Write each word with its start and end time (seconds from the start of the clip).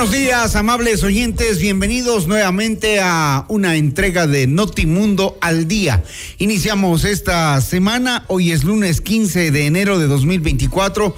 Buenos 0.00 0.16
días, 0.16 0.56
amables 0.56 1.02
oyentes. 1.02 1.58
Bienvenidos 1.58 2.26
nuevamente 2.26 3.00
a 3.02 3.44
una 3.48 3.76
entrega 3.76 4.26
de 4.26 4.46
Notimundo 4.46 5.36
al 5.42 5.68
día. 5.68 6.02
Iniciamos 6.38 7.04
esta 7.04 7.60
semana. 7.60 8.24
Hoy 8.28 8.50
es 8.50 8.64
lunes 8.64 9.02
15 9.02 9.50
de 9.50 9.66
enero 9.66 9.98
de 9.98 10.06
2024. 10.06 11.14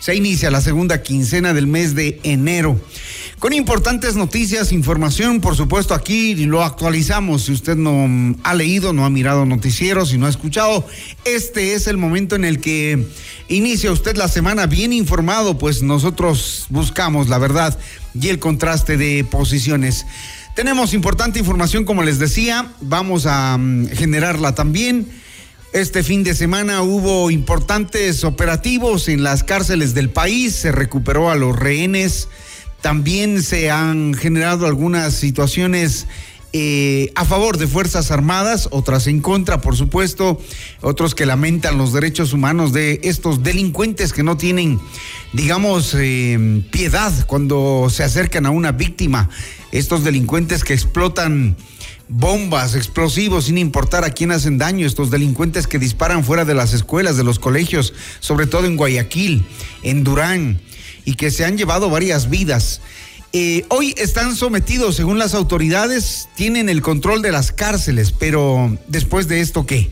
Se 0.00 0.16
inicia 0.16 0.50
la 0.50 0.60
segunda 0.60 1.00
quincena 1.00 1.54
del 1.54 1.68
mes 1.68 1.94
de 1.94 2.18
enero. 2.24 2.80
Con 3.38 3.52
importantes 3.52 4.14
noticias, 4.14 4.72
información, 4.72 5.40
por 5.40 5.56
supuesto, 5.56 5.92
aquí 5.92 6.34
lo 6.46 6.62
actualizamos. 6.62 7.42
Si 7.42 7.52
usted 7.52 7.76
no 7.76 8.36
ha 8.42 8.54
leído, 8.54 8.92
no 8.92 9.04
ha 9.04 9.10
mirado 9.10 9.44
noticieros 9.44 10.12
y 10.14 10.18
no 10.18 10.26
ha 10.26 10.30
escuchado, 10.30 10.86
este 11.24 11.74
es 11.74 11.86
el 11.86 11.96
momento 11.96 12.36
en 12.36 12.44
el 12.44 12.60
que 12.60 13.06
inicia 13.48 13.92
usted 13.92 14.16
la 14.16 14.28
semana 14.28 14.66
bien 14.66 14.92
informado, 14.92 15.58
pues 15.58 15.82
nosotros 15.82 16.66
buscamos 16.70 17.28
la 17.28 17.38
verdad 17.38 17.78
y 18.18 18.28
el 18.28 18.38
contraste 18.38 18.96
de 18.96 19.24
posiciones. 19.24 20.06
Tenemos 20.54 20.94
importante 20.94 21.40
información, 21.40 21.84
como 21.84 22.02
les 22.04 22.18
decía, 22.18 22.72
vamos 22.80 23.26
a 23.26 23.58
mm, 23.58 23.88
generarla 23.88 24.54
también. 24.54 25.08
Este 25.72 26.04
fin 26.04 26.22
de 26.22 26.34
semana 26.34 26.82
hubo 26.82 27.32
importantes 27.32 28.22
operativos 28.22 29.08
en 29.08 29.24
las 29.24 29.42
cárceles 29.42 29.92
del 29.92 30.08
país, 30.08 30.54
se 30.54 30.70
recuperó 30.70 31.30
a 31.30 31.34
los 31.34 31.58
rehenes 31.58 32.28
también 32.84 33.42
se 33.42 33.70
han 33.70 34.12
generado 34.12 34.66
algunas 34.66 35.14
situaciones 35.14 36.06
eh, 36.52 37.10
a 37.14 37.24
favor 37.24 37.56
de 37.56 37.66
Fuerzas 37.66 38.10
Armadas, 38.10 38.68
otras 38.72 39.06
en 39.06 39.20
contra, 39.22 39.62
por 39.62 39.74
supuesto, 39.74 40.38
otros 40.82 41.14
que 41.14 41.24
lamentan 41.24 41.78
los 41.78 41.94
derechos 41.94 42.34
humanos 42.34 42.74
de 42.74 43.00
estos 43.02 43.42
delincuentes 43.42 44.12
que 44.12 44.22
no 44.22 44.36
tienen, 44.36 44.78
digamos, 45.32 45.96
eh, 45.98 46.62
piedad 46.70 47.10
cuando 47.26 47.88
se 47.88 48.04
acercan 48.04 48.44
a 48.44 48.50
una 48.50 48.72
víctima, 48.72 49.30
estos 49.72 50.04
delincuentes 50.04 50.62
que 50.62 50.74
explotan 50.74 51.56
bombas, 52.10 52.74
explosivos, 52.74 53.46
sin 53.46 53.56
importar 53.56 54.04
a 54.04 54.10
quién 54.10 54.30
hacen 54.30 54.58
daño, 54.58 54.86
estos 54.86 55.10
delincuentes 55.10 55.66
que 55.66 55.78
disparan 55.78 56.22
fuera 56.22 56.44
de 56.44 56.52
las 56.52 56.74
escuelas, 56.74 57.16
de 57.16 57.24
los 57.24 57.38
colegios, 57.38 57.94
sobre 58.20 58.46
todo 58.46 58.66
en 58.66 58.76
Guayaquil, 58.76 59.46
en 59.82 60.04
Durán 60.04 60.60
y 61.04 61.14
que 61.14 61.30
se 61.30 61.44
han 61.44 61.56
llevado 61.56 61.90
varias 61.90 62.30
vidas. 62.30 62.80
Eh, 63.36 63.64
hoy 63.68 63.94
están 63.96 64.36
sometidos, 64.36 64.94
según 64.94 65.18
las 65.18 65.34
autoridades, 65.34 66.28
tienen 66.36 66.68
el 66.68 66.82
control 66.82 67.20
de 67.20 67.32
las 67.32 67.50
cárceles, 67.50 68.12
pero 68.12 68.78
después 68.86 69.26
de 69.26 69.40
esto, 69.40 69.66
¿qué? 69.66 69.90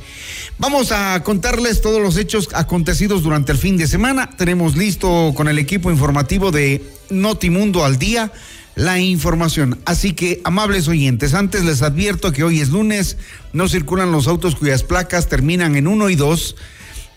Vamos 0.59 0.93
a 0.93 1.21
contarles 1.25 1.81
todos 1.81 2.01
los 2.01 2.17
hechos 2.17 2.51
acontecidos 2.55 3.25
durante 3.25 3.51
el 3.51 3.59
fin 3.59 3.77
de 3.77 3.89
semana. 3.89 4.31
Tenemos 4.39 4.77
listo 4.77 5.33
con 5.35 5.49
el 5.49 5.59
equipo 5.59 5.91
informativo 5.91 6.53
de 6.53 6.85
Notimundo 7.11 7.85
al 7.85 7.99
día 7.99 8.31
la 8.77 9.01
información. 9.01 9.81
Así 9.85 10.13
que, 10.13 10.41
amables 10.45 10.87
oyentes, 10.87 11.35
antes 11.35 11.65
les 11.65 11.83
advierto 11.83 12.31
que 12.31 12.45
hoy 12.45 12.61
es 12.61 12.71
lunes, 12.71 13.17
no 13.53 13.69
circulan 13.69 14.13
los 14.13 14.29
autos 14.29 14.55
cuyas 14.55 14.85
placas 14.85 15.29
terminan 15.29 15.75
en 15.75 15.89
1 15.89 16.11
y 16.11 16.15
2 16.15 16.57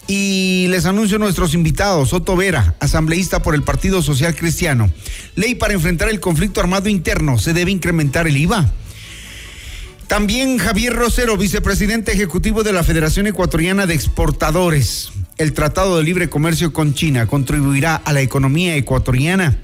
y 0.08 0.68
les 0.70 0.86
anuncio 0.86 1.18
nuestros 1.18 1.54
invitados, 1.54 2.14
Otto 2.14 2.36
Vera, 2.36 2.76
asambleísta 2.80 3.42
por 3.42 3.56
el 3.56 3.64
Partido 3.64 4.02
Social 4.02 4.36
Cristiano. 4.36 4.92
Ley 5.36 5.56
para 5.56 5.74
enfrentar 5.74 6.10
el 6.10 6.20
conflicto 6.20 6.60
armado 6.60 6.90
interno, 6.90 7.38
se 7.38 7.54
debe 7.54 7.72
incrementar 7.72 8.28
el 8.28 8.38
IVA. 8.38 8.72
También 10.08 10.60
Javier 10.60 10.94
Rosero, 10.94 11.36
vicepresidente 11.36 12.12
ejecutivo 12.12 12.64
de 12.64 12.74
la 12.74 12.84
Federación 12.84 13.26
Ecuatoriana 13.26 13.88
de 13.88 13.96
Exportadores. 13.96 15.12
El 15.38 15.54
Tratado 15.54 15.98
de 15.98 16.04
Libre 16.04 16.30
Comercio 16.30 16.72
con 16.72 16.94
China 16.94 17.26
contribuirá 17.26 17.96
a 17.96 18.14
la 18.14 18.22
economía 18.22 18.76
ecuatoriana. 18.76 19.58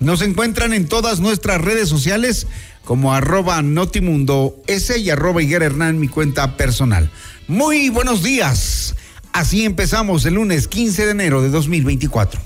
Nos 0.02 0.22
encuentran 0.22 0.74
en 0.74 0.88
todas 0.88 1.22
nuestras 1.22 1.62
redes 1.62 1.88
sociales 1.88 2.48
como 2.90 3.14
arroba 3.14 3.62
Notimundo 3.62 4.64
S 4.66 4.98
y 4.98 5.12
arroba 5.12 5.44
Higuera 5.44 5.68
Hernán, 5.68 6.00
mi 6.00 6.08
cuenta 6.08 6.58
personal. 6.58 7.12
Muy 7.48 7.90
buenos 7.90 8.24
días. 8.24 8.96
Así 9.32 9.64
empezamos 9.64 10.26
el 10.26 10.34
lunes 10.34 10.68
15 10.68 11.06
de 11.06 11.12
enero 11.12 11.44
de 11.44 11.50
2024. 11.50 12.42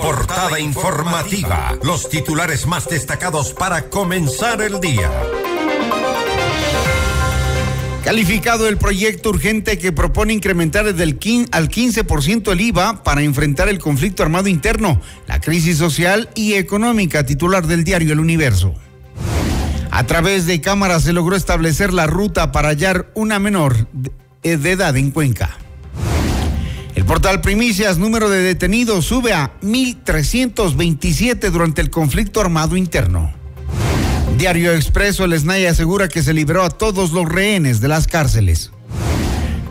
Portada 0.00 0.58
informativa. 0.58 1.76
Los 1.82 2.08
titulares 2.08 2.66
más 2.66 2.88
destacados 2.88 3.52
para 3.52 3.90
comenzar 3.90 4.62
el 4.62 4.80
día. 4.80 5.10
Calificado 8.02 8.68
el 8.68 8.78
proyecto 8.78 9.28
urgente 9.28 9.76
que 9.76 9.92
propone 9.92 10.32
incrementar 10.32 10.86
desde 10.86 11.02
el 11.02 11.18
15 11.18 11.50
al 11.52 11.68
15% 11.68 12.52
el 12.52 12.60
IVA 12.62 13.04
para 13.04 13.20
enfrentar 13.20 13.68
el 13.68 13.78
conflicto 13.78 14.22
armado 14.22 14.48
interno, 14.48 14.98
la 15.26 15.42
crisis 15.42 15.76
social 15.76 16.30
y 16.34 16.54
económica, 16.54 17.26
titular 17.26 17.66
del 17.66 17.84
diario 17.84 18.14
El 18.14 18.20
Universo. 18.20 18.74
A 19.98 20.06
través 20.06 20.46
de 20.46 20.60
cámaras 20.60 21.02
se 21.02 21.12
logró 21.12 21.34
establecer 21.34 21.92
la 21.92 22.06
ruta 22.06 22.52
para 22.52 22.68
hallar 22.68 23.10
una 23.16 23.40
menor 23.40 23.88
de 24.44 24.70
edad 24.70 24.96
en 24.96 25.10
Cuenca. 25.10 25.58
El 26.94 27.04
portal 27.04 27.40
Primicias, 27.40 27.98
número 27.98 28.30
de 28.30 28.40
detenidos, 28.40 29.06
sube 29.06 29.32
a 29.32 29.58
1.327 29.60 31.50
durante 31.50 31.80
el 31.80 31.90
conflicto 31.90 32.40
armado 32.40 32.76
interno. 32.76 33.32
Diario 34.36 34.72
Expreso, 34.72 35.24
el 35.24 35.36
SNAI 35.36 35.66
asegura 35.66 36.08
que 36.08 36.22
se 36.22 36.32
libró 36.32 36.62
a 36.62 36.70
todos 36.70 37.10
los 37.10 37.28
rehenes 37.28 37.80
de 37.80 37.88
las 37.88 38.06
cárceles. 38.06 38.70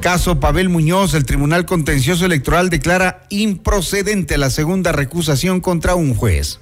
Caso 0.01 0.41
Pavel 0.41 0.67
Muñoz, 0.67 1.13
el 1.13 1.23
Tribunal 1.23 1.63
Contencioso 1.65 2.25
Electoral 2.25 2.69
declara 2.69 3.23
improcedente 3.29 4.37
la 4.37 4.49
segunda 4.49 4.91
recusación 4.91 5.61
contra 5.61 5.95
un 5.95 6.13
juez. 6.15 6.59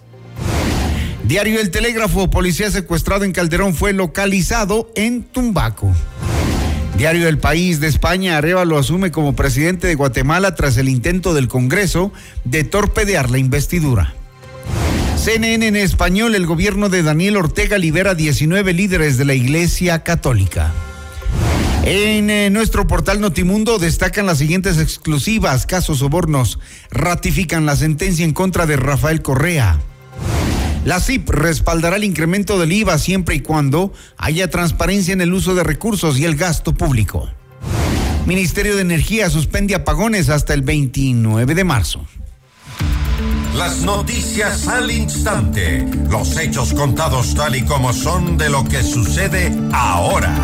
Diario 1.28 1.60
El 1.60 1.72
Telégrafo, 1.72 2.30
policía 2.30 2.70
secuestrado 2.70 3.24
en 3.24 3.32
Calderón 3.32 3.74
fue 3.74 3.94
localizado 3.94 4.92
en 4.96 5.24
Tumbaco. 5.24 5.92
Diario 7.00 7.28
El 7.28 7.40
País 7.40 7.80
de 7.80 7.88
España, 7.88 8.40
lo 8.42 8.78
asume 8.78 9.10
como 9.10 9.36
presidente 9.36 9.88
de 9.88 9.96
Guatemala 9.96 10.54
tras 10.54 10.78
el 10.78 10.88
intento 10.88 11.34
del 11.34 11.48
Congreso 11.48 12.14
de 12.44 12.64
torpedear 12.64 13.32
la 13.32 13.40
investidura. 13.40 14.14
CNN 15.18 15.66
en 15.66 15.76
español, 15.76 16.36
el 16.36 16.46
gobierno 16.46 16.90
de 16.90 17.02
Daniel 17.02 17.38
Ortega 17.38 17.80
libera 17.80 18.14
19 18.14 18.74
líderes 18.74 19.18
de 19.18 19.26
la 19.26 19.34
Iglesia 19.34 20.04
Católica. 20.04 20.72
En 21.86 22.30
eh, 22.30 22.52
nuestro 22.52 22.86
portal 22.86 23.20
Notimundo 23.20 23.80
destacan 23.80 24.28
las 24.28 24.38
siguientes 24.38 24.78
exclusivas. 24.78 25.66
Casos 25.66 26.00
sobornos 26.00 26.60
ratifican 26.92 27.66
la 27.66 27.76
sentencia 27.76 28.24
en 28.24 28.34
contra 28.34 28.68
de 28.68 28.78
Rafael 28.78 29.24
Correa. 29.24 29.80
La 30.86 31.00
CIP 31.00 31.28
respaldará 31.32 31.96
el 31.96 32.04
incremento 32.04 32.60
del 32.60 32.72
IVA 32.72 33.00
siempre 33.00 33.34
y 33.34 33.40
cuando 33.40 33.92
haya 34.18 34.52
transparencia 34.52 35.14
en 35.14 35.22
el 35.22 35.34
uso 35.34 35.56
de 35.56 35.64
recursos 35.64 36.20
y 36.20 36.26
el 36.26 36.36
gasto 36.36 36.76
público. 36.76 37.28
Ministerio 38.28 38.76
de 38.76 38.84
Energía 38.84 39.32
suspende 39.32 39.74
apagones 39.74 40.30
hasta 40.30 40.54
el 40.54 40.62
29 40.62 41.56
de 41.56 41.64
marzo. 41.64 42.06
Las 43.56 43.80
noticias 43.80 44.68
al 44.68 44.92
instante. 44.92 45.88
Los 46.08 46.38
hechos 46.38 46.76
contados 46.76 47.34
tal 47.34 47.56
y 47.56 47.64
como 47.64 47.92
son 47.92 48.38
de 48.38 48.52
lo 48.52 48.64
que 48.64 48.84
sucede 48.84 49.52
ahora. 49.74 50.36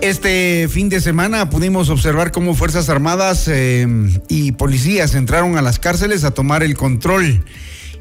Este 0.00 0.66
fin 0.68 0.88
de 0.88 1.00
semana 1.00 1.50
pudimos 1.50 1.88
observar 1.88 2.32
cómo 2.32 2.54
Fuerzas 2.54 2.88
Armadas 2.88 3.46
eh, 3.46 3.86
y 4.28 4.52
policías 4.52 5.14
entraron 5.14 5.56
a 5.56 5.62
las 5.62 5.78
cárceles 5.78 6.24
a 6.24 6.32
tomar 6.32 6.64
el 6.64 6.76
control. 6.76 7.44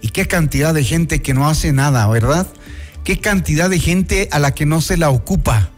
Y 0.01 0.09
qué 0.09 0.27
cantidad 0.27 0.73
de 0.73 0.83
gente 0.83 1.21
que 1.21 1.33
no 1.33 1.47
hace 1.47 1.71
nada, 1.71 2.07
¿verdad? 2.07 2.47
Qué 3.03 3.19
cantidad 3.19 3.69
de 3.69 3.79
gente 3.79 4.29
a 4.31 4.39
la 4.39 4.53
que 4.53 4.65
no 4.65 4.81
se 4.81 4.97
la 4.97 5.09
ocupa. 5.09 5.69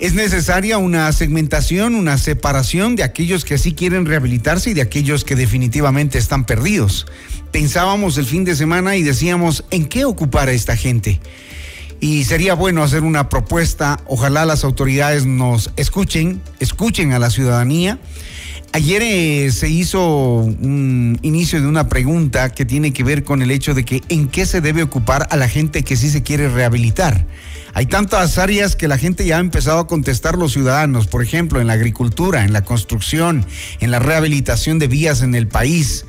Es 0.00 0.14
necesaria 0.14 0.78
una 0.78 1.10
segmentación, 1.12 1.94
una 1.94 2.18
separación 2.18 2.96
de 2.96 3.04
aquellos 3.04 3.44
que 3.44 3.58
sí 3.58 3.74
quieren 3.74 4.06
rehabilitarse 4.06 4.70
y 4.70 4.74
de 4.74 4.82
aquellos 4.82 5.24
que 5.24 5.36
definitivamente 5.36 6.18
están 6.18 6.44
perdidos. 6.44 7.06
Pensábamos 7.52 8.18
el 8.18 8.26
fin 8.26 8.44
de 8.44 8.56
semana 8.56 8.96
y 8.96 9.02
decíamos, 9.02 9.64
¿en 9.70 9.86
qué 9.86 10.04
ocupar 10.04 10.48
a 10.48 10.52
esta 10.52 10.76
gente? 10.76 11.20
Y 12.00 12.24
sería 12.24 12.54
bueno 12.54 12.82
hacer 12.82 13.02
una 13.02 13.28
propuesta, 13.28 14.00
ojalá 14.06 14.44
las 14.44 14.64
autoridades 14.64 15.24
nos 15.24 15.70
escuchen, 15.76 16.42
escuchen 16.58 17.12
a 17.12 17.18
la 17.18 17.30
ciudadanía. 17.30 17.98
Ayer 18.74 19.02
eh, 19.02 19.52
se 19.52 19.68
hizo 19.68 20.38
un 20.38 21.16
inicio 21.22 21.60
de 21.60 21.68
una 21.68 21.88
pregunta 21.88 22.50
que 22.50 22.64
tiene 22.64 22.92
que 22.92 23.04
ver 23.04 23.22
con 23.22 23.40
el 23.40 23.52
hecho 23.52 23.72
de 23.72 23.84
que 23.84 24.02
en 24.08 24.26
qué 24.26 24.46
se 24.46 24.60
debe 24.60 24.82
ocupar 24.82 25.28
a 25.30 25.36
la 25.36 25.48
gente 25.48 25.84
que 25.84 25.94
sí 25.94 26.10
se 26.10 26.24
quiere 26.24 26.48
rehabilitar. 26.48 27.24
Hay 27.72 27.86
tantas 27.86 28.36
áreas 28.36 28.74
que 28.74 28.88
la 28.88 28.98
gente 28.98 29.24
ya 29.26 29.36
ha 29.36 29.40
empezado 29.40 29.78
a 29.78 29.86
contestar 29.86 30.36
los 30.36 30.54
ciudadanos, 30.54 31.06
por 31.06 31.22
ejemplo, 31.22 31.60
en 31.60 31.68
la 31.68 31.74
agricultura, 31.74 32.42
en 32.42 32.52
la 32.52 32.64
construcción, 32.64 33.46
en 33.78 33.92
la 33.92 34.00
rehabilitación 34.00 34.80
de 34.80 34.88
vías 34.88 35.22
en 35.22 35.36
el 35.36 35.46
país, 35.46 36.04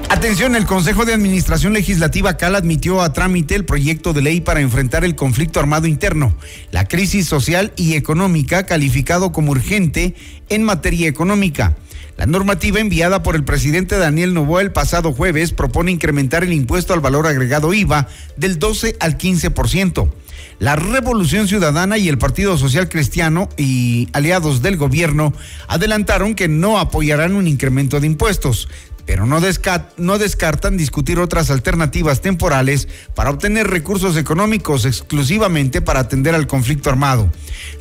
Atención, 0.09 0.55
el 0.55 0.67
Consejo 0.67 1.05
de 1.05 1.15
Administración 1.15 1.73
Legislativa 1.73 2.37
CAL 2.37 2.55
admitió 2.55 3.03
a 3.03 3.13
trámite 3.13 3.57
el 3.57 3.65
proyecto 3.65 4.13
de 4.13 4.23
ley 4.23 4.41
para 4.41 4.61
enfrentar 4.61 5.05
el 5.05 5.17
conflicto 5.17 5.59
armado 5.59 5.89
interno, 5.89 6.37
la 6.71 6.87
crisis 6.87 7.27
social 7.27 7.73
y 7.77 7.95
económica 7.95 8.67
calificado 8.67 9.33
como 9.33 9.51
urgente 9.51 10.15
en 10.49 10.63
materia 10.63 11.09
económica. 11.09 11.75
La 12.17 12.25
normativa 12.25 12.81
enviada 12.81 13.23
por 13.23 13.37
el 13.37 13.45
presidente 13.45 13.99
Daniel 13.99 14.33
Novoa 14.33 14.63
el 14.63 14.73
pasado 14.73 15.13
jueves 15.13 15.53
propone 15.53 15.93
incrementar 15.93 16.45
el 16.45 16.53
impuesto 16.55 16.95
al 16.95 17.01
valor 17.01 17.27
agregado 17.27 17.75
IVA 17.75 18.09
del 18.37 18.59
12 18.59 18.97
al 19.01 19.19
15%. 19.19 20.09
La 20.59 20.77
Revolución 20.77 21.47
Ciudadana 21.47 21.99
y 21.99 22.09
el 22.09 22.17
Partido 22.17 22.57
Social 22.57 22.89
Cristiano 22.89 23.51
y 23.59 24.09
aliados 24.15 24.63
del 24.63 24.79
gobierno 24.79 25.35
adelantaron 25.69 26.35
que 26.35 26.49
no 26.49 26.79
apoyarán 26.79 27.35
un 27.35 27.47
incremento 27.47 28.01
de 28.01 28.07
impuestos 28.07 28.69
pero 29.07 29.25
no, 29.25 29.41
descartan 30.19 30.77
discutir 30.77 31.21
otras 31.21 31.51
alternativas 31.51 32.21
temporales 32.21 32.89
para 33.15 33.31
obtener 33.31 33.69
recursos 33.69 34.17
económicos 34.17 34.85
exclusivamente 34.85 35.81
para 35.81 36.01
atender 36.01 36.35
al 36.35 36.49
conflicto 36.49 36.91
armado. 36.91 37.31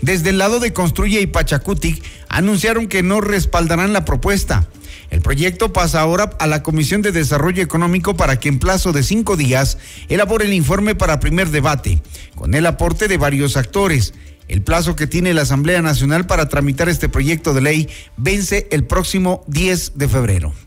Desde 0.01 0.29
el 0.29 0.37
lado 0.37 0.59
de 0.59 0.71
Construye 0.71 1.19
y 1.21 1.27
Pachacutic 1.27 2.03
anunciaron 2.29 2.87
que 2.87 3.01
no 3.01 3.21
respaldarán 3.21 3.91
la 3.91 4.05
propuesta. 4.05 4.67
El 5.09 5.21
proyecto 5.21 5.73
pasa 5.73 6.01
ahora 6.01 6.31
a 6.39 6.47
la 6.47 6.61
Comisión 6.61 7.01
de 7.01 7.11
Desarrollo 7.11 7.63
Económico 7.63 8.15
para 8.15 8.39
que 8.39 8.49
en 8.49 8.59
plazo 8.59 8.91
de 8.93 9.03
cinco 9.03 9.35
días 9.35 9.77
elabore 10.09 10.45
el 10.45 10.53
informe 10.53 10.93
para 10.93 11.19
primer 11.19 11.49
debate, 11.49 12.01
con 12.35 12.53
el 12.53 12.65
aporte 12.67 13.07
de 13.07 13.17
varios 13.17 13.57
actores. 13.57 14.13
El 14.47 14.61
plazo 14.61 14.95
que 14.95 15.07
tiene 15.07 15.33
la 15.33 15.41
Asamblea 15.41 15.81
Nacional 15.81 16.27
para 16.27 16.49
tramitar 16.49 16.87
este 16.87 17.09
proyecto 17.09 17.55
de 17.55 17.61
ley 17.61 17.89
vence 18.15 18.67
el 18.69 18.83
próximo 18.83 19.43
10 19.47 19.97
de 19.97 20.07
febrero. 20.07 20.64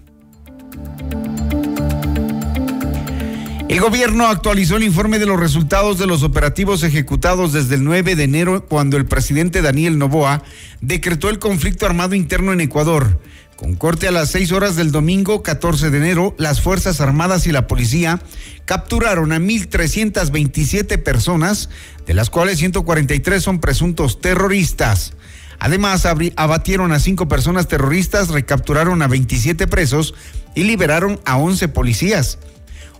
El 3.68 3.80
gobierno 3.80 4.26
actualizó 4.26 4.76
el 4.76 4.82
informe 4.82 5.18
de 5.18 5.26
los 5.26 5.38
resultados 5.38 5.98
de 5.98 6.06
los 6.06 6.22
operativos 6.22 6.82
ejecutados 6.82 7.52
desde 7.52 7.74
el 7.74 7.84
9 7.84 8.16
de 8.16 8.24
enero, 8.24 8.64
cuando 8.66 8.96
el 8.96 9.04
presidente 9.04 9.62
Daniel 9.62 9.98
Novoa 9.98 10.42
decretó 10.80 11.28
el 11.28 11.38
conflicto 11.38 11.84
armado 11.84 12.14
interno 12.14 12.52
en 12.52 12.60
Ecuador. 12.60 13.20
Con 13.56 13.74
corte 13.74 14.08
a 14.08 14.10
las 14.10 14.30
6 14.30 14.52
horas 14.52 14.76
del 14.76 14.90
domingo 14.90 15.42
14 15.42 15.90
de 15.90 15.98
enero, 15.98 16.34
las 16.38 16.60
Fuerzas 16.60 17.00
Armadas 17.00 17.46
y 17.46 17.52
la 17.52 17.66
policía 17.66 18.22
capturaron 18.64 19.32
a 19.32 19.38
1.327 19.38 21.02
personas, 21.02 21.68
de 22.06 22.14
las 22.14 22.30
cuales 22.30 22.58
143 22.58 23.42
son 23.42 23.60
presuntos 23.60 24.20
terroristas. 24.20 25.12
Además, 25.58 26.06
abatieron 26.36 26.92
a 26.92 27.00
cinco 27.00 27.26
personas 27.26 27.66
terroristas, 27.66 28.28
recapturaron 28.28 29.02
a 29.02 29.08
27 29.08 29.66
presos 29.66 30.14
y 30.54 30.64
liberaron 30.64 31.20
a 31.24 31.36
11 31.36 31.68
policías. 31.68 32.38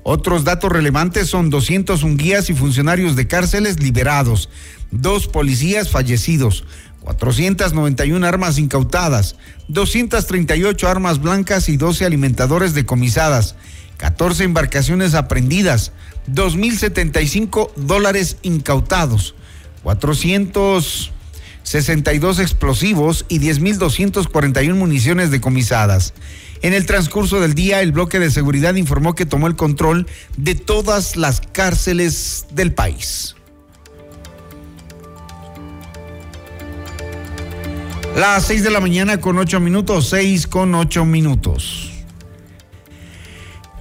Otros 0.03 0.45
datos 0.45 0.73
relevantes 0.73 1.29
son 1.29 1.51
201 1.51 2.17
guías 2.17 2.51
y 2.51 2.55
funcionarios 2.55 3.15
de 3.15 3.27
cárceles 3.27 3.81
liberados, 3.81 4.49
dos 4.91 5.29
policías 5.29 5.91
fallecidos, 5.91 6.65
491 7.01 8.27
armas 8.27 8.59
incautadas, 8.59 9.37
238 9.69 10.89
armas 10.89 11.21
blancas 11.21 11.69
y 11.69 11.77
12 11.77 12.05
alimentadores 12.05 12.75
decomisadas, 12.75 13.55
14 13.99 14.45
embarcaciones 14.45 15.15
aprendidas, 15.15 15.93
2.075 16.31 17.73
dólares 17.77 18.37
incautados, 18.43 19.35
462 21.69 22.39
explosivos 22.39 23.27
y 23.29 23.41
10.241 23.41 24.75
municiones 24.75 25.31
decomisadas. 25.31 26.15
En 26.63 26.73
el 26.73 26.87
transcurso 26.87 27.41
del 27.41 27.55
día, 27.55 27.83
el 27.83 27.93
bloque 27.93 28.19
de 28.19 28.31
seguridad 28.31 28.75
informó 28.77 29.15
que 29.15 29.27
tomó 29.27 29.49
el 29.49 29.55
control 29.55 30.07
de 30.39 30.55
todas 30.55 31.17
las 31.17 31.43
cárceles 31.43 32.47
del 32.53 32.73
país. 32.73 33.37
Las 38.17 38.47
seis 38.47 38.65
de 38.65 38.71
la 38.71 38.81
mañana 38.81 39.21
con 39.21 39.37
ocho 39.37 39.61
minutos, 39.61 40.09
seis 40.09 40.47
con 40.47 40.75
ocho 40.75 41.05
minutos. 41.05 41.88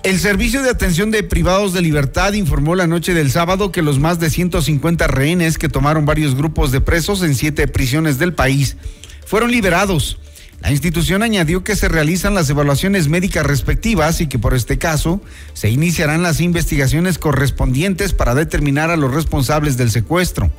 El 0.08 0.20
Servicio 0.20 0.64
de 0.64 0.70
Atención 0.70 1.12
de 1.12 1.22
Privados 1.22 1.74
de 1.74 1.82
Libertad 1.82 2.32
informó 2.32 2.76
la 2.76 2.88
noche 2.88 3.14
del 3.14 3.30
sábado 3.30 3.74
que 3.74 3.82
los 3.82 4.00
más 4.00 4.22
de 4.22 4.30
150 4.30 5.06
rehenes 5.06 5.58
que 5.58 5.68
tomaron 5.68 6.06
varios 6.06 6.34
grupos 6.34 6.72
de 6.72 6.80
presos 6.80 7.24
en 7.24 7.36
siete 7.36 7.68
prisiones 7.68 8.18
del 8.18 8.34
país 8.34 8.78
fueron 9.26 9.52
liberados. 9.52 10.18
La 10.62 10.72
institución 10.72 11.24
añadió 11.24 11.64
que 11.64 11.76
se 11.76 11.88
realizan 11.88 12.34
las 12.34 12.50
evaluaciones 12.50 13.10
médicas 13.10 13.46
respectivas 13.46 14.22
y 14.22 14.28
que 14.28 14.40
por 14.40 14.56
este 14.56 14.78
caso 14.78 15.22
se 15.54 15.70
iniciarán 15.70 16.24
las 16.24 16.40
investigaciones 16.40 17.20
correspondientes 17.20 18.14
para 18.14 18.34
determinar 18.34 18.90
a 18.90 18.98
los 18.98 19.14
responsables 19.14 19.76
del 19.76 19.92
secuestro. 19.92 20.50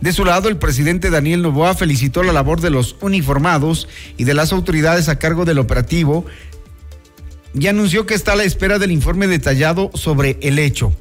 De 0.00 0.12
su 0.12 0.24
lado, 0.24 0.48
el 0.48 0.58
presidente 0.58 1.10
Daniel 1.10 1.42
Novoa 1.42 1.74
felicitó 1.74 2.22
la 2.22 2.32
labor 2.32 2.60
de 2.60 2.70
los 2.70 2.96
uniformados 3.00 3.88
y 4.16 4.24
de 4.24 4.34
las 4.34 4.52
autoridades 4.52 5.08
a 5.08 5.18
cargo 5.18 5.44
del 5.44 5.58
operativo 5.58 6.26
y 7.54 7.66
anunció 7.66 8.06
que 8.06 8.14
está 8.14 8.32
a 8.32 8.36
la 8.36 8.44
espera 8.44 8.78
del 8.78 8.92
informe 8.92 9.26
detallado 9.26 9.90
sobre 9.94 10.38
el 10.42 10.58
hecho. 10.58 10.94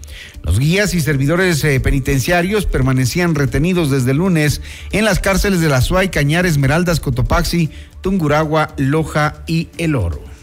Los 0.44 0.60
guías 0.60 0.94
y 0.94 1.02
servidores 1.02 1.64
eh, 1.64 1.80
penitenciarios 1.80 2.66
permanecían 2.66 3.36
retenidos 3.36 3.92
desde 3.92 4.12
el 4.12 4.18
lunes 4.18 4.62
en 4.92 5.06
las 5.06 5.20
cárceles 5.20 5.62
de 5.62 5.70
La 5.70 5.82
Suay, 5.82 6.10
Cañar, 6.10 6.46
Esmeraldas, 6.46 7.00
Cotopaxi, 7.00 7.70
Tunguragua, 8.02 8.74
Loja 8.78 9.44
y 9.48 9.70
El 9.78 9.96
Oro. 9.96 10.37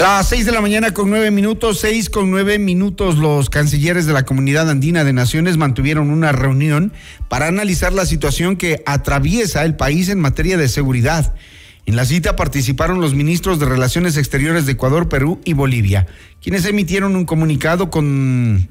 Las 0.00 0.30
seis 0.30 0.46
de 0.46 0.52
la 0.52 0.62
mañana 0.62 0.94
con 0.94 1.10
nueve 1.10 1.30
minutos, 1.30 1.80
seis 1.80 2.08
con 2.08 2.30
nueve 2.30 2.58
minutos, 2.58 3.18
los 3.18 3.50
cancilleres 3.50 4.06
de 4.06 4.14
la 4.14 4.24
Comunidad 4.24 4.70
Andina 4.70 5.04
de 5.04 5.12
Naciones 5.12 5.58
mantuvieron 5.58 6.08
una 6.08 6.32
reunión 6.32 6.94
para 7.28 7.48
analizar 7.48 7.92
la 7.92 8.06
situación 8.06 8.56
que 8.56 8.82
atraviesa 8.86 9.62
el 9.62 9.76
país 9.76 10.08
en 10.08 10.18
materia 10.18 10.56
de 10.56 10.70
seguridad. 10.70 11.34
En 11.84 11.96
la 11.96 12.06
cita 12.06 12.34
participaron 12.34 13.02
los 13.02 13.12
ministros 13.12 13.58
de 13.58 13.66
Relaciones 13.66 14.16
Exteriores 14.16 14.64
de 14.64 14.72
Ecuador, 14.72 15.10
Perú 15.10 15.38
y 15.44 15.52
Bolivia, 15.52 16.06
quienes 16.40 16.64
emitieron 16.64 17.14
un 17.14 17.26
comunicado 17.26 17.90
con 17.90 18.70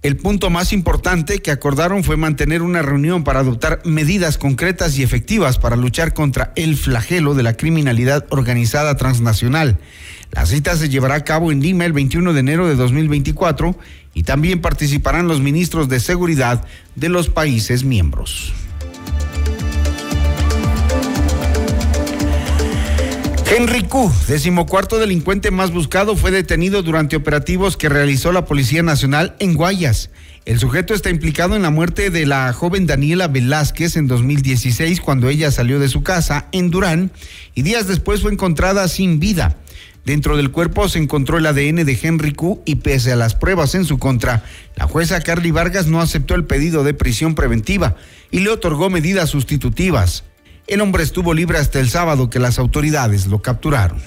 El 0.00 0.16
punto 0.16 0.48
más 0.48 0.72
importante 0.72 1.40
que 1.40 1.50
acordaron 1.50 2.04
fue 2.04 2.16
mantener 2.16 2.62
una 2.62 2.82
reunión 2.82 3.24
para 3.24 3.40
adoptar 3.40 3.80
medidas 3.84 4.38
concretas 4.38 4.96
y 4.96 5.02
efectivas 5.02 5.58
para 5.58 5.74
luchar 5.74 6.14
contra 6.14 6.52
el 6.54 6.76
flagelo 6.76 7.34
de 7.34 7.42
la 7.42 7.56
criminalidad 7.56 8.24
organizada 8.30 8.96
transnacional. 8.96 9.78
La 10.30 10.46
cita 10.46 10.76
se 10.76 10.88
llevará 10.88 11.16
a 11.16 11.24
cabo 11.24 11.50
en 11.50 11.60
Lima 11.60 11.84
el 11.84 11.92
21 11.92 12.32
de 12.32 12.38
enero 12.38 12.68
de 12.68 12.76
2024 12.76 13.76
y 14.14 14.22
también 14.22 14.60
participarán 14.60 15.26
los 15.26 15.40
ministros 15.40 15.88
de 15.88 15.98
seguridad 15.98 16.64
de 16.94 17.08
los 17.08 17.28
países 17.28 17.82
miembros. 17.82 18.52
Henry 23.50 23.82
Q, 23.84 24.12
decimocuarto 24.26 24.98
delincuente 24.98 25.50
más 25.50 25.70
buscado, 25.70 26.16
fue 26.16 26.30
detenido 26.30 26.82
durante 26.82 27.16
operativos 27.16 27.78
que 27.78 27.88
realizó 27.88 28.30
la 28.30 28.44
Policía 28.44 28.82
Nacional 28.82 29.36
en 29.38 29.54
Guayas. 29.54 30.10
El 30.44 30.58
sujeto 30.58 30.92
está 30.92 31.08
implicado 31.08 31.56
en 31.56 31.62
la 31.62 31.70
muerte 31.70 32.10
de 32.10 32.26
la 32.26 32.52
joven 32.52 32.86
Daniela 32.86 33.26
Velázquez 33.26 33.96
en 33.96 34.06
2016 34.06 35.00
cuando 35.00 35.30
ella 35.30 35.50
salió 35.50 35.78
de 35.78 35.88
su 35.88 36.02
casa 36.02 36.48
en 36.52 36.70
Durán 36.70 37.10
y 37.54 37.62
días 37.62 37.88
después 37.88 38.20
fue 38.20 38.32
encontrada 38.32 38.86
sin 38.86 39.18
vida. 39.18 39.56
Dentro 40.04 40.36
del 40.36 40.50
cuerpo 40.50 40.90
se 40.90 40.98
encontró 40.98 41.38
el 41.38 41.46
ADN 41.46 41.86
de 41.86 41.98
Henry 42.02 42.32
Q 42.32 42.60
y 42.66 42.76
pese 42.76 43.12
a 43.12 43.16
las 43.16 43.34
pruebas 43.34 43.74
en 43.74 43.86
su 43.86 43.98
contra, 43.98 44.44
la 44.76 44.86
jueza 44.86 45.22
Carly 45.22 45.52
Vargas 45.52 45.86
no 45.86 46.02
aceptó 46.02 46.34
el 46.34 46.44
pedido 46.44 46.84
de 46.84 46.92
prisión 46.92 47.34
preventiva 47.34 47.96
y 48.30 48.40
le 48.40 48.50
otorgó 48.50 48.90
medidas 48.90 49.30
sustitutivas. 49.30 50.24
El 50.68 50.82
hombre 50.82 51.02
estuvo 51.02 51.32
libre 51.32 51.56
hasta 51.56 51.80
el 51.80 51.88
sábado 51.88 52.28
que 52.28 52.38
las 52.38 52.58
autoridades 52.58 53.26
lo 53.26 53.40
capturaron. 53.40 54.02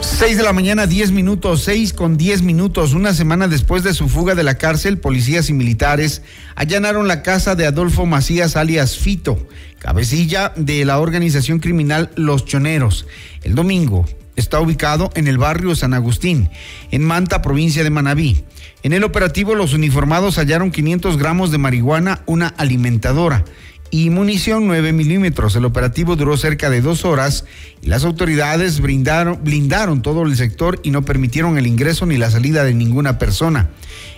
Seis 0.00 0.36
de 0.36 0.44
la 0.44 0.52
mañana, 0.52 0.86
diez 0.86 1.10
minutos, 1.10 1.64
seis 1.64 1.92
con 1.92 2.16
diez 2.16 2.42
minutos. 2.42 2.94
Una 2.94 3.14
semana 3.14 3.48
después 3.48 3.82
de 3.82 3.94
su 3.94 4.08
fuga 4.08 4.36
de 4.36 4.44
la 4.44 4.58
cárcel, 4.58 4.98
policías 4.98 5.50
y 5.50 5.54
militares 5.54 6.22
allanaron 6.54 7.08
la 7.08 7.22
casa 7.22 7.56
de 7.56 7.66
Adolfo 7.66 8.06
Macías 8.06 8.54
alias 8.54 8.96
Fito, 8.96 9.48
cabecilla 9.80 10.52
de 10.54 10.84
la 10.84 11.00
organización 11.00 11.58
criminal 11.58 12.10
Los 12.14 12.44
Choneros. 12.44 13.08
El 13.42 13.56
domingo 13.56 14.06
está 14.36 14.60
ubicado 14.60 15.10
en 15.16 15.26
el 15.26 15.36
barrio 15.36 15.74
San 15.74 15.94
Agustín, 15.94 16.48
en 16.92 17.02
Manta, 17.02 17.42
provincia 17.42 17.82
de 17.82 17.90
Manabí. 17.90 18.44
En 18.84 18.92
el 18.92 19.02
operativo, 19.02 19.54
los 19.54 19.72
uniformados 19.72 20.36
hallaron 20.36 20.70
500 20.70 21.16
gramos 21.16 21.50
de 21.50 21.56
marihuana, 21.56 22.20
una 22.26 22.48
alimentadora 22.48 23.42
y 23.90 24.10
munición 24.10 24.66
9 24.66 24.92
milímetros. 24.92 25.56
El 25.56 25.64
operativo 25.64 26.16
duró 26.16 26.36
cerca 26.36 26.68
de 26.68 26.82
dos 26.82 27.06
horas 27.06 27.46
y 27.80 27.86
las 27.86 28.04
autoridades 28.04 28.82
blindaron 28.82 30.02
todo 30.02 30.24
el 30.24 30.36
sector 30.36 30.80
y 30.82 30.90
no 30.90 31.02
permitieron 31.02 31.56
el 31.56 31.66
ingreso 31.66 32.04
ni 32.04 32.18
la 32.18 32.30
salida 32.30 32.62
de 32.62 32.74
ninguna 32.74 33.18
persona. 33.18 33.70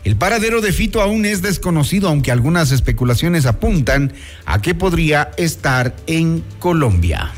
El 0.02 0.16
paradero 0.16 0.60
de 0.60 0.72
Fito 0.72 1.00
aún 1.00 1.26
es 1.26 1.42
desconocido, 1.42 2.08
aunque 2.08 2.32
algunas 2.32 2.72
especulaciones 2.72 3.46
apuntan 3.46 4.14
a 4.46 4.60
que 4.62 4.74
podría 4.74 5.30
estar 5.36 5.94
en 6.08 6.42
Colombia. 6.58 7.30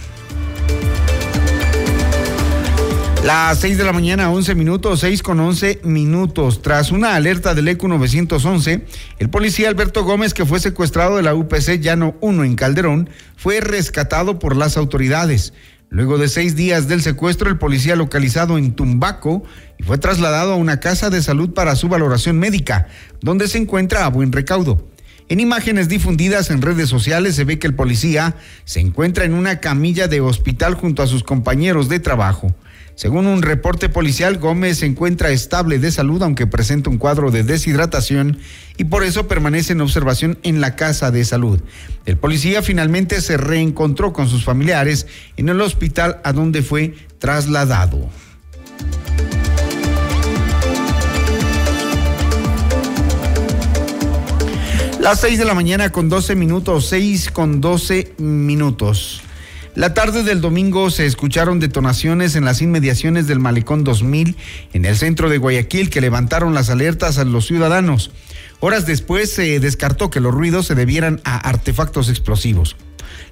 Las 3.28 3.58
6 3.58 3.76
de 3.76 3.84
la 3.84 3.92
mañana, 3.92 4.30
11 4.30 4.54
minutos, 4.54 5.00
6 5.00 5.22
con 5.22 5.38
11 5.38 5.80
minutos. 5.84 6.62
Tras 6.62 6.90
una 6.90 7.14
alerta 7.14 7.52
del 7.52 7.68
ECU 7.68 7.86
911, 7.86 8.86
el 9.18 9.28
policía 9.28 9.68
Alberto 9.68 10.02
Gómez, 10.02 10.32
que 10.32 10.46
fue 10.46 10.60
secuestrado 10.60 11.18
de 11.18 11.22
la 11.22 11.34
UPC 11.34 11.78
Llano 11.78 12.16
1 12.22 12.44
en 12.44 12.56
Calderón, 12.56 13.10
fue 13.36 13.60
rescatado 13.60 14.38
por 14.38 14.56
las 14.56 14.78
autoridades. 14.78 15.52
Luego 15.90 16.16
de 16.16 16.28
seis 16.28 16.56
días 16.56 16.88
del 16.88 17.02
secuestro, 17.02 17.50
el 17.50 17.58
policía 17.58 17.96
localizado 17.96 18.56
en 18.56 18.72
Tumbaco 18.72 19.42
y 19.76 19.82
fue 19.82 19.98
trasladado 19.98 20.54
a 20.54 20.56
una 20.56 20.80
casa 20.80 21.10
de 21.10 21.20
salud 21.20 21.52
para 21.52 21.76
su 21.76 21.90
valoración 21.90 22.38
médica, 22.38 22.88
donde 23.20 23.46
se 23.46 23.58
encuentra 23.58 24.06
a 24.06 24.08
buen 24.08 24.32
recaudo. 24.32 24.88
En 25.28 25.40
imágenes 25.40 25.90
difundidas 25.90 26.48
en 26.48 26.62
redes 26.62 26.88
sociales 26.88 27.34
se 27.34 27.44
ve 27.44 27.58
que 27.58 27.66
el 27.66 27.74
policía 27.74 28.36
se 28.64 28.80
encuentra 28.80 29.26
en 29.26 29.34
una 29.34 29.60
camilla 29.60 30.08
de 30.08 30.22
hospital 30.22 30.72
junto 30.72 31.02
a 31.02 31.06
sus 31.06 31.22
compañeros 31.22 31.90
de 31.90 32.00
trabajo. 32.00 32.54
Según 32.98 33.28
un 33.28 33.42
reporte 33.42 33.88
policial, 33.88 34.38
Gómez 34.38 34.78
se 34.78 34.86
encuentra 34.86 35.30
estable 35.30 35.78
de 35.78 35.92
salud, 35.92 36.20
aunque 36.20 36.48
presenta 36.48 36.90
un 36.90 36.98
cuadro 36.98 37.30
de 37.30 37.44
deshidratación 37.44 38.40
y 38.76 38.86
por 38.86 39.04
eso 39.04 39.28
permanece 39.28 39.72
en 39.72 39.82
observación 39.82 40.36
en 40.42 40.60
la 40.60 40.74
casa 40.74 41.12
de 41.12 41.24
salud. 41.24 41.60
El 42.06 42.16
policía 42.16 42.60
finalmente 42.60 43.20
se 43.20 43.36
reencontró 43.36 44.12
con 44.12 44.28
sus 44.28 44.42
familiares 44.42 45.06
en 45.36 45.48
el 45.48 45.60
hospital 45.60 46.20
a 46.24 46.32
donde 46.32 46.62
fue 46.62 46.92
trasladado. 47.20 48.10
Las 54.98 55.20
seis 55.20 55.38
de 55.38 55.44
la 55.44 55.54
mañana 55.54 55.92
con 55.92 56.08
12 56.08 56.34
minutos, 56.34 56.88
seis 56.88 57.30
con 57.30 57.60
12 57.60 58.14
minutos. 58.18 59.22
La 59.78 59.94
tarde 59.94 60.24
del 60.24 60.40
domingo 60.40 60.90
se 60.90 61.06
escucharon 61.06 61.60
detonaciones 61.60 62.34
en 62.34 62.44
las 62.44 62.60
inmediaciones 62.62 63.28
del 63.28 63.38
Malecón 63.38 63.84
2000 63.84 64.34
en 64.72 64.84
el 64.84 64.96
centro 64.96 65.30
de 65.30 65.38
Guayaquil 65.38 65.88
que 65.88 66.00
levantaron 66.00 66.52
las 66.52 66.68
alertas 66.68 67.16
a 67.18 67.24
los 67.24 67.46
ciudadanos. 67.46 68.10
Horas 68.58 68.86
después 68.86 69.30
se 69.32 69.60
descartó 69.60 70.10
que 70.10 70.18
los 70.18 70.34
ruidos 70.34 70.66
se 70.66 70.74
debieran 70.74 71.20
a 71.22 71.36
artefactos 71.36 72.08
explosivos. 72.08 72.74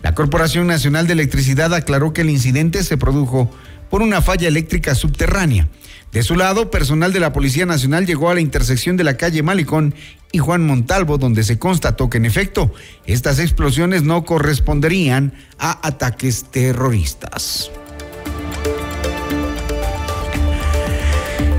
La 0.03 0.15
Corporación 0.15 0.69
Nacional 0.69 1.09
de 1.09 1.15
Electricidad 1.15 1.75
aclaró 1.75 2.13
que 2.13 2.21
el 2.21 2.31
incidente 2.31 2.85
se 2.85 2.97
produjo 2.97 3.51
por 3.91 4.01
una 4.01 4.23
falla 4.23 4.47
eléctrica 4.47 4.95
subterránea. 4.95 5.67
De 6.13 6.23
su 6.23 6.35
lado, 6.35 6.71
personal 6.71 7.13
de 7.13 7.21
la 7.21 7.33
Policía 7.33 7.67
Nacional 7.67 8.07
llegó 8.07 8.31
a 8.31 8.35
la 8.35 8.41
intersección 8.41 8.97
de 8.97 9.05
la 9.05 9.17
calle 9.17 9.43
Malecón 9.43 9.95
y 10.33 10.39
Juan 10.39 10.67
Montalvo, 10.67 11.19
donde 11.19 11.45
se 11.45 11.59
constató 11.59 12.09
que 12.09 12.19
en 12.19 12.25
efecto 12.25 12.73
estas 13.05 13.39
explosiones 13.39 14.03
no 14.03 14.25
corresponderían 14.25 15.35
a 15.59 15.87
ataques 15.87 16.45
terroristas. 16.51 17.71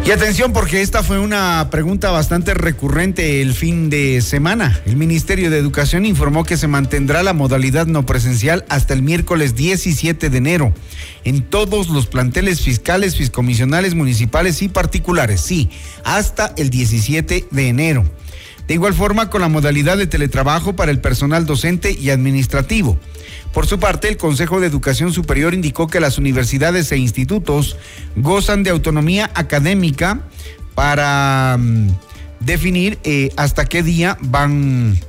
Y 0.07 0.11
atención 0.11 0.53
porque 0.53 0.81
esta 0.81 1.03
fue 1.03 1.19
una 1.19 1.67
pregunta 1.69 2.11
bastante 2.11 2.53
recurrente 2.53 3.41
el 3.41 3.53
fin 3.53 3.89
de 3.89 4.21
semana. 4.21 4.81
El 4.85 4.95
Ministerio 4.95 5.49
de 5.49 5.57
Educación 5.57 6.05
informó 6.05 6.45
que 6.45 6.55
se 6.55 6.69
mantendrá 6.69 7.23
la 7.23 7.33
modalidad 7.33 7.87
no 7.87 8.05
presencial 8.05 8.63
hasta 8.69 8.93
el 8.93 9.01
miércoles 9.01 9.53
17 9.57 10.29
de 10.29 10.37
enero 10.37 10.73
en 11.25 11.43
todos 11.43 11.89
los 11.89 12.07
planteles 12.07 12.61
fiscales, 12.61 13.17
fiscomisionales, 13.17 13.95
municipales 13.95 14.61
y 14.61 14.69
particulares. 14.69 15.41
Sí, 15.41 15.69
hasta 16.05 16.53
el 16.55 16.69
17 16.69 17.47
de 17.51 17.67
enero. 17.67 18.05
De 18.67 18.73
igual 18.73 18.93
forma 18.93 19.29
con 19.29 19.41
la 19.41 19.47
modalidad 19.47 19.97
de 19.97 20.07
teletrabajo 20.07 20.75
para 20.75 20.91
el 20.91 20.99
personal 20.99 21.45
docente 21.45 21.91
y 21.91 22.09
administrativo. 22.09 22.97
Por 23.53 23.65
su 23.65 23.79
parte, 23.79 24.09
el 24.09 24.17
Consejo 24.17 24.59
de 24.59 24.67
Educación 24.67 25.13
Superior 25.13 25.53
indicó 25.53 25.87
que 25.87 25.99
las 25.99 26.17
universidades 26.17 26.91
e 26.91 26.97
institutos 26.97 27.77
gozan 28.15 28.63
de 28.63 28.69
autonomía 28.69 29.31
académica 29.33 30.21
para 30.75 31.57
mm, 31.57 31.87
definir 32.41 32.99
eh, 33.03 33.31
hasta 33.37 33.65
qué 33.65 33.83
día 33.83 34.17
van 34.21 34.99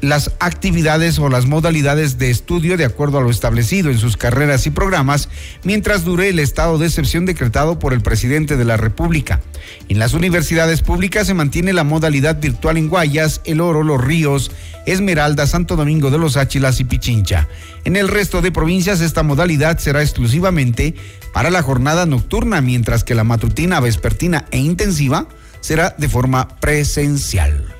las 0.00 0.32
actividades 0.40 1.18
o 1.18 1.28
las 1.28 1.46
modalidades 1.46 2.18
de 2.18 2.30
estudio 2.30 2.76
de 2.76 2.84
acuerdo 2.84 3.18
a 3.18 3.22
lo 3.22 3.30
establecido 3.30 3.90
en 3.90 3.98
sus 3.98 4.16
carreras 4.16 4.66
y 4.66 4.70
programas 4.70 5.28
mientras 5.64 6.04
dure 6.04 6.28
el 6.28 6.38
estado 6.38 6.78
de 6.78 6.86
excepción 6.86 7.26
decretado 7.26 7.78
por 7.78 7.92
el 7.92 8.00
presidente 8.00 8.56
de 8.56 8.64
la 8.64 8.76
República. 8.76 9.40
En 9.88 9.98
las 9.98 10.14
universidades 10.14 10.82
públicas 10.82 11.26
se 11.26 11.34
mantiene 11.34 11.72
la 11.72 11.84
modalidad 11.84 12.40
virtual 12.40 12.76
en 12.76 12.88
Guayas, 12.88 13.40
El 13.44 13.60
Oro, 13.60 13.82
Los 13.82 14.02
Ríos, 14.02 14.50
Esmeralda, 14.86 15.46
Santo 15.46 15.76
Domingo 15.76 16.10
de 16.10 16.18
los 16.18 16.36
Áchilas 16.36 16.80
y 16.80 16.84
Pichincha. 16.84 17.48
En 17.84 17.96
el 17.96 18.08
resto 18.08 18.42
de 18.42 18.52
provincias 18.52 19.00
esta 19.00 19.22
modalidad 19.22 19.78
será 19.78 20.02
exclusivamente 20.02 20.94
para 21.32 21.50
la 21.50 21.62
jornada 21.62 22.06
nocturna, 22.06 22.60
mientras 22.60 23.04
que 23.04 23.14
la 23.14 23.24
matutina, 23.24 23.80
vespertina 23.80 24.46
e 24.50 24.58
intensiva 24.58 25.28
será 25.60 25.94
de 25.98 26.08
forma 26.08 26.48
presencial. 26.60 27.75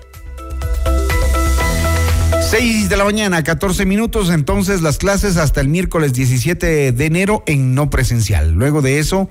6 2.51 2.89
de 2.89 2.97
la 2.97 3.05
mañana, 3.05 3.43
14 3.43 3.87
minutos, 3.87 4.31
entonces 4.31 4.81
las 4.81 4.99
clases 4.99 5.37
hasta 5.37 5.61
el 5.61 5.69
miércoles 5.69 6.13
17 6.13 6.93
de 6.93 7.05
enero 7.05 7.43
en 7.47 7.75
no 7.75 7.91
presencial. 7.91 8.53
Luego 8.53 8.83
de 8.83 9.01
eso, 9.01 9.29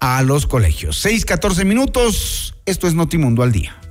a 0.00 0.22
los 0.22 0.48
colegios. 0.48 0.98
6, 0.98 1.24
14 1.24 1.64
minutos, 1.64 2.56
esto 2.66 2.88
es 2.88 2.94
Notimundo 2.94 3.44
al 3.44 3.52
día. 3.52 3.81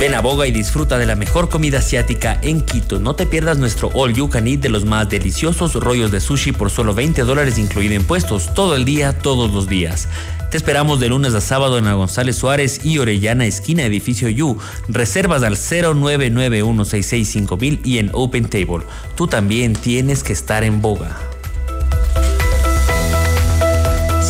Ven 0.00 0.14
a 0.14 0.20
Boga 0.22 0.46
y 0.46 0.50
disfruta 0.50 0.96
de 0.96 1.04
la 1.04 1.14
mejor 1.14 1.50
comida 1.50 1.80
asiática 1.80 2.38
en 2.40 2.62
Quito. 2.62 2.98
No 2.98 3.14
te 3.14 3.26
pierdas 3.26 3.58
nuestro 3.58 3.90
All 3.92 4.14
You 4.14 4.30
Can 4.30 4.46
Eat 4.46 4.60
de 4.60 4.70
los 4.70 4.86
más 4.86 5.10
deliciosos 5.10 5.74
rollos 5.74 6.10
de 6.10 6.20
sushi 6.20 6.52
por 6.52 6.70
solo 6.70 6.94
20 6.94 7.20
dólares 7.24 7.58
incluido 7.58 7.92
impuestos, 7.92 8.54
todo 8.54 8.76
el 8.76 8.86
día, 8.86 9.18
todos 9.18 9.52
los 9.52 9.68
días. 9.68 10.08
Te 10.50 10.56
esperamos 10.56 11.00
de 11.00 11.10
lunes 11.10 11.34
a 11.34 11.42
sábado 11.42 11.76
en 11.76 11.84
la 11.84 11.92
González 11.92 12.36
Suárez 12.36 12.82
y 12.82 12.96
Orellana, 12.96 13.44
esquina 13.44 13.84
edificio 13.84 14.30
You. 14.30 14.56
Reservas 14.88 15.42
al 15.42 15.56
0991665000 15.56 17.80
y 17.84 17.98
en 17.98 18.08
Open 18.14 18.48
Table. 18.48 18.86
Tú 19.16 19.26
también 19.26 19.74
tienes 19.74 20.22
que 20.22 20.32
estar 20.32 20.64
en 20.64 20.80
Boga. 20.80 21.29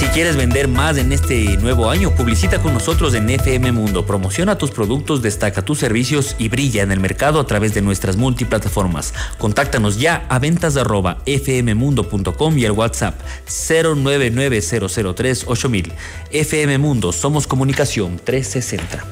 Si 0.00 0.06
quieres 0.06 0.34
vender 0.34 0.66
más 0.66 0.96
en 0.96 1.12
este 1.12 1.58
nuevo 1.58 1.90
año, 1.90 2.14
publicita 2.14 2.62
con 2.62 2.72
nosotros 2.72 3.12
en 3.12 3.28
FM 3.28 3.70
Mundo. 3.72 4.06
Promociona 4.06 4.56
tus 4.56 4.70
productos, 4.70 5.20
destaca 5.20 5.60
tus 5.60 5.78
servicios 5.78 6.36
y 6.38 6.48
brilla 6.48 6.82
en 6.82 6.90
el 6.90 7.00
mercado 7.00 7.38
a 7.38 7.46
través 7.46 7.74
de 7.74 7.82
nuestras 7.82 8.16
multiplataformas. 8.16 9.12
Contáctanos 9.36 10.00
ya 10.00 10.24
a 10.30 10.38
ventas 10.38 10.78
arroba 10.78 11.18
fmmundo.com 11.26 12.56
y 12.56 12.64
al 12.64 12.72
WhatsApp 12.72 13.20
0990038000. 13.46 15.92
FM 16.30 16.78
Mundo, 16.78 17.12
somos 17.12 17.46
comunicación 17.46 18.18
360. 18.24 19.04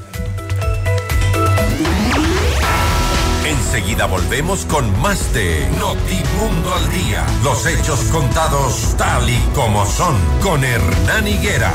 Enseguida 3.69 4.07
volvemos 4.07 4.65
con 4.65 4.99
más 5.03 5.31
de 5.35 5.69
Notimundo 5.79 6.75
al 6.75 6.91
Día. 6.91 7.27
Los 7.45 7.67
hechos 7.67 8.01
contados 8.05 8.95
tal 8.97 9.29
y 9.29 9.39
como 9.55 9.85
son 9.85 10.17
con 10.43 10.65
Hernán 10.65 11.29
Higuera. 11.29 11.71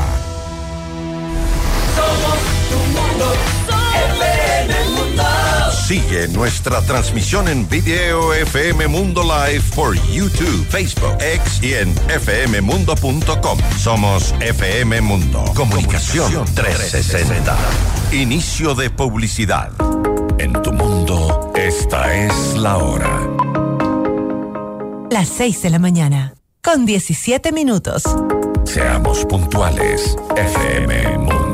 Somos 1.94 2.38
tu 2.68 2.78
mundo, 2.98 3.32
FM 4.18 4.84
Mundo. 4.96 5.22
Sigue 5.86 6.26
nuestra 6.28 6.82
transmisión 6.82 7.46
en 7.46 7.68
video 7.68 8.34
FM 8.34 8.88
Mundo 8.88 9.22
Live 9.22 9.62
por 9.76 9.94
YouTube, 9.94 10.66
Facebook, 10.68 11.16
X 11.20 11.62
y 11.62 11.74
en 11.74 11.94
fmmundo.com. 11.94 13.58
Somos 13.78 14.34
FM 14.40 15.00
Mundo. 15.00 15.44
Comunicación 15.54 16.44
360. 16.56 17.56
Inicio 18.10 18.74
de 18.74 18.90
publicidad. 18.90 19.70
Esta 21.78 22.14
es 22.14 22.56
la 22.56 22.76
hora. 22.78 23.28
Las 25.10 25.28
6 25.28 25.62
de 25.62 25.70
la 25.70 25.78
mañana, 25.80 26.34
con 26.62 26.86
17 26.86 27.50
minutos. 27.50 28.04
Seamos 28.64 29.24
puntuales. 29.26 30.16
FM 30.36 31.18
Mundo. 31.18 31.53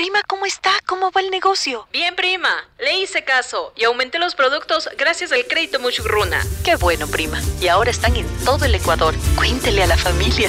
Prima, 0.00 0.22
¿cómo 0.26 0.46
está? 0.46 0.70
¿Cómo 0.86 1.10
va 1.10 1.20
el 1.20 1.30
negocio? 1.30 1.86
Bien, 1.92 2.16
prima. 2.16 2.66
Le 2.78 3.00
hice 3.00 3.22
caso 3.22 3.74
y 3.76 3.84
aumenté 3.84 4.18
los 4.18 4.34
productos 4.34 4.88
gracias 4.96 5.30
al 5.30 5.46
crédito 5.46 5.78
Muchugruna. 5.78 6.42
Qué 6.64 6.76
bueno, 6.76 7.06
prima. 7.06 7.38
Y 7.60 7.68
ahora 7.68 7.90
están 7.90 8.16
en 8.16 8.26
todo 8.42 8.64
el 8.64 8.74
Ecuador. 8.74 9.14
Cuéntele 9.36 9.82
a 9.82 9.86
la 9.86 9.98
familia. 9.98 10.48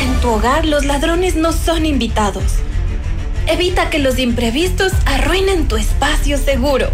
En 0.00 0.20
tu 0.20 0.30
hogar 0.30 0.64
los 0.64 0.84
ladrones 0.84 1.34
no 1.34 1.52
son 1.52 1.84
invitados. 1.84 2.44
Evita 3.48 3.90
que 3.90 3.98
los 3.98 4.18
imprevistos 4.18 4.92
arruinen 5.06 5.66
tu 5.66 5.76
espacio 5.76 6.38
seguro. 6.38 6.88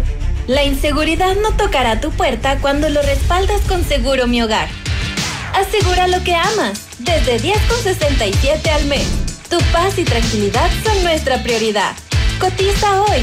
La 0.47 0.63
inseguridad 0.63 1.35
no 1.35 1.51
tocará 1.51 2.01
tu 2.01 2.09
puerta 2.11 2.57
cuando 2.61 2.89
lo 2.89 3.01
respaldas 3.03 3.61
con 3.67 3.83
Seguro 3.83 4.25
Mi 4.25 4.41
Hogar. 4.41 4.69
Asegura 5.53 6.07
lo 6.07 6.23
que 6.23 6.33
amas, 6.33 6.87
desde 6.97 7.39
10,67 7.39 8.69
al 8.69 8.85
mes. 8.85 9.07
Tu 9.49 9.57
paz 9.71 9.99
y 9.99 10.03
tranquilidad 10.03 10.69
son 10.83 11.03
nuestra 11.03 11.43
prioridad. 11.43 11.95
Cotiza 12.39 13.01
hoy. 13.03 13.21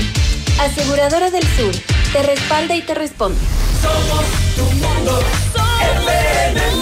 Aseguradora 0.61 1.31
del 1.31 1.47
Sur. 1.57 1.75
Te 2.12 2.23
respalda 2.23 2.77
y 2.77 2.83
te 2.83 2.95
responde. 2.95 3.38
Somos 3.81 4.25
tu 4.55 4.62
mundo. 4.77 5.12
Mundo. 5.12 6.82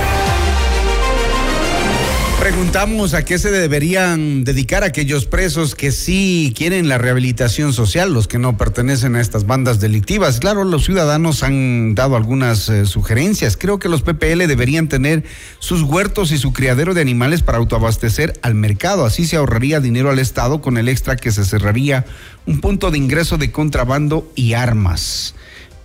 Preguntamos 2.41 3.13
a 3.13 3.23
qué 3.23 3.37
se 3.37 3.51
deberían 3.51 4.43
dedicar 4.43 4.83
aquellos 4.83 5.27
presos 5.27 5.75
que 5.75 5.91
sí 5.91 6.51
quieren 6.57 6.89
la 6.89 6.97
rehabilitación 6.97 7.71
social, 7.71 8.15
los 8.15 8.27
que 8.27 8.39
no 8.39 8.57
pertenecen 8.57 9.15
a 9.15 9.21
estas 9.21 9.45
bandas 9.45 9.79
delictivas. 9.79 10.39
Claro, 10.39 10.63
los 10.63 10.83
ciudadanos 10.83 11.43
han 11.43 11.93
dado 11.93 12.15
algunas 12.15 12.67
eh, 12.67 12.87
sugerencias. 12.87 13.57
Creo 13.57 13.77
que 13.77 13.89
los 13.89 14.01
PPL 14.01 14.47
deberían 14.47 14.89
tener 14.89 15.23
sus 15.59 15.83
huertos 15.83 16.31
y 16.31 16.39
su 16.39 16.51
criadero 16.51 16.95
de 16.95 17.01
animales 17.01 17.43
para 17.43 17.59
autoabastecer 17.59 18.33
al 18.41 18.55
mercado. 18.55 19.05
Así 19.05 19.27
se 19.27 19.35
ahorraría 19.35 19.79
dinero 19.79 20.09
al 20.09 20.17
Estado 20.17 20.61
con 20.61 20.79
el 20.79 20.89
extra 20.89 21.17
que 21.17 21.31
se 21.31 21.45
cerraría 21.45 22.07
un 22.47 22.59
punto 22.59 22.89
de 22.89 22.97
ingreso 22.97 23.37
de 23.37 23.51
contrabando 23.51 24.27
y 24.33 24.53
armas. 24.53 25.35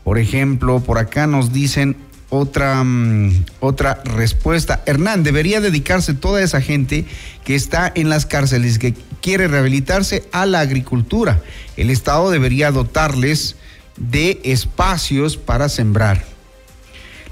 Por 0.05 0.19
ejemplo, 0.19 0.81
por 0.81 0.97
acá 0.97 1.27
nos 1.27 1.53
dicen 1.53 1.97
otra, 2.39 2.83
mm, 2.83 3.45
otra 3.61 4.03
respuesta. 4.05 4.83
Hernán, 4.87 5.23
debería 5.23 5.61
dedicarse 5.61 6.15
toda 6.15 6.43
esa 6.43 6.61
gente 6.61 7.05
que 7.45 7.55
está 7.55 7.91
en 7.95 8.09
las 8.09 8.27
cárceles, 8.27 8.79
que 8.79 8.95
quiere 9.21 9.49
rehabilitarse 9.49 10.25
a 10.33 10.47
la 10.47 10.61
agricultura. 10.61 11.43
El 11.77 11.91
Estado 11.91 12.31
debería 12.31 12.71
dotarles 12.71 13.57
de 13.97 14.41
espacios 14.45 15.37
para 15.37 15.69
sembrar. 15.69 16.37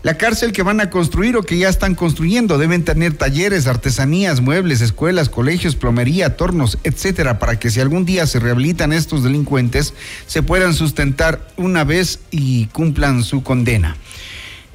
La 0.05 0.19
cárcel 0.19 0.53
que 0.53 0.63
van 0.63 0.83
a 0.83 0.91
construir 0.91 1.35
o 1.35 1.43
que 1.43 1.57
ya 1.57 1.71
están 1.71 1.95
construyendo 1.95 2.59
deben 2.59 2.85
tener 2.85 3.15
talleres, 3.15 3.67
artesanías, 3.67 4.43
muebles, 4.43 4.83
escuelas, 4.83 5.31
colegios, 5.31 5.77
plomería, 5.77 6.37
tornos, 6.37 6.77
etcétera, 6.85 7.39
para 7.39 7.59
que 7.59 7.71
si 7.71 7.81
algún 7.81 8.05
día 8.05 8.27
se 8.27 8.39
rehabilitan 8.39 8.93
estos 8.93 9.23
delincuentes, 9.23 9.95
se 10.27 10.43
puedan 10.43 10.75
sustentar 10.75 11.49
una 11.57 11.85
vez 11.85 12.21
y 12.31 12.67
cumplan 12.67 13.23
su 13.23 13.43
condena. 13.43 13.97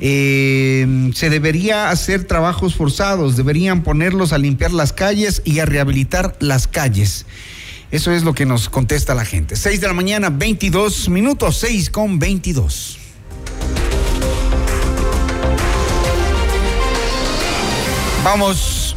Eh, 0.01 1.11
se 1.13 1.29
debería 1.29 1.89
hacer 1.89 2.23
trabajos 2.23 2.75
forzados, 2.75 3.35
deberían 3.35 3.83
ponerlos 3.83 4.31
a 4.31 4.37
limpiar 4.37 4.71
las 4.71 4.93
calles 4.93 5.41
y 5.43 5.59
a 5.59 5.65
rehabilitar 5.65 6.37
las 6.39 6.67
calles. 6.67 7.25
Eso 7.91 8.11
es 8.11 8.23
lo 8.23 8.33
que 8.33 8.45
nos 8.45 8.69
contesta 8.69 9.15
la 9.15 9.25
gente. 9.25 9.55
6 9.55 9.81
de 9.81 9.87
la 9.87 9.93
mañana, 9.93 10.29
22 10.29 11.09
minutos, 11.09 11.57
6 11.57 11.89
con 11.89 12.19
22. 12.19 12.99
Vamos, 18.23 18.95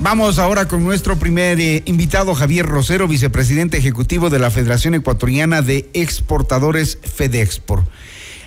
vamos 0.00 0.38
ahora 0.38 0.66
con 0.66 0.82
nuestro 0.82 1.16
primer 1.16 1.60
eh, 1.60 1.82
invitado, 1.86 2.34
Javier 2.34 2.66
Rosero, 2.66 3.06
vicepresidente 3.06 3.76
ejecutivo 3.78 4.28
de 4.28 4.40
la 4.40 4.50
Federación 4.50 4.94
Ecuatoriana 4.94 5.62
de 5.62 5.88
Exportadores 5.92 6.98
FedExport. 7.00 7.86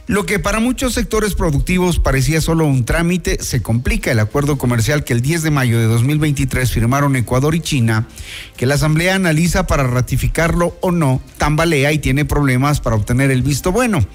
Lo 0.08 0.28
que 0.28 0.38
para 0.38 0.60
muchos 0.60 0.94
sectores 0.94 1.34
productivos 1.34 1.98
parecía 2.00 2.40
solo 2.40 2.68
un 2.68 2.86
trámite, 2.86 3.42
se 3.42 3.64
complica 3.64 4.12
el 4.12 4.20
acuerdo 4.20 4.60
comercial 4.60 5.04
que 5.04 5.14
el 5.14 5.22
10 5.22 5.42
de 5.42 5.50
mayo 5.50 5.80
de 5.80 5.86
2023 5.86 6.72
firmaron 6.72 7.16
Ecuador 7.16 7.56
y 7.56 7.60
China, 7.60 8.08
que 8.56 8.68
la 8.68 8.76
Asamblea 8.76 9.16
analiza 9.16 9.66
para 9.66 9.82
ratificarlo 9.82 10.78
o 10.82 10.92
no, 10.92 11.24
tambalea 11.40 11.92
y 11.92 11.98
tiene 11.98 12.24
problemas 12.24 12.82
para 12.82 12.96
obtener 12.96 13.32
el 13.32 13.42
visto 13.42 13.72
bueno. 13.72 14.06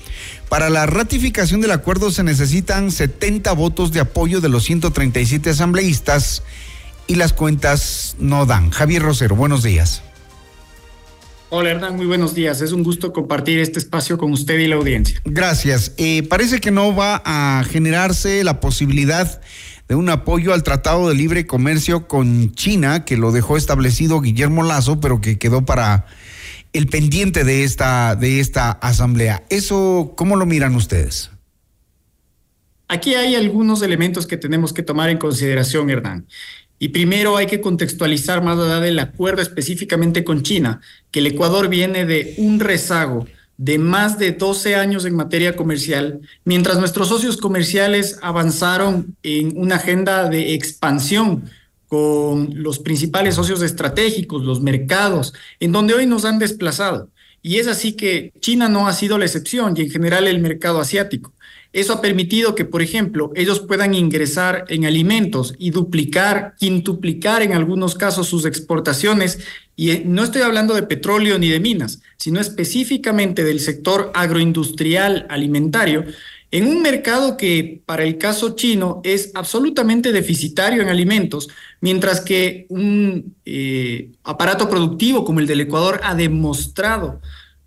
Para 0.49 0.71
la 0.71 0.87
ratificación 0.87 1.61
del 1.61 1.73
acuerdo 1.73 2.13
se 2.13 2.23
necesitan 2.23 2.93
70 2.93 3.53
votos 3.55 3.91
de 3.91 3.99
apoyo 3.99 4.41
de 4.41 4.49
los 4.49 4.63
137 4.65 5.51
asambleístas 5.51 6.45
y 7.09 7.17
las 7.17 7.33
cuentas 7.33 8.15
no 8.21 8.47
dan. 8.47 8.71
Javier 8.71 9.03
Rosero, 9.03 9.35
buenos 9.35 9.65
días. 9.65 10.05
Hola 11.53 11.71
Hernán, 11.71 11.97
muy 11.97 12.07
buenos 12.07 12.33
días. 12.33 12.61
Es 12.61 12.71
un 12.71 12.85
gusto 12.85 13.13
compartir 13.13 13.59
este 13.59 13.81
espacio 13.81 14.17
con 14.19 14.31
usted 14.31 14.57
y 14.61 14.69
la 14.69 14.77
audiencia. 14.77 15.21
Gracias. 15.25 15.93
Eh, 15.97 16.23
parece 16.23 16.61
que 16.61 16.71
no 16.71 16.95
va 16.95 17.21
a 17.25 17.65
generarse 17.65 18.45
la 18.45 18.61
posibilidad 18.61 19.41
de 19.89 19.97
un 19.97 20.09
apoyo 20.11 20.55
al 20.55 20.63
Tratado 20.63 21.09
de 21.09 21.17
Libre 21.17 21.49
Comercio 21.49 22.07
con 22.07 22.53
China, 22.53 23.05
que 23.05 23.17
lo 23.17 23.33
dejó 23.33 23.57
establecido 23.57 24.21
Guillermo 24.21 24.63
Lazo, 24.63 25.01
pero 25.01 25.21
que 25.21 25.39
quedó 25.39 25.65
para 25.65 26.07
el 26.73 26.87
pendiente 26.87 27.43
de 27.43 27.65
esta, 27.65 28.15
de 28.15 28.39
esta 28.39 28.71
asamblea. 28.71 29.43
¿Eso 29.51 30.15
cómo 30.17 30.37
lo 30.37 30.47
miran 30.47 30.77
ustedes? 30.77 31.33
Aquí 32.87 33.17
hay 33.17 33.35
algunos 33.35 33.83
elementos 33.83 34.27
que 34.29 34.37
tenemos 34.37 34.73
que 34.73 34.85
tomar 34.85 35.11
en 35.11 35.19
consideración, 35.19 35.91
Hernán. 35.91 36.27
Y 36.83 36.89
primero 36.89 37.37
hay 37.37 37.47
que 37.47 37.61
contextualizar 37.61 38.43
más 38.43 38.59
allá 38.59 38.81
del 38.81 38.99
acuerdo 38.99 39.43
específicamente 39.43 40.25
con 40.25 40.43
China, 40.43 40.81
que 41.11 41.21
el 41.21 41.27
Ecuador 41.27 41.69
viene 41.69 42.07
de 42.07 42.35
un 42.39 42.59
rezago 42.59 43.27
de 43.59 43.79
más 43.79 44.19
de 44.19 44.33
12 44.33 44.77
años 44.77 45.05
en 45.05 45.15
materia 45.15 45.55
comercial, 45.55 46.23
mientras 46.47 46.79
nuestros 46.79 47.09
socios 47.09 47.37
comerciales 47.37 48.19
avanzaron 48.23 49.15
en 49.23 49.59
una 49.59 49.75
agenda 49.75 50.31
de 50.31 50.55
expansión 50.55 51.51
con 51.87 52.51
los 52.55 52.79
principales 52.79 53.35
socios 53.35 53.61
estratégicos, 53.61 54.43
los 54.43 54.63
mercados, 54.63 55.35
en 55.61 55.73
donde 55.73 55.93
hoy 55.93 56.07
nos 56.07 56.25
han 56.25 56.39
desplazado. 56.39 57.11
Y 57.43 57.57
es 57.57 57.67
así 57.67 57.93
que 57.93 58.33
China 58.41 58.71
no 58.71 58.89
ha 58.89 58.95
sido 58.95 59.19
la 59.19 59.27
excepción 59.27 59.75
y 59.77 59.83
en 59.83 59.91
general 59.91 60.27
el 60.29 60.41
mercado 60.41 60.81
asiático. 60.81 61.35
Eso 61.73 61.93
ha 61.93 62.01
permitido 62.01 62.57
que, 62.57 62.65
por 62.65 62.83
ejemplo, 62.83 63.31
ellos 63.37 63.61
puedan 63.61 63.95
ingresar 63.95 64.65
en 64.69 64.87
alimentos 64.87 65.55
y 65.57 65.71
duplicar, 65.71 66.55
quintuplicar 66.59 67.43
en 67.43 67.53
algunos 67.53 67.95
casos 67.95 68.27
sus 68.27 68.45
exportaciones. 68.45 69.39
Y 69.77 69.91
eh, 69.91 70.03
no 70.05 70.25
estoy 70.25 70.43
hablando 70.43 70.75
de 70.75 70.83
petróleo 70.83 71.39
ni 71.39 71.49
de 71.49 71.61
minas, 71.61 72.01
sino 72.17 72.41
específicamente 72.41 73.45
del 73.45 73.61
sector 73.61 74.11
agroindustrial 74.15 75.27
alimentario, 75.31 76.05
en 76.53 76.67
un 76.67 76.83
mercado 76.83 77.37
que 77.37 77.81
para 77.87 78.03
el 78.03 78.19
caso 78.19 78.57
chino 78.57 79.01
es 79.05 79.31
absolutamente 79.35 80.11
deficitario 80.11 80.83
en 80.83 80.89
alimentos, 80.89 81.49
mientras 81.81 82.21
que 82.21 82.67
un 82.69 83.37
eh, 83.45 84.11
aparato 84.25 84.69
productivo 84.69 85.25
como 85.25 85.39
el 85.39 85.47
del 85.47 85.61
Ecuador 85.61 86.01
ha 86.03 86.17
demostrado 86.17 87.21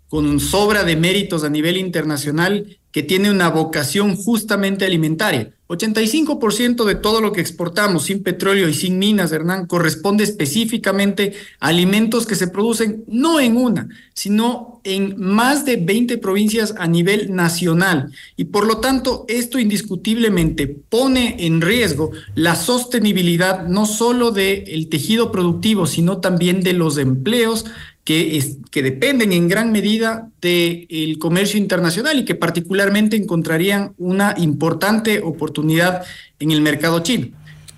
con 0.08 0.38
sobra 0.38 0.84
de 0.84 0.96
méritos 0.96 1.44
a 1.44 1.48
nivel 1.48 1.78
internacional 1.78 2.78
que 2.94 3.02
tiene 3.02 3.28
una 3.28 3.50
vocación 3.50 4.14
justamente 4.14 4.84
alimentaria. 4.84 5.52
85% 5.66 6.84
de 6.84 6.94
todo 6.94 7.20
lo 7.20 7.32
que 7.32 7.40
exportamos 7.40 8.04
sin 8.04 8.22
petróleo 8.22 8.68
y 8.68 8.74
sin 8.74 9.00
minas, 9.00 9.32
Hernán, 9.32 9.66
corresponde 9.66 10.22
específicamente 10.22 11.32
a 11.58 11.68
alimentos 11.68 12.24
que 12.24 12.36
se 12.36 12.46
producen 12.46 13.02
no 13.08 13.40
en 13.40 13.56
una, 13.56 13.88
sino 14.12 14.80
en 14.84 15.16
más 15.18 15.64
de 15.64 15.76
20 15.76 16.18
provincias 16.18 16.72
a 16.78 16.86
nivel 16.86 17.34
nacional. 17.34 18.12
Y 18.36 18.44
por 18.44 18.64
lo 18.64 18.78
tanto, 18.78 19.24
esto 19.26 19.58
indiscutiblemente 19.58 20.68
pone 20.68 21.34
en 21.40 21.62
riesgo 21.62 22.12
la 22.36 22.54
sostenibilidad 22.54 23.66
no 23.66 23.86
solo 23.86 24.30
del 24.30 24.88
tejido 24.88 25.32
productivo, 25.32 25.86
sino 25.88 26.18
también 26.18 26.62
de 26.62 26.74
los 26.74 26.96
empleos 26.98 27.64
que, 28.04 28.82
dependen 28.82 29.32
en 29.32 29.48
gran 29.48 29.72
medida 29.72 30.30
del 30.40 31.18
comercio 31.18 31.58
internacional 31.58 32.18
y 32.18 32.24
que 32.24 32.34
particularmente 32.34 33.16
encontrarían 33.16 33.94
una 33.96 34.34
importante 34.36 35.20
oportunidad 35.20 36.04
en 36.38 36.50
el 36.50 36.60
mercado 36.60 37.00
chino. 37.00 37.28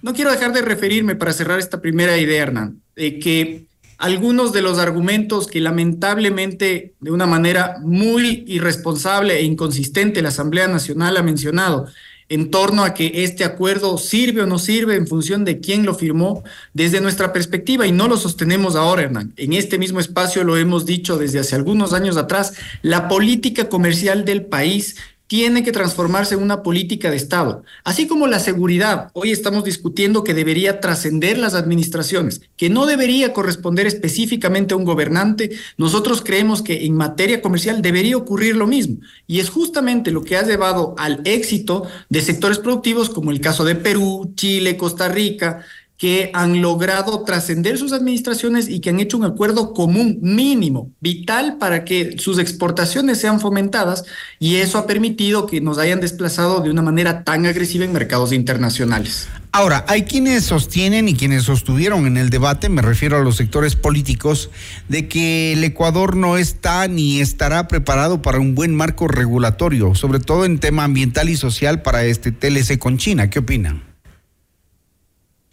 No 0.03 0.13
quiero 0.13 0.33
dejar 0.33 0.53
de 0.53 0.63
referirme 0.63 1.15
para 1.15 1.33
cerrar 1.33 1.59
esta 1.59 1.81
primera 1.81 2.19
idea, 2.19 2.43
Hernán, 2.43 2.81
de 2.97 3.19
que 3.19 3.67
algunos 3.99 4.53
de 4.53 4.63
los 4.63 4.79
argumentos 4.79 5.47
que 5.47 5.61
lamentablemente 5.61 6.95
de 7.01 7.11
una 7.11 7.27
manera 7.27 7.77
muy 7.81 8.45
irresponsable 8.47 9.39
e 9.39 9.45
inconsistente 9.45 10.23
la 10.23 10.29
Asamblea 10.29 10.69
Nacional 10.69 11.17
ha 11.17 11.23
mencionado 11.23 11.87
en 12.29 12.51
torno 12.51 12.85
a 12.85 12.95
que 12.95 13.25
este 13.25 13.45
acuerdo 13.45 13.99
sirve 13.99 14.43
o 14.43 14.47
no 14.47 14.59
sirve 14.59 14.97
en 14.97 15.07
función 15.07 15.45
de 15.45 15.61
quién 15.61 15.87
lo 15.87 15.95
firmó 15.95 16.43
desde 16.75 17.01
nuestra 17.01 17.33
perspectiva 17.33 17.87
y 17.87 17.93
no 17.93 18.09
lo 18.09 18.17
sostenemos 18.17 18.75
ahora, 18.75 19.03
Hernán. 19.03 19.33
En 19.37 19.53
este 19.53 19.79
mismo 19.79 20.01
espacio 20.01 20.43
lo 20.43 20.57
hemos 20.57 20.87
dicho 20.87 21.19
desde 21.19 21.39
hace 21.39 21.55
algunos 21.55 21.93
años 21.93 22.17
atrás, 22.17 22.55
la 22.83 23.09
política 23.09 23.69
comercial 23.69 24.25
del 24.25 24.45
país 24.45 24.97
tiene 25.27 25.65
que 25.65 25.73
transformarse 25.73 26.35
en 26.35 26.43
una 26.43 26.63
política 26.63 27.11
de 27.11 27.17
Estado, 27.17 27.65
así 27.85 28.07
como 28.07 28.27
la 28.27 28.39
seguridad. 28.39 29.11
Hoy 29.13 29.33
estamos 29.33 29.65
discutiendo 29.65 30.23
que 30.23 30.35
debería 30.35 30.81
trascender 30.81 31.39
las 31.39 31.55
administraciones, 31.55 32.43
que 32.57 32.71
no 32.71 32.87
debería 32.87 33.33
corresponder 33.33 33.87
específicamente 33.87 34.75
a 34.75 34.77
un 34.77 34.85
gobernante. 34.85 35.51
Nosotros 35.77 36.23
creemos 36.25 36.63
que 36.63 36.87
en 36.87 36.95
materia 36.95 37.43
comercial 37.43 37.83
debería 37.83 38.17
ocurrir 38.17 38.57
lo 38.57 38.67
mismo. 38.67 38.99
Y 39.27 39.41
es 39.41 39.51
justamente 39.51 40.13
lo 40.13 40.23
que 40.23 40.37
ha 40.37 40.47
llevado 40.47 40.95
al 40.99 41.21
éxito 41.25 41.87
de 42.09 42.21
sectores 42.21 42.59
productivos 42.59 43.11
como 43.11 43.31
el 43.31 43.41
caso 43.41 43.65
de 43.65 43.75
Perú, 43.75 44.33
Chile, 44.37 44.77
Costa 44.77 45.09
Rica, 45.09 45.65
que 45.97 46.31
han 46.35 46.61
logrado 46.61 47.23
trascender 47.25 47.79
sus 47.79 47.93
administraciones 47.93 48.69
y 48.69 48.81
que 48.81 48.91
han 48.91 49.01
hecho 49.01 49.17
un 49.17 49.25
acuerdo 49.25 49.73
común 49.73 50.19
mínimo, 50.21 50.93
vital 51.01 51.57
para 51.59 51.85
que 51.85 52.17
sus 52.19 52.39
exportaciones 52.39 53.19
sean 53.19 53.41
fomentadas 53.41 54.05
y 54.39 54.57
eso 54.57 54.79
ha 54.79 54.87
permitido 54.87 55.47
que 55.47 55.61
nos 55.61 55.79
hayan 55.79 56.01
desplazado 56.01 56.61
de 56.61 56.71
una 56.71 56.83
manera 56.83 57.25
tan 57.25 57.47
agresiva 57.47 57.85
en 57.85 57.93
mercados 57.93 58.33
internacionales. 58.33 59.29
Ahora, 59.53 59.87
hay 59.89 60.03
quienes 60.03 60.45
sostienen 60.45 61.09
y 61.09 61.15
quienes 61.15 61.45
sostuvieron 61.45 62.07
en 62.07 62.19
el 62.19 62.29
debate, 62.29 62.69
me 62.69 62.83
refiero 62.83 63.17
a 63.17 63.21
los 63.21 63.37
sectores 63.37 63.75
políticos, 63.75 64.51
de 64.89 65.09
que 65.09 65.55
el 65.55 65.65
Ecuador 65.65 66.15
no 66.15 66.37
está 66.37 66.87
ni 66.89 67.21
estará 67.21 67.67
preparado 67.67 68.21
para 68.21 68.39
un 68.39 68.55
buen 68.55 68.75
marco 68.75 69.09
regulatorio, 69.09 69.95
sobre 69.95 70.21
todo 70.21 70.45
en 70.45 70.59
tema 70.59 70.85
ambiental 70.85 71.31
y 71.31 71.37
social 71.37 71.81
para 71.81 72.05
este 72.05 72.33
TLC 72.33 72.79
con 72.79 72.99
China. 72.99 73.31
¿Qué 73.31 73.39
opinan? 73.39 73.86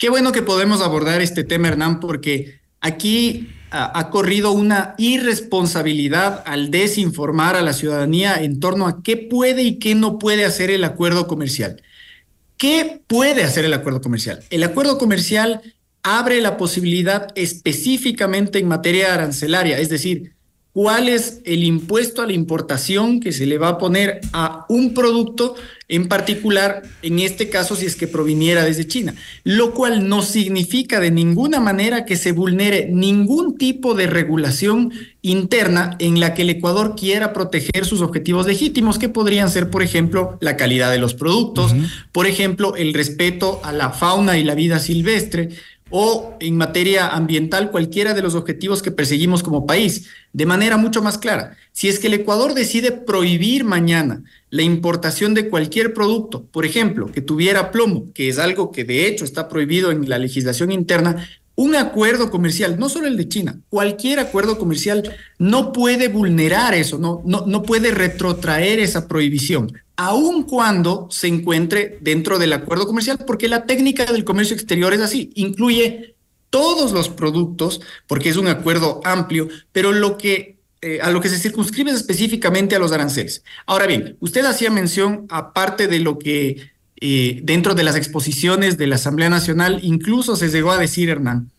Qué 0.04 0.10
bueno 0.10 0.32
que 0.32 0.42
podemos 0.42 0.82
abordar 0.82 1.22
este 1.22 1.44
tema, 1.44 1.68
Hernán, 1.68 1.98
porque 1.98 2.60
aquí 2.82 3.48
ha, 3.70 4.10
corrido 4.10 4.52
una 4.52 4.94
irresponsabilidad 4.98 6.42
al 6.44 6.70
desinformar 6.70 7.56
a 7.56 7.62
la 7.62 7.72
ciudadanía 7.72 8.36
en 8.42 8.60
torno 8.60 8.86
a 8.86 9.02
qué 9.02 9.16
puede 9.16 9.62
y 9.62 9.78
qué 9.78 9.94
no 9.94 10.18
puede 10.18 10.44
hacer 10.44 10.68
el 10.68 10.84
acuerdo 10.84 11.26
comercial. 11.26 11.82
¿Qué 12.58 13.00
puede 13.06 13.44
hacer 13.44 13.64
el 13.64 13.72
acuerdo 13.72 14.02
comercial? 14.02 14.44
El 14.50 14.64
acuerdo 14.64 14.98
comercial 14.98 15.62
abre 16.02 16.42
la 16.42 16.58
posibilidad 16.58 17.28
específicamente 17.34 18.58
en 18.58 18.68
materia 18.68 19.14
arancelaria, 19.14 19.78
es 19.78 19.88
decir, 19.88 20.33
cuál 20.74 21.08
es 21.08 21.40
el 21.44 21.62
impuesto 21.62 22.20
a 22.20 22.26
la 22.26 22.32
importación 22.32 23.20
que 23.20 23.32
se 23.32 23.46
le 23.46 23.58
va 23.58 23.68
a 23.68 23.78
poner 23.78 24.20
a 24.32 24.66
un 24.68 24.92
producto 24.92 25.54
en 25.86 26.08
particular, 26.08 26.82
en 27.02 27.20
este 27.20 27.48
caso 27.48 27.76
si 27.76 27.86
es 27.86 27.94
que 27.94 28.08
proviniera 28.08 28.64
desde 28.64 28.88
China, 28.88 29.14
lo 29.44 29.72
cual 29.72 30.08
no 30.08 30.22
significa 30.22 30.98
de 30.98 31.12
ninguna 31.12 31.60
manera 31.60 32.04
que 32.04 32.16
se 32.16 32.32
vulnere 32.32 32.88
ningún 32.90 33.56
tipo 33.56 33.94
de 33.94 34.08
regulación 34.08 34.92
interna 35.22 35.94
en 36.00 36.18
la 36.18 36.34
que 36.34 36.42
el 36.42 36.50
Ecuador 36.50 36.96
quiera 36.98 37.32
proteger 37.32 37.84
sus 37.84 38.00
objetivos 38.00 38.46
legítimos, 38.46 38.98
que 38.98 39.08
podrían 39.08 39.50
ser, 39.50 39.70
por 39.70 39.82
ejemplo, 39.82 40.38
la 40.40 40.56
calidad 40.56 40.90
de 40.90 40.98
los 40.98 41.14
productos, 41.14 41.72
por 42.10 42.26
ejemplo, 42.26 42.74
el 42.74 42.94
respeto 42.94 43.60
a 43.62 43.72
la 43.72 43.90
fauna 43.90 44.38
y 44.38 44.44
la 44.44 44.56
vida 44.56 44.80
silvestre, 44.80 45.50
o 45.90 46.36
en 46.40 46.56
materia 46.56 47.08
ambiental 47.08 47.70
cualquiera 47.70 48.14
de 48.14 48.22
los 48.22 48.34
objetivos 48.34 48.82
que 48.82 48.90
perseguimos 48.90 49.42
como 49.42 49.66
país, 49.66 50.06
de 50.32 50.46
manera 50.46 50.76
mucho 50.76 51.02
más 51.02 51.18
clara. 51.18 51.56
Si 51.72 51.88
es 51.88 51.98
que 51.98 52.06
el 52.06 52.14
Ecuador 52.14 52.54
decide 52.54 52.92
prohibir 52.92 53.64
mañana 53.64 54.22
la 54.50 54.62
importación 54.62 55.34
de 55.34 55.48
cualquier 55.48 55.92
producto, 55.94 56.46
por 56.46 56.64
ejemplo, 56.64 57.10
que 57.12 57.20
tuviera 57.20 57.70
plomo, 57.70 58.12
que 58.12 58.28
es 58.28 58.38
algo 58.38 58.72
que 58.72 58.84
de 58.84 59.06
hecho 59.06 59.24
está 59.24 59.48
prohibido 59.48 59.90
en 59.90 60.08
la 60.08 60.18
legislación 60.18 60.72
interna, 60.72 61.28
un 61.56 61.76
acuerdo 61.76 62.30
comercial, 62.30 62.78
no 62.78 62.88
solo 62.88 63.06
el 63.06 63.16
de 63.16 63.28
China, 63.28 63.60
cualquier 63.68 64.18
acuerdo 64.18 64.58
comercial 64.58 65.14
no 65.38 65.72
puede 65.72 66.08
vulnerar 66.08 66.74
eso, 66.74 66.98
no, 66.98 67.22
no, 67.24 67.46
no 67.46 67.62
puede 67.62 67.92
retrotraer 67.92 68.80
esa 68.80 69.06
prohibición, 69.06 69.72
aun 69.96 70.42
cuando 70.44 71.08
se 71.10 71.28
encuentre 71.28 71.98
dentro 72.00 72.38
del 72.38 72.52
acuerdo 72.52 72.86
comercial, 72.86 73.18
porque 73.26 73.48
la 73.48 73.66
técnica 73.66 74.04
del 74.06 74.24
comercio 74.24 74.54
exterior 74.54 74.92
es 74.92 75.00
así, 75.00 75.30
incluye 75.34 76.14
todos 76.50 76.92
los 76.92 77.08
productos, 77.08 77.80
porque 78.06 78.28
es 78.28 78.36
un 78.36 78.46
acuerdo 78.48 79.00
amplio, 79.04 79.48
pero 79.72 79.92
lo 79.92 80.16
que 80.18 80.54
eh, 80.82 81.00
a 81.00 81.10
lo 81.10 81.22
que 81.22 81.30
se 81.30 81.38
circunscribe 81.38 81.90
es 81.90 81.96
específicamente 81.96 82.76
a 82.76 82.78
los 82.78 82.92
aranceles. 82.92 83.42
Ahora 83.64 83.86
bien, 83.86 84.16
usted 84.20 84.44
hacía 84.44 84.70
mención, 84.70 85.26
aparte 85.30 85.88
de 85.88 85.98
lo 85.98 86.18
que 86.18 86.74
eh, 87.00 87.40
dentro 87.42 87.74
de 87.74 87.84
las 87.84 87.96
exposiciones 87.96 88.76
de 88.76 88.86
la 88.86 88.96
Asamblea 88.96 89.30
Nacional, 89.30 89.80
incluso 89.82 90.36
se 90.36 90.50
llegó 90.50 90.72
a 90.72 90.78
decir, 90.78 91.08
Hernán, 91.08 91.50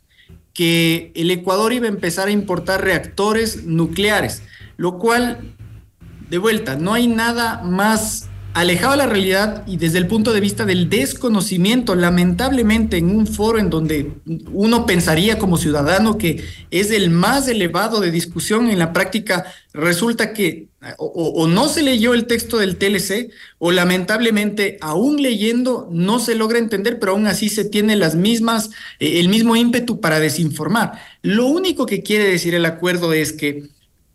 que 0.54 1.12
el 1.16 1.32
Ecuador 1.32 1.74
iba 1.74 1.88
a 1.88 1.90
empezar 1.90 2.28
a 2.28 2.32
importar 2.32 2.84
reactores 2.84 3.66
nucleares, 3.66 4.44
lo 4.78 4.98
cual, 4.98 5.56
de 6.30 6.38
vuelta, 6.38 6.76
no 6.76 6.94
hay 6.94 7.08
nada 7.08 7.62
más 7.64 8.30
alejado 8.56 8.94
de 8.94 8.98
la 9.00 9.06
realidad 9.08 9.64
y 9.68 9.76
desde 9.76 9.98
el 9.98 10.08
punto 10.08 10.32
de 10.32 10.40
vista 10.40 10.66
del 10.66 10.90
desconocimiento, 10.90 11.94
lamentablemente 11.94 12.98
en 12.98 13.14
un 13.14 13.28
foro 13.28 13.60
en 13.60 13.70
donde 13.70 14.14
uno 14.54 14.86
pensaría 14.86 15.38
como 15.38 15.58
ciudadano 15.58 16.18
que 16.18 16.42
es 16.72 16.90
el 16.92 17.10
más 17.10 17.50
elevado 17.50 18.00
de 18.00 18.12
discusión, 18.12 18.70
en 18.70 18.80
la 18.80 18.94
práctica 18.94 19.46
resulta 19.74 20.32
que 20.32 20.70
o, 20.98 21.48
no 21.48 21.68
se 21.68 21.84
leyó 21.84 22.14
el 22.14 22.28
texto 22.28 22.58
del 22.58 22.78
TLC 22.78 23.30
o 23.58 23.74
lamentablemente 23.74 24.78
aún 24.80 25.22
leyendo 25.22 25.90
no 25.92 26.20
se 26.20 26.36
logra 26.36 26.58
entender, 26.58 26.98
pero 26.98 27.12
aún 27.12 27.28
así 27.28 27.50
se 27.50 27.66
tiene 27.66 27.98
las 27.98 28.16
mismas, 28.16 28.70
eh, 29.00 29.20
el 29.20 29.28
mismo 29.28 29.58
ímpetu 29.58 30.00
para 30.00 30.22
desinformar. 30.22 30.94
Lo 31.22 31.48
único 31.48 31.86
que 31.86 32.04
quiere 32.04 32.26
decir 32.26 32.56
el 32.56 32.66
acuerdo 32.66 33.12
es 33.12 33.34
que 33.34 33.64